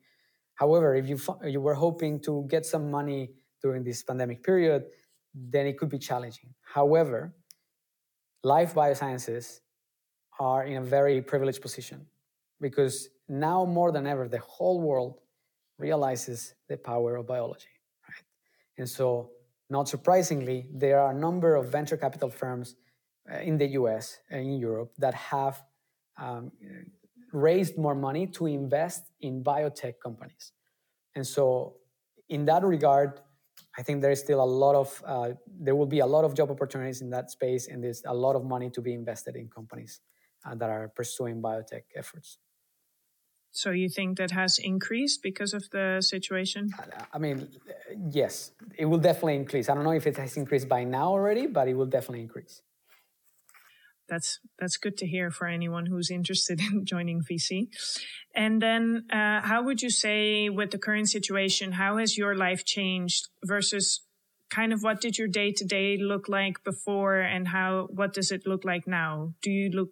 However, 0.54 0.94
if 0.94 1.08
you 1.08 1.18
you 1.44 1.60
were 1.60 1.74
hoping 1.74 2.20
to 2.20 2.46
get 2.48 2.66
some 2.66 2.90
money 2.90 3.30
during 3.62 3.82
this 3.82 4.02
pandemic 4.02 4.42
period, 4.42 4.84
then 5.34 5.66
it 5.66 5.78
could 5.78 5.88
be 5.88 5.98
challenging. 5.98 6.54
However, 6.62 7.34
life 8.42 8.74
biosciences 8.74 9.60
are 10.38 10.64
in 10.64 10.76
a 10.76 10.82
very 10.82 11.20
privileged 11.20 11.60
position 11.60 12.06
because 12.60 13.08
now 13.28 13.64
more 13.64 13.92
than 13.92 14.06
ever, 14.06 14.28
the 14.28 14.38
whole 14.38 14.80
world 14.80 15.20
realizes 15.78 16.54
the 16.68 16.76
power 16.76 17.16
of 17.16 17.26
biology. 17.26 17.74
Right? 18.08 18.24
And 18.78 18.88
so, 18.88 19.30
not 19.70 19.88
surprisingly, 19.88 20.68
there 20.72 21.00
are 21.00 21.10
a 21.10 21.14
number 21.14 21.56
of 21.56 21.70
venture 21.70 21.96
capital 21.96 22.30
firms 22.30 22.76
uh, 23.32 23.38
in 23.38 23.58
the 23.58 23.66
US 23.68 24.18
and 24.30 24.40
in 24.42 24.58
Europe 24.58 24.92
that 24.98 25.14
have 25.14 25.62
um, 26.18 26.52
raised 27.32 27.76
more 27.78 27.94
money 27.94 28.26
to 28.28 28.46
invest 28.46 29.10
in 29.20 29.42
biotech 29.42 29.94
companies. 30.02 30.52
And 31.14 31.26
so, 31.26 31.76
in 32.28 32.44
that 32.46 32.62
regard, 32.62 33.20
I 33.76 33.82
think 33.82 34.02
there 34.02 34.10
is 34.10 34.20
still 34.20 34.42
a 34.42 34.44
lot 34.44 34.74
of 34.74 35.02
uh, 35.06 35.30
there 35.60 35.74
will 35.74 35.86
be 35.86 36.00
a 36.00 36.06
lot 36.06 36.24
of 36.24 36.34
job 36.34 36.50
opportunities 36.50 37.00
in 37.00 37.10
that 37.10 37.30
space, 37.30 37.66
and 37.68 37.82
there's 37.82 38.02
a 38.06 38.14
lot 38.14 38.36
of 38.36 38.44
money 38.44 38.70
to 38.70 38.80
be 38.80 38.94
invested 38.94 39.36
in 39.36 39.48
companies 39.48 40.00
uh, 40.44 40.54
that 40.54 40.70
are 40.70 40.88
pursuing 40.88 41.42
biotech 41.42 41.82
efforts. 41.96 42.38
So 43.50 43.70
you 43.70 43.88
think 43.88 44.18
that 44.18 44.32
has 44.32 44.58
increased 44.58 45.22
because 45.22 45.54
of 45.54 45.70
the 45.70 46.00
situation? 46.00 46.70
I 47.12 47.18
mean, 47.18 47.48
yes, 48.10 48.50
it 48.76 48.86
will 48.86 48.98
definitely 48.98 49.36
increase. 49.36 49.68
I 49.68 49.74
don't 49.74 49.84
know 49.84 49.92
if 49.92 50.08
it 50.08 50.16
has 50.16 50.36
increased 50.36 50.68
by 50.68 50.82
now 50.82 51.08
already, 51.10 51.46
but 51.46 51.68
it 51.68 51.74
will 51.74 51.86
definitely 51.86 52.22
increase 52.22 52.62
that's 54.08 54.40
that's 54.58 54.76
good 54.76 54.96
to 54.98 55.06
hear 55.06 55.30
for 55.30 55.46
anyone 55.46 55.86
who's 55.86 56.10
interested 56.10 56.60
in 56.72 56.84
joining 56.84 57.22
VC. 57.22 57.68
And 58.34 58.60
then, 58.60 59.06
uh, 59.10 59.40
how 59.40 59.62
would 59.62 59.82
you 59.82 59.90
say, 59.90 60.48
with 60.48 60.70
the 60.70 60.78
current 60.78 61.08
situation, 61.08 61.72
how 61.72 61.98
has 61.98 62.18
your 62.18 62.34
life 62.34 62.64
changed 62.64 63.28
versus 63.44 64.02
kind 64.50 64.72
of 64.72 64.82
what 64.82 65.00
did 65.00 65.18
your 65.18 65.28
day 65.28 65.52
to 65.52 65.64
day 65.64 65.96
look 65.96 66.28
like 66.28 66.62
before, 66.64 67.20
and 67.20 67.48
how 67.48 67.88
what 67.90 68.12
does 68.12 68.30
it 68.30 68.46
look 68.46 68.64
like 68.64 68.86
now? 68.86 69.34
Do 69.42 69.50
you 69.50 69.70
look? 69.70 69.90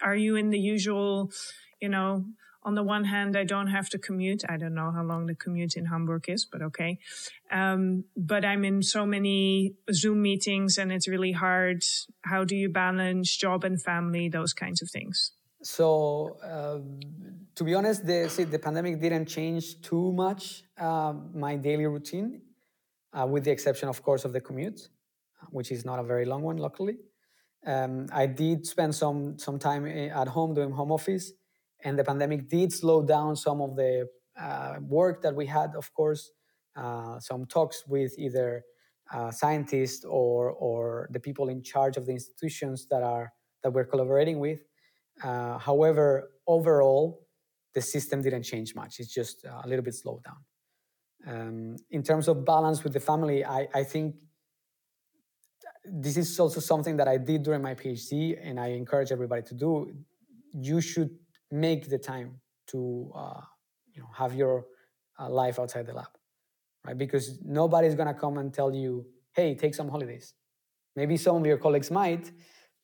Are 0.00 0.16
you 0.16 0.36
in 0.36 0.50
the 0.50 0.58
usual, 0.58 1.30
you 1.80 1.88
know, 1.88 2.24
on 2.64 2.74
the 2.74 2.82
one 2.82 3.04
hand, 3.04 3.36
I 3.36 3.44
don't 3.44 3.68
have 3.68 3.88
to 3.90 3.98
commute. 3.98 4.42
I 4.48 4.56
don't 4.56 4.74
know 4.74 4.90
how 4.90 5.02
long 5.02 5.26
the 5.26 5.34
commute 5.34 5.76
in 5.76 5.86
Hamburg 5.86 6.28
is, 6.28 6.44
but 6.44 6.62
okay. 6.62 6.98
Um, 7.50 8.04
but 8.16 8.44
I'm 8.44 8.64
in 8.64 8.82
so 8.82 9.04
many 9.04 9.74
Zoom 9.92 10.22
meetings 10.22 10.78
and 10.78 10.92
it's 10.92 11.08
really 11.08 11.32
hard. 11.32 11.84
How 12.22 12.44
do 12.44 12.56
you 12.56 12.68
balance 12.68 13.36
job 13.36 13.64
and 13.64 13.80
family, 13.80 14.28
those 14.28 14.52
kinds 14.52 14.80
of 14.82 14.90
things? 14.90 15.32
So, 15.62 16.38
um, 16.42 17.00
to 17.54 17.64
be 17.64 17.74
honest, 17.74 18.04
the, 18.04 18.28
see, 18.28 18.44
the 18.44 18.58
pandemic 18.58 19.00
didn't 19.00 19.26
change 19.26 19.80
too 19.80 20.12
much 20.12 20.64
uh, 20.76 21.14
my 21.34 21.56
daily 21.56 21.86
routine, 21.86 22.42
uh, 23.12 23.26
with 23.26 23.44
the 23.44 23.52
exception, 23.52 23.88
of 23.88 24.02
course, 24.02 24.24
of 24.24 24.32
the 24.32 24.40
commute, 24.40 24.88
which 25.50 25.70
is 25.70 25.84
not 25.84 26.00
a 26.00 26.02
very 26.02 26.24
long 26.24 26.42
one, 26.42 26.56
luckily. 26.56 26.96
Um, 27.64 28.06
I 28.12 28.26
did 28.26 28.66
spend 28.66 28.92
some 28.94 29.38
some 29.38 29.58
time 29.58 29.86
eh, 29.86 30.08
at 30.08 30.26
home 30.26 30.52
doing 30.52 30.72
home 30.72 30.90
office, 30.90 31.32
and 31.84 31.98
the 31.98 32.04
pandemic 32.04 32.48
did 32.48 32.72
slow 32.72 33.02
down 33.02 33.36
some 33.36 33.60
of 33.60 33.76
the 33.76 34.08
uh, 34.40 34.76
work 34.80 35.22
that 35.22 35.34
we 35.34 35.46
had, 35.46 35.74
of 35.76 35.92
course, 35.92 36.30
uh, 36.76 37.18
some 37.20 37.44
talks 37.46 37.84
with 37.86 38.18
either 38.18 38.64
uh, 39.12 39.30
scientists 39.30 40.04
or, 40.04 40.50
or 40.50 41.08
the 41.12 41.20
people 41.20 41.48
in 41.48 41.62
charge 41.62 41.96
of 41.96 42.06
the 42.06 42.12
institutions 42.12 42.86
that, 42.90 43.02
are, 43.02 43.32
that 43.62 43.70
we're 43.72 43.84
collaborating 43.84 44.38
with. 44.38 44.60
Uh, 45.22 45.58
however, 45.58 46.30
overall, 46.46 47.26
the 47.74 47.82
system 47.82 48.22
didn't 48.22 48.42
change 48.42 48.74
much. 48.74 49.00
It's 49.00 49.12
just 49.12 49.44
a 49.44 49.68
little 49.68 49.84
bit 49.84 49.94
slowed 49.94 50.22
down. 50.24 50.36
Um, 51.26 51.76
in 51.90 52.02
terms 52.02 52.28
of 52.28 52.44
balance 52.44 52.82
with 52.82 52.92
the 52.92 53.00
family, 53.00 53.44
I, 53.44 53.68
I 53.74 53.84
think 53.84 54.16
this 55.84 56.16
is 56.16 56.38
also 56.38 56.60
something 56.60 56.96
that 56.96 57.08
I 57.08 57.18
did 57.18 57.42
during 57.42 57.62
my 57.62 57.74
PhD, 57.74 58.38
and 58.40 58.58
I 58.58 58.68
encourage 58.68 59.12
everybody 59.12 59.42
to 59.42 59.54
do. 59.54 59.92
You 60.52 60.80
should 60.80 61.10
make 61.52 61.90
the 61.90 61.98
time 61.98 62.40
to 62.68 63.12
uh, 63.14 63.42
you 63.94 64.02
know 64.02 64.08
have 64.16 64.34
your 64.34 64.66
uh, 65.20 65.30
life 65.30 65.60
outside 65.60 65.86
the 65.86 65.94
lab, 65.94 66.08
right? 66.86 66.98
Because 66.98 67.40
nobody's 67.44 67.96
gonna 67.96 68.14
come 68.14 68.38
and 68.38 68.54
tell 68.54 68.74
you, 68.74 69.06
"Hey, 69.34 69.54
take 69.56 69.74
some 69.74 69.88
holidays." 69.88 70.34
Maybe 70.96 71.16
some 71.16 71.36
of 71.36 71.46
your 71.46 71.58
colleagues 71.58 71.90
might, 71.90 72.32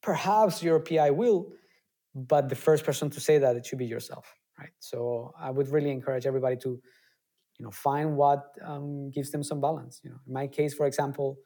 perhaps 0.03 0.63
your 0.63 0.81
PI 0.81 1.11
will, 1.11 1.53
but 2.15 2.49
the 2.49 2.57
first 2.57 2.85
person 2.85 3.11
to 3.11 3.21
say 3.21 3.39
that 3.39 3.57
it 3.57 3.67
should 3.67 3.79
be 3.79 3.87
yourself, 3.87 4.35
right? 4.59 4.73
So 4.81 5.33
I 5.39 5.51
would 5.51 5.69
really 5.69 5.91
encourage 5.91 6.27
everybody 6.27 6.57
to, 6.59 6.71
you 7.59 7.65
know, 7.65 7.71
find 7.71 8.17
what 8.17 8.45
um, 8.65 9.11
gives 9.11 9.31
them 9.31 9.43
some 9.43 9.61
balance. 9.61 10.01
You 10.05 10.11
know, 10.11 10.19
in 10.27 10.33
my 10.33 10.47
case, 10.47 10.75
for 10.75 10.87
example, 10.87 11.39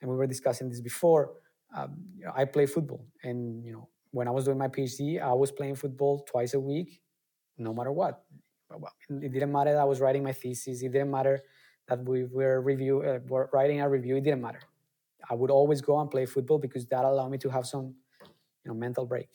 and 0.00 0.10
we 0.10 0.16
were 0.16 0.26
discussing 0.26 0.68
this 0.68 0.80
before. 0.80 1.32
Um, 1.76 1.96
you 2.16 2.24
know, 2.26 2.32
I 2.36 2.44
play 2.44 2.66
football, 2.66 3.06
and 3.24 3.64
you 3.64 3.72
know, 3.72 3.88
when 4.14 4.28
I 4.28 4.30
was 4.30 4.44
doing 4.44 4.58
my 4.58 4.68
PhD, 4.68 5.20
I 5.20 5.32
was 5.32 5.50
playing 5.50 5.74
football 5.74 6.20
twice 6.20 6.54
a 6.54 6.60
week, 6.60 7.00
no 7.58 7.74
matter 7.74 7.90
what. 7.90 8.22
It 9.10 9.32
didn't 9.32 9.50
matter 9.50 9.72
that 9.72 9.80
I 9.80 9.84
was 9.84 10.00
writing 10.00 10.22
my 10.22 10.32
thesis. 10.32 10.82
It 10.82 10.92
didn't 10.92 11.10
matter 11.10 11.42
that 11.88 12.04
we 12.08 12.24
were 12.24 12.60
review 12.60 13.02
uh, 13.02 13.18
were 13.26 13.50
writing 13.52 13.80
a 13.80 13.88
review. 13.88 14.16
It 14.16 14.24
didn't 14.24 14.40
matter. 14.40 14.60
I 15.28 15.34
would 15.34 15.50
always 15.50 15.80
go 15.80 15.98
and 16.00 16.08
play 16.08 16.26
football 16.26 16.58
because 16.58 16.86
that 16.86 17.04
allowed 17.04 17.30
me 17.30 17.38
to 17.38 17.50
have 17.50 17.66
some, 17.66 17.94
you 18.64 18.68
know, 18.68 18.74
mental 18.74 19.04
break. 19.04 19.28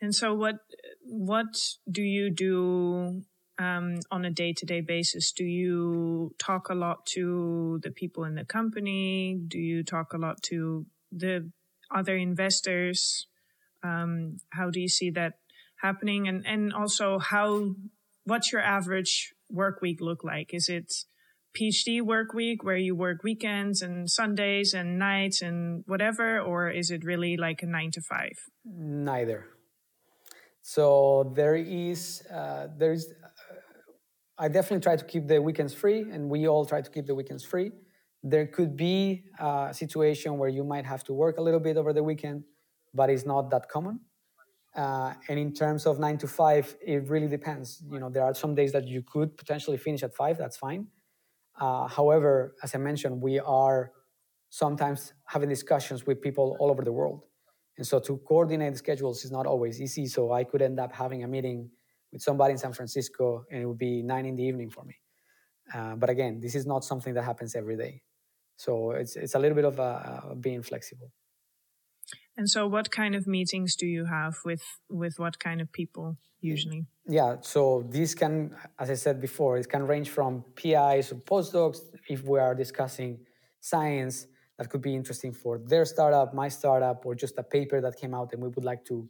And 0.00 0.14
so, 0.14 0.32
what 0.32 0.56
what 1.02 1.52
do 1.90 2.02
you 2.02 2.30
do 2.30 3.22
um, 3.58 3.98
on 4.10 4.24
a 4.24 4.30
day 4.30 4.52
to 4.52 4.64
day 4.64 4.80
basis? 4.80 5.32
Do 5.32 5.44
you 5.44 6.34
talk 6.38 6.68
a 6.70 6.74
lot 6.74 7.06
to 7.16 7.80
the 7.82 7.90
people 7.90 8.24
in 8.24 8.36
the 8.36 8.44
company? 8.44 9.36
Do 9.46 9.58
you 9.58 9.82
talk 9.82 10.12
a 10.12 10.18
lot 10.18 10.42
to 10.44 10.86
the 11.10 11.50
other 11.94 12.16
investors? 12.16 13.26
Um, 13.82 14.38
how 14.50 14.70
do 14.70 14.80
you 14.80 14.88
see 14.88 15.10
that 15.10 15.34
happening? 15.82 16.28
And 16.28 16.46
and 16.46 16.72
also, 16.72 17.18
how 17.18 17.74
what's 18.24 18.52
your 18.52 18.62
average 18.62 19.34
work 19.50 19.80
week 19.80 20.00
look 20.00 20.22
like? 20.24 20.54
Is 20.54 20.68
it 20.68 20.92
PhD 21.58 22.00
work 22.00 22.32
week 22.32 22.62
where 22.62 22.76
you 22.76 22.94
work 22.94 23.22
weekends 23.24 23.82
and 23.82 24.08
Sundays 24.08 24.72
and 24.72 24.98
nights 24.98 25.42
and 25.42 25.82
whatever, 25.86 26.40
or 26.40 26.70
is 26.70 26.90
it 26.90 27.04
really 27.04 27.36
like 27.36 27.62
a 27.62 27.66
nine 27.66 27.90
to 27.92 28.00
five? 28.00 28.36
Neither. 28.64 29.46
So 30.62 31.32
there 31.34 31.56
is 31.56 32.22
uh, 32.32 32.68
there 32.78 32.92
is. 32.92 33.12
Uh, 33.22 33.28
I 34.38 34.48
definitely 34.48 34.80
try 34.80 34.96
to 34.96 35.04
keep 35.04 35.26
the 35.26 35.40
weekends 35.42 35.74
free, 35.74 36.00
and 36.10 36.30
we 36.30 36.46
all 36.48 36.64
try 36.64 36.80
to 36.80 36.90
keep 36.90 37.06
the 37.06 37.14
weekends 37.14 37.44
free. 37.44 37.72
There 38.22 38.46
could 38.46 38.76
be 38.76 39.24
a 39.38 39.70
situation 39.72 40.38
where 40.38 40.48
you 40.48 40.64
might 40.64 40.84
have 40.86 41.04
to 41.04 41.12
work 41.14 41.38
a 41.38 41.42
little 41.42 41.60
bit 41.60 41.76
over 41.76 41.92
the 41.92 42.02
weekend, 42.02 42.44
but 42.92 43.10
it's 43.10 43.24
not 43.26 43.50
that 43.50 43.68
common. 43.68 44.00
Uh, 44.76 45.14
and 45.28 45.38
in 45.38 45.52
terms 45.52 45.86
of 45.86 45.98
nine 45.98 46.18
to 46.18 46.28
five, 46.28 46.76
it 46.86 47.08
really 47.08 47.26
depends. 47.28 47.82
You 47.90 47.98
know, 47.98 48.10
there 48.10 48.22
are 48.24 48.34
some 48.34 48.54
days 48.54 48.72
that 48.72 48.86
you 48.86 49.02
could 49.02 49.36
potentially 49.36 49.78
finish 49.78 50.02
at 50.02 50.14
five. 50.14 50.38
That's 50.38 50.56
fine 50.56 50.86
uh, 51.60 51.86
however, 51.88 52.56
as 52.62 52.74
I 52.74 52.78
mentioned, 52.78 53.20
we 53.20 53.38
are 53.38 53.92
sometimes 54.48 55.12
having 55.26 55.48
discussions 55.48 56.06
with 56.06 56.20
people 56.20 56.56
all 56.58 56.70
over 56.70 56.82
the 56.82 56.92
world. 56.92 57.22
And 57.76 57.86
so 57.86 58.00
to 58.00 58.18
coordinate 58.28 58.76
schedules 58.76 59.24
is 59.24 59.30
not 59.30 59.46
always 59.46 59.80
easy. 59.80 60.06
So 60.06 60.32
I 60.32 60.44
could 60.44 60.62
end 60.62 60.80
up 60.80 60.92
having 60.92 61.22
a 61.22 61.28
meeting 61.28 61.70
with 62.12 62.22
somebody 62.22 62.52
in 62.52 62.58
San 62.58 62.72
Francisco 62.72 63.44
and 63.50 63.62
it 63.62 63.66
would 63.66 63.78
be 63.78 64.02
nine 64.02 64.26
in 64.26 64.36
the 64.36 64.42
evening 64.42 64.70
for 64.70 64.84
me. 64.84 64.96
Uh, 65.72 65.94
but 65.94 66.10
again, 66.10 66.40
this 66.40 66.54
is 66.54 66.66
not 66.66 66.84
something 66.84 67.14
that 67.14 67.22
happens 67.22 67.54
every 67.54 67.76
day. 67.76 68.02
So 68.60 68.90
it's, 68.90 69.16
it's 69.16 69.34
a 69.34 69.38
little 69.38 69.56
bit 69.56 69.64
of 69.64 69.78
a, 69.78 70.36
being 70.38 70.62
flexible. 70.62 71.10
And 72.36 72.46
so 72.48 72.66
what 72.66 72.90
kind 72.90 73.14
of 73.14 73.26
meetings 73.26 73.74
do 73.74 73.86
you 73.86 74.04
have 74.04 74.34
with, 74.44 74.62
with 74.90 75.14
what 75.18 75.38
kind 75.38 75.62
of 75.62 75.72
people 75.72 76.18
usually? 76.42 76.84
yeah, 77.08 77.36
so 77.40 77.86
this 77.88 78.14
can, 78.14 78.54
as 78.78 78.90
I 78.90 78.94
said 78.94 79.18
before, 79.18 79.56
it 79.56 79.66
can 79.68 79.86
range 79.86 80.10
from 80.10 80.44
PIs 80.56 81.10
or 81.10 81.16
postdocs 81.32 81.78
if 82.08 82.22
we 82.24 82.38
are 82.38 82.54
discussing 82.54 83.20
science 83.60 84.26
that 84.58 84.68
could 84.68 84.82
be 84.82 84.94
interesting 84.94 85.32
for 85.32 85.58
their 85.72 85.86
startup, 85.86 86.34
my 86.34 86.48
startup, 86.48 87.06
or 87.06 87.14
just 87.14 87.38
a 87.38 87.42
paper 87.42 87.80
that 87.80 87.96
came 87.96 88.14
out 88.14 88.34
and 88.34 88.42
we 88.42 88.48
would 88.48 88.64
like 88.64 88.84
to 88.84 89.08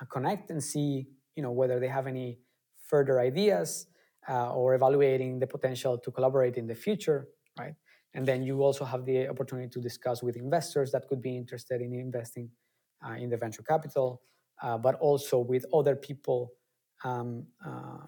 uh, 0.00 0.04
connect 0.06 0.50
and 0.50 0.60
see, 0.62 1.06
you 1.36 1.42
know, 1.44 1.52
whether 1.52 1.78
they 1.78 1.86
have 1.86 2.08
any 2.08 2.40
further 2.88 3.20
ideas 3.20 3.86
uh, 4.28 4.52
or 4.52 4.74
evaluating 4.74 5.38
the 5.38 5.46
potential 5.46 5.96
to 5.96 6.10
collaborate 6.10 6.56
in 6.56 6.66
the 6.66 6.74
future? 6.74 7.28
And 8.14 8.26
then 8.26 8.42
you 8.42 8.62
also 8.62 8.84
have 8.84 9.04
the 9.04 9.28
opportunity 9.28 9.68
to 9.68 9.80
discuss 9.80 10.22
with 10.22 10.36
investors 10.36 10.90
that 10.92 11.06
could 11.08 11.22
be 11.22 11.36
interested 11.36 11.80
in 11.80 11.94
investing 11.94 12.50
uh, 13.06 13.12
in 13.12 13.30
the 13.30 13.36
venture 13.36 13.62
capital, 13.62 14.22
uh, 14.62 14.76
but 14.76 14.96
also 14.96 15.38
with 15.38 15.64
other 15.72 15.94
people 15.94 16.52
um, 17.04 17.46
uh, 17.64 17.98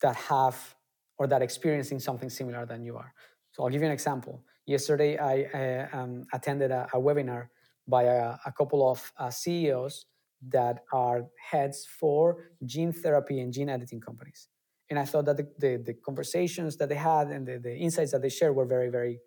that 0.00 0.16
have 0.16 0.74
or 1.18 1.26
that 1.26 1.42
experiencing 1.42 2.00
something 2.00 2.28
similar 2.28 2.66
than 2.66 2.82
you 2.82 2.96
are. 2.96 3.14
So 3.52 3.62
I'll 3.62 3.70
give 3.70 3.82
you 3.82 3.86
an 3.86 3.92
example. 3.92 4.42
Yesterday, 4.66 5.18
I 5.18 5.42
uh, 5.42 5.96
um, 5.96 6.24
attended 6.32 6.70
a, 6.70 6.88
a, 6.92 6.98
webinar 6.98 7.48
by 7.86 8.04
a, 8.04 8.36
a 8.46 8.52
couple 8.56 8.88
of 8.90 9.12
uh, 9.18 9.30
CEOs 9.30 10.06
that 10.48 10.80
are 10.92 11.26
heads 11.50 11.86
for 12.00 12.50
gene 12.64 12.92
therapy 12.92 13.40
and 13.40 13.52
gene 13.52 13.68
editing 13.68 14.00
companies. 14.00 14.48
And 14.90 14.98
I 14.98 15.04
thought 15.04 15.24
that 15.26 15.36
the, 15.36 15.48
the, 15.58 15.82
the 15.84 15.94
conversations 15.94 16.76
that 16.76 16.88
they 16.88 16.96
had 16.96 17.28
and 17.28 17.46
the, 17.46 17.58
the, 17.58 17.74
insights 17.74 18.12
that 18.12 18.22
they 18.22 18.28
shared 18.28 18.54
were 18.54 18.66
very, 18.66 18.90
very, 18.90 19.20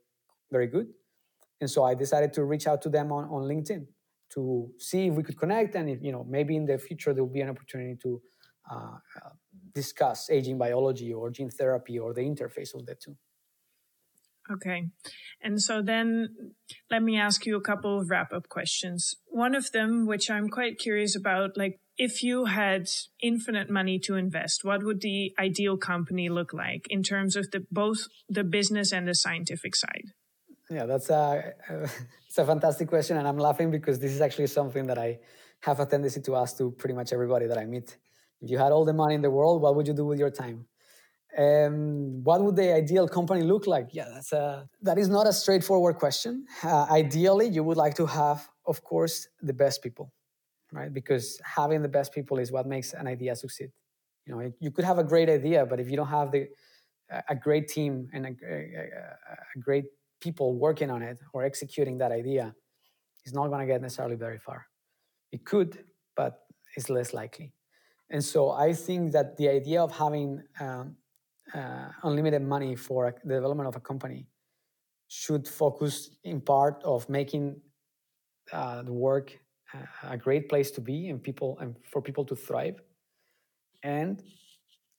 very 0.57 0.69
good. 0.75 0.87
And 1.61 1.69
so 1.73 1.79
I 1.83 1.93
decided 2.05 2.31
to 2.37 2.41
reach 2.53 2.65
out 2.71 2.79
to 2.85 2.89
them 2.95 3.07
on, 3.17 3.23
on 3.35 3.41
LinkedIn 3.51 3.83
to 4.33 4.41
see 4.89 5.01
if 5.09 5.13
we 5.19 5.23
could 5.27 5.39
connect 5.43 5.71
and 5.75 5.89
if, 5.93 5.99
you 6.07 6.11
know, 6.15 6.23
maybe 6.37 6.53
in 6.55 6.65
the 6.71 6.77
future 6.87 7.11
there 7.13 7.23
will 7.25 7.37
be 7.39 7.45
an 7.47 7.51
opportunity 7.55 7.95
to 8.05 8.21
uh, 8.73 8.97
discuss 9.73 10.19
aging 10.37 10.57
biology 10.57 11.11
or 11.13 11.29
gene 11.29 11.53
therapy 11.59 11.95
or 12.03 12.13
the 12.13 12.25
interface 12.31 12.71
of 12.77 12.85
the 12.87 12.95
two. 13.03 13.15
Okay. 14.55 14.79
And 15.41 15.61
so 15.67 15.81
then 15.81 16.09
let 16.91 17.01
me 17.01 17.13
ask 17.27 17.45
you 17.47 17.55
a 17.57 17.67
couple 17.69 17.99
of 17.99 18.09
wrap 18.11 18.31
up 18.37 18.47
questions. 18.57 19.15
One 19.45 19.55
of 19.55 19.71
them, 19.71 20.05
which 20.11 20.29
I'm 20.29 20.49
quite 20.49 20.77
curious 20.77 21.15
about, 21.15 21.57
like 21.63 21.79
if 21.97 22.21
you 22.21 22.45
had 22.45 22.83
infinite 23.21 23.69
money 23.69 23.97
to 24.05 24.15
invest, 24.15 24.63
what 24.63 24.83
would 24.83 25.01
the 25.01 25.33
ideal 25.39 25.77
company 25.77 26.29
look 26.29 26.51
like 26.53 26.83
in 26.89 27.01
terms 27.01 27.35
of 27.35 27.49
the 27.51 27.61
both 27.71 28.01
the 28.37 28.43
business 28.43 28.91
and 28.91 29.07
the 29.07 29.15
scientific 29.15 29.75
side? 29.75 30.07
Yeah, 30.69 30.85
that's 30.85 31.09
a 31.09 31.53
it's 32.27 32.37
a 32.37 32.45
fantastic 32.45 32.87
question, 32.87 33.17
and 33.17 33.27
I'm 33.27 33.37
laughing 33.37 33.69
because 33.71 33.99
this 33.99 34.11
is 34.11 34.21
actually 34.21 34.47
something 34.47 34.87
that 34.87 34.97
I 34.97 35.19
have 35.61 35.79
a 35.79 35.85
tendency 35.85 36.21
to 36.21 36.35
ask 36.35 36.57
to 36.57 36.71
pretty 36.71 36.95
much 36.95 37.13
everybody 37.13 37.47
that 37.47 37.57
I 37.57 37.65
meet. 37.65 37.97
If 38.41 38.49
you 38.49 38.57
had 38.57 38.71
all 38.71 38.85
the 38.85 38.93
money 38.93 39.15
in 39.15 39.21
the 39.21 39.29
world, 39.31 39.61
what 39.61 39.75
would 39.75 39.87
you 39.87 39.93
do 39.93 40.05
with 40.05 40.19
your 40.19 40.29
time? 40.31 40.65
Um, 41.37 42.23
what 42.23 42.43
would 42.43 42.55
the 42.55 42.73
ideal 42.73 43.07
company 43.07 43.43
look 43.43 43.67
like? 43.67 43.89
Yeah, 43.93 44.07
that's 44.13 44.33
a, 44.33 44.69
that 44.83 44.97
is 44.97 45.09
not 45.09 45.27
a 45.27 45.33
straightforward 45.33 45.97
question. 45.97 46.45
Uh, 46.63 46.87
ideally, 46.91 47.47
you 47.49 47.63
would 47.63 47.77
like 47.77 47.95
to 47.95 48.05
have, 48.07 48.49
of 48.67 48.83
course, 48.83 49.27
the 49.41 49.53
best 49.53 49.83
people, 49.83 50.13
right? 50.71 50.93
Because 50.93 51.41
having 51.43 51.81
the 51.83 51.89
best 51.89 52.13
people 52.13 52.39
is 52.39 52.51
what 52.51 52.67
makes 52.67 52.93
an 52.93 53.07
idea 53.07 53.35
succeed. 53.35 53.71
You 54.25 54.35
know, 54.35 54.53
you 54.59 54.71
could 54.71 54.85
have 54.85 54.99
a 54.99 55.03
great 55.03 55.29
idea, 55.29 55.65
but 55.65 55.79
if 55.79 55.89
you 55.89 55.97
don't 55.97 56.07
have 56.09 56.31
the 56.31 56.47
a 57.29 57.35
great 57.35 57.67
team 57.67 58.09
and 58.13 58.25
a, 58.25 58.29
a, 58.49 59.37
a 59.55 59.59
great 59.59 59.85
people 60.21 60.55
working 60.55 60.89
on 60.89 61.01
it 61.01 61.19
or 61.33 61.43
executing 61.43 61.97
that 61.99 62.11
idea, 62.11 62.55
is 63.25 63.33
not 63.33 63.47
going 63.47 63.59
to 63.59 63.65
get 63.65 63.81
necessarily 63.81 64.15
very 64.15 64.37
far. 64.37 64.67
It 65.31 65.45
could, 65.45 65.83
but 66.15 66.41
it's 66.75 66.89
less 66.89 67.13
likely. 67.13 67.53
And 68.09 68.23
so 68.23 68.51
I 68.51 68.73
think 68.73 69.11
that 69.13 69.37
the 69.37 69.49
idea 69.49 69.81
of 69.81 69.91
having 69.91 70.43
um, 70.59 70.95
uh, 71.53 71.89
unlimited 72.03 72.41
money 72.41 72.75
for 72.75 73.15
the 73.23 73.33
development 73.33 73.67
of 73.67 73.75
a 73.75 73.79
company 73.79 74.27
should 75.07 75.47
focus 75.47 76.09
in 76.23 76.41
part 76.41 76.81
of 76.83 77.07
making 77.09 77.59
uh, 78.51 78.83
the 78.83 78.93
work 78.93 79.37
uh, 79.73 80.09
a 80.09 80.17
great 80.17 80.49
place 80.49 80.71
to 80.71 80.81
be 80.81 81.09
and 81.09 81.21
people 81.21 81.57
and 81.59 81.75
for 81.91 82.01
people 82.01 82.23
to 82.25 82.35
thrive 82.35 82.79
and 83.83 84.23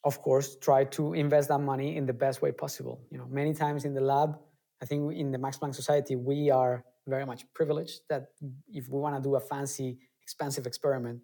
of 0.04 0.20
course 0.22 0.56
try 0.56 0.84
to 0.84 1.14
invest 1.14 1.48
that 1.48 1.58
money 1.58 1.96
in 1.96 2.06
the 2.06 2.12
best 2.12 2.42
way 2.42 2.50
possible 2.52 3.00
you 3.10 3.18
know 3.18 3.26
many 3.26 3.52
times 3.52 3.84
in 3.84 3.94
the 3.94 4.00
lab 4.00 4.38
i 4.82 4.84
think 4.84 5.12
in 5.14 5.30
the 5.30 5.38
max 5.38 5.58
planck 5.58 5.74
society 5.74 6.16
we 6.16 6.50
are 6.50 6.84
very 7.06 7.26
much 7.26 7.44
privileged 7.54 8.00
that 8.10 8.28
if 8.68 8.88
we 8.88 8.98
want 8.98 9.14
to 9.16 9.22
do 9.22 9.36
a 9.36 9.40
fancy 9.40 9.98
expensive 10.22 10.66
experiment 10.66 11.20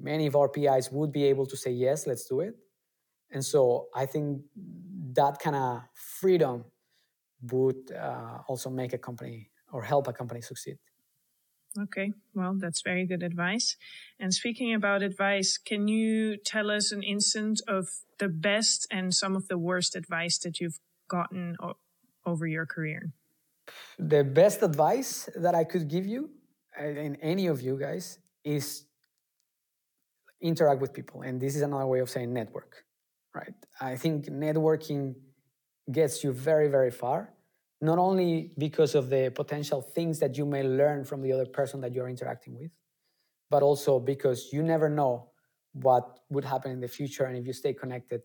many 0.00 0.26
of 0.26 0.34
our 0.34 0.48
PIs 0.48 0.90
would 0.90 1.12
be 1.12 1.24
able 1.24 1.46
to 1.46 1.56
say, 1.56 1.70
yes, 1.70 2.06
let's 2.06 2.26
do 2.26 2.40
it. 2.40 2.54
And 3.30 3.44
so 3.44 3.88
I 3.94 4.06
think 4.06 4.42
that 5.12 5.38
kind 5.38 5.56
of 5.56 5.82
freedom 5.94 6.64
would 7.52 7.92
uh, 7.92 8.38
also 8.48 8.70
make 8.70 8.92
a 8.92 8.98
company 8.98 9.50
or 9.72 9.82
help 9.82 10.08
a 10.08 10.12
company 10.12 10.40
succeed. 10.40 10.78
Okay, 11.78 12.12
well, 12.34 12.54
that's 12.58 12.82
very 12.82 13.06
good 13.06 13.22
advice. 13.22 13.76
And 14.18 14.34
speaking 14.34 14.74
about 14.74 15.02
advice, 15.02 15.56
can 15.56 15.86
you 15.86 16.36
tell 16.36 16.68
us 16.68 16.90
an 16.90 17.04
instance 17.04 17.60
of 17.68 17.88
the 18.18 18.28
best 18.28 18.88
and 18.90 19.14
some 19.14 19.36
of 19.36 19.46
the 19.46 19.56
worst 19.56 19.94
advice 19.94 20.36
that 20.38 20.58
you've 20.58 20.80
gotten 21.08 21.56
o- 21.62 21.74
over 22.26 22.46
your 22.46 22.66
career? 22.66 23.12
the 23.98 24.24
best 24.24 24.62
advice 24.62 25.28
that 25.36 25.54
I 25.54 25.64
could 25.64 25.88
give 25.88 26.06
you, 26.06 26.30
and 26.78 27.16
any 27.20 27.46
of 27.46 27.60
you 27.60 27.78
guys, 27.78 28.18
is 28.44 28.84
interact 30.40 30.80
with 30.80 30.92
people. 30.92 31.22
And 31.22 31.40
this 31.40 31.54
is 31.56 31.62
another 31.62 31.86
way 31.86 32.00
of 32.00 32.08
saying 32.08 32.32
network, 32.32 32.84
right? 33.34 33.54
I 33.80 33.96
think 33.96 34.26
networking 34.26 35.14
gets 35.92 36.24
you 36.24 36.32
very, 36.32 36.68
very 36.68 36.90
far, 36.90 37.34
not 37.80 37.98
only 37.98 38.52
because 38.56 38.94
of 38.94 39.10
the 39.10 39.30
potential 39.34 39.82
things 39.82 40.18
that 40.20 40.36
you 40.38 40.46
may 40.46 40.62
learn 40.62 41.04
from 41.04 41.22
the 41.22 41.32
other 41.32 41.46
person 41.46 41.80
that 41.82 41.92
you're 41.92 42.08
interacting 42.08 42.58
with, 42.58 42.70
but 43.50 43.62
also 43.62 43.98
because 43.98 44.48
you 44.52 44.62
never 44.62 44.88
know 44.88 45.30
what 45.72 46.20
would 46.30 46.44
happen 46.44 46.70
in 46.70 46.80
the 46.80 46.88
future. 46.88 47.24
And 47.24 47.36
if 47.36 47.46
you 47.46 47.52
stay 47.52 47.74
connected, 47.74 48.22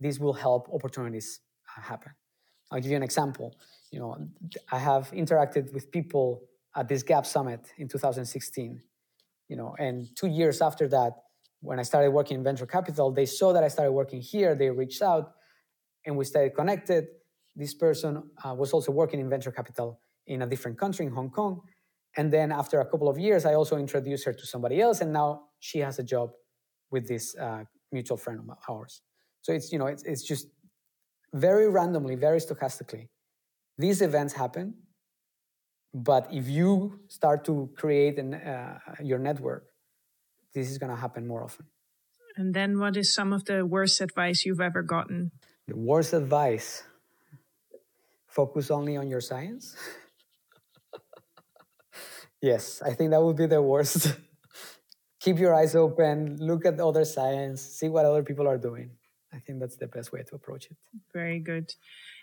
this 0.00 0.18
will 0.18 0.32
help 0.32 0.68
opportunities 0.72 1.40
uh, 1.76 1.80
happen. 1.80 2.12
I'll 2.70 2.80
give 2.80 2.90
you 2.90 2.96
an 2.96 3.02
example. 3.02 3.54
You 3.90 4.00
know, 4.00 4.16
I 4.70 4.78
have 4.78 5.10
interacted 5.12 5.72
with 5.72 5.90
people 5.90 6.42
at 6.76 6.88
this 6.88 7.02
Gap 7.02 7.26
Summit 7.26 7.60
in 7.78 7.88
2016. 7.88 8.82
You 9.48 9.56
know, 9.56 9.74
and 9.78 10.06
two 10.14 10.28
years 10.28 10.60
after 10.60 10.86
that, 10.88 11.12
when 11.60 11.78
I 11.78 11.82
started 11.82 12.10
working 12.10 12.36
in 12.36 12.44
venture 12.44 12.66
capital, 12.66 13.10
they 13.10 13.26
saw 13.26 13.52
that 13.52 13.64
I 13.64 13.68
started 13.68 13.92
working 13.92 14.20
here. 14.20 14.54
They 14.54 14.70
reached 14.70 15.02
out, 15.02 15.32
and 16.04 16.16
we 16.16 16.24
stayed 16.24 16.54
connected. 16.54 17.06
This 17.56 17.74
person 17.74 18.30
uh, 18.44 18.54
was 18.54 18.72
also 18.72 18.92
working 18.92 19.20
in 19.20 19.28
venture 19.28 19.50
capital 19.50 20.00
in 20.26 20.42
a 20.42 20.46
different 20.46 20.78
country, 20.78 21.06
in 21.06 21.12
Hong 21.12 21.30
Kong. 21.30 21.62
And 22.16 22.32
then 22.32 22.52
after 22.52 22.80
a 22.80 22.84
couple 22.84 23.08
of 23.08 23.18
years, 23.18 23.44
I 23.44 23.54
also 23.54 23.76
introduced 23.76 24.24
her 24.24 24.32
to 24.32 24.46
somebody 24.46 24.80
else, 24.80 25.00
and 25.00 25.12
now 25.12 25.44
she 25.60 25.78
has 25.78 25.98
a 25.98 26.02
job 26.02 26.30
with 26.90 27.08
this 27.08 27.36
uh, 27.36 27.64
mutual 27.90 28.16
friend 28.16 28.40
of 28.40 28.56
ours. 28.68 29.02
So 29.42 29.52
it's 29.52 29.72
you 29.72 29.78
know 29.78 29.86
it's 29.86 30.02
it's 30.04 30.22
just 30.22 30.48
very 31.32 31.68
randomly, 31.68 32.14
very 32.14 32.38
stochastically. 32.38 33.08
These 33.76 34.02
events 34.02 34.34
happen, 34.34 34.74
but 35.94 36.28
if 36.32 36.48
you 36.48 37.00
start 37.08 37.44
to 37.46 37.70
create 37.76 38.18
an, 38.18 38.34
uh, 38.34 38.78
your 39.02 39.18
network, 39.18 39.64
this 40.54 40.70
is 40.70 40.78
going 40.78 40.90
to 40.90 40.96
happen 40.96 41.26
more 41.26 41.44
often. 41.44 41.66
And 42.36 42.54
then, 42.54 42.78
what 42.78 42.96
is 42.96 43.12
some 43.12 43.32
of 43.32 43.44
the 43.44 43.66
worst 43.66 44.00
advice 44.00 44.44
you've 44.44 44.60
ever 44.60 44.82
gotten? 44.82 45.32
The 45.66 45.76
worst 45.76 46.12
advice 46.12 46.84
focus 48.26 48.70
only 48.70 48.96
on 48.96 49.08
your 49.08 49.20
science. 49.20 49.76
yes, 52.40 52.80
I 52.82 52.94
think 52.94 53.10
that 53.10 53.22
would 53.22 53.36
be 53.36 53.46
the 53.46 53.60
worst. 53.60 54.14
Keep 55.20 55.38
your 55.38 55.54
eyes 55.54 55.74
open, 55.74 56.36
look 56.38 56.64
at 56.64 56.78
other 56.78 57.04
science, 57.04 57.60
see 57.60 57.88
what 57.88 58.04
other 58.04 58.22
people 58.22 58.46
are 58.46 58.56
doing. 58.56 58.97
I 59.32 59.38
think 59.38 59.60
that's 59.60 59.76
the 59.76 59.86
best 59.86 60.12
way 60.12 60.22
to 60.22 60.34
approach 60.34 60.66
it. 60.70 60.76
Very 61.12 61.38
good. 61.38 61.72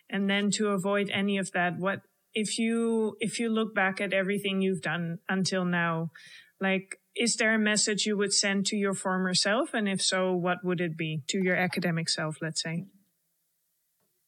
And 0.10 0.30
then 0.30 0.52
to 0.52 0.70
avoid 0.70 1.10
any 1.14 1.38
of 1.38 1.52
that, 1.52 1.78
what 1.78 2.02
if 2.34 2.58
you 2.58 3.16
if 3.20 3.40
you 3.40 3.50
look 3.50 3.74
back 3.74 4.02
at 4.02 4.14
everything 4.14 4.62
you've 4.62 4.82
done 4.82 5.20
until 5.30 5.66
now, 5.66 6.12
like 6.60 7.00
is 7.16 7.38
there 7.38 7.54
a 7.54 7.60
message 7.60 8.06
you 8.06 8.18
would 8.18 8.34
send 8.34 8.66
to 8.68 8.76
your 8.76 8.94
former 8.94 9.34
self? 9.34 9.74
And 9.74 9.88
if 9.88 10.02
so, 10.02 10.34
what 10.34 10.58
would 10.64 10.82
it 10.82 10.98
be 10.98 11.22
to 11.30 11.38
your 11.42 11.56
academic 11.56 12.10
self, 12.10 12.38
let's 12.42 12.62
say? 12.62 12.86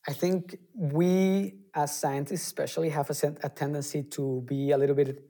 I 0.07 0.13
think 0.13 0.57
we 0.73 1.55
as 1.75 1.97
scientists, 1.97 2.45
especially, 2.45 2.89
have 2.89 3.09
a, 3.09 3.35
a 3.43 3.49
tendency 3.49 4.03
to 4.03 4.41
be 4.47 4.71
a 4.71 4.77
little 4.77 4.95
bit 4.95 5.21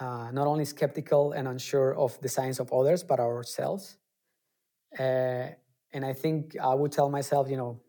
uh, 0.00 0.30
not 0.32 0.46
only 0.46 0.64
skeptical 0.64 1.32
and 1.32 1.46
unsure 1.46 1.94
of 1.94 2.18
the 2.22 2.28
science 2.28 2.58
of 2.58 2.72
others, 2.72 3.04
but 3.04 3.20
ourselves. 3.20 3.98
Uh, 4.98 5.48
and 5.92 6.04
I 6.04 6.12
think 6.12 6.56
I 6.58 6.74
would 6.74 6.92
tell 6.92 7.10
myself, 7.10 7.48
you 7.50 7.56
know, 7.56 7.80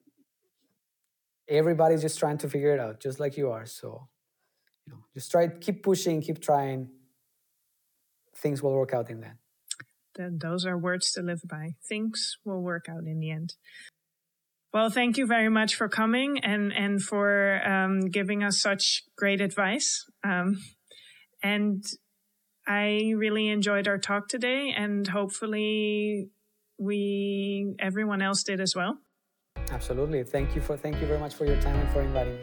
everybody's 1.47 2.01
just 2.01 2.20
trying 2.20 2.38
to 2.39 2.49
figure 2.49 2.74
it 2.74 2.80
out, 2.80 2.99
just 2.99 3.20
like 3.20 3.38
you 3.38 3.51
are. 3.51 3.66
So, 3.66 4.08
you 4.86 4.93
know, 4.93 4.99
just 5.14 5.32
try, 5.32 5.47
keep 5.47 5.84
pushing, 5.84 6.22
keep 6.22 6.41
trying 6.41 6.89
things 8.36 8.62
will 8.62 8.74
work 8.74 8.93
out 8.93 9.10
in 9.10 9.22
the 9.22 9.28
end. 9.28 9.38
Then 10.16 10.39
those 10.41 10.66
are 10.66 10.78
words 10.78 11.12
to 11.14 11.22
live 11.22 11.41
by. 11.47 11.76
Things 11.88 12.38
will 12.45 12.62
work 12.62 12.86
out 12.89 13.06
in 13.06 13.20
the 13.20 13.32
end. 13.32 13.56
Well, 14.74 14.89
thank 14.89 15.18
you 15.18 15.28
very 15.28 15.49
much 15.49 15.76
for 15.76 15.88
coming 15.88 16.39
and 16.39 16.74
and 16.74 17.01
for 17.01 17.62
um, 17.66 18.10
giving 18.10 18.43
us 18.43 18.60
such 18.60 19.04
great 19.16 19.39
advice. 19.39 20.06
Um, 20.24 20.58
and 21.43 21.84
I 22.68 23.14
really 23.16 23.49
enjoyed 23.49 23.88
our 23.88 23.97
talk 23.97 24.28
today, 24.28 24.74
and 24.76 25.08
hopefully, 25.08 26.30
we 26.78 27.76
everyone 27.80 28.22
else 28.22 28.44
did 28.44 28.60
as 28.60 28.76
well. 28.76 28.98
Absolutely. 29.72 30.24
Thank 30.24 30.56
you 30.56 30.62
for 30.62 30.78
thank 30.78 31.00
you 31.02 31.08
very 31.08 31.20
much 31.20 31.36
for 31.36 31.46
your 31.46 31.60
time 31.62 31.80
and 31.80 31.90
for 31.92 32.02
inviting 32.02 32.36
me. 32.36 32.42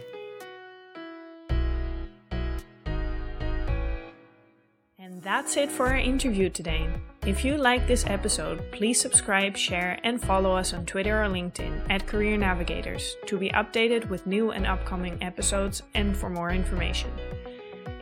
And 4.98 5.22
that's 5.22 5.56
it 5.56 5.70
for 5.70 5.86
our 5.88 5.98
interview 5.98 6.48
today. 6.48 6.88
If 7.26 7.44
you 7.44 7.58
like 7.58 7.86
this 7.86 8.06
episode, 8.06 8.72
please 8.72 8.98
subscribe, 8.98 9.56
share, 9.56 9.98
and 10.04 10.20
follow 10.20 10.56
us 10.56 10.72
on 10.72 10.86
Twitter 10.86 11.22
or 11.22 11.28
LinkedIn 11.28 11.90
at 11.90 12.06
Career 12.06 12.38
Navigators 12.38 13.16
to 13.26 13.36
be 13.36 13.50
updated 13.50 14.08
with 14.08 14.26
new 14.26 14.52
and 14.52 14.66
upcoming 14.66 15.22
episodes 15.22 15.82
and 15.94 16.16
for 16.16 16.30
more 16.30 16.50
information. 16.50 17.10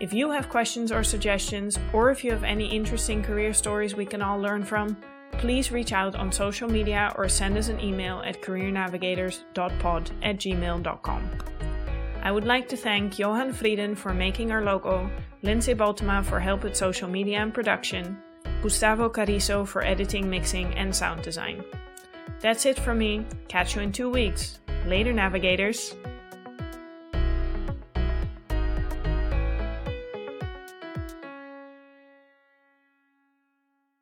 If 0.00 0.12
you 0.12 0.30
have 0.30 0.48
questions 0.48 0.92
or 0.92 1.02
suggestions, 1.02 1.76
or 1.92 2.10
if 2.10 2.22
you 2.22 2.30
have 2.30 2.44
any 2.44 2.68
interesting 2.68 3.22
career 3.24 3.52
stories 3.52 3.96
we 3.96 4.06
can 4.06 4.22
all 4.22 4.38
learn 4.38 4.62
from, 4.62 4.96
please 5.38 5.72
reach 5.72 5.92
out 5.92 6.14
on 6.14 6.30
social 6.30 6.68
media 6.68 7.12
or 7.16 7.28
send 7.28 7.56
us 7.56 7.68
an 7.68 7.80
email 7.80 8.20
at 8.24 8.42
careernavigators.pod 8.42 10.10
at 10.22 10.36
gmail.com. 10.36 11.30
I 12.22 12.32
would 12.32 12.44
like 12.44 12.68
to 12.68 12.76
thank 12.76 13.18
Johan 13.18 13.52
Frieden 13.52 13.94
for 13.94 14.12
making 14.12 14.50
our 14.50 14.62
logo, 14.62 15.08
Lindsay 15.42 15.74
Baltema 15.74 16.24
for 16.24 16.40
help 16.40 16.64
with 16.64 16.76
social 16.76 17.08
media 17.08 17.38
and 17.38 17.54
production, 17.54 18.18
Gustavo 18.62 19.08
Carizo 19.08 19.66
for 19.66 19.84
editing, 19.84 20.28
mixing, 20.28 20.74
and 20.74 20.94
sound 20.94 21.22
design. 21.22 21.62
That's 22.40 22.66
it 22.66 22.78
from 22.78 22.98
me. 22.98 23.24
Catch 23.46 23.76
you 23.76 23.82
in 23.82 23.92
two 23.92 24.10
weeks. 24.10 24.58
Later, 24.86 25.12
navigators. 25.12 25.94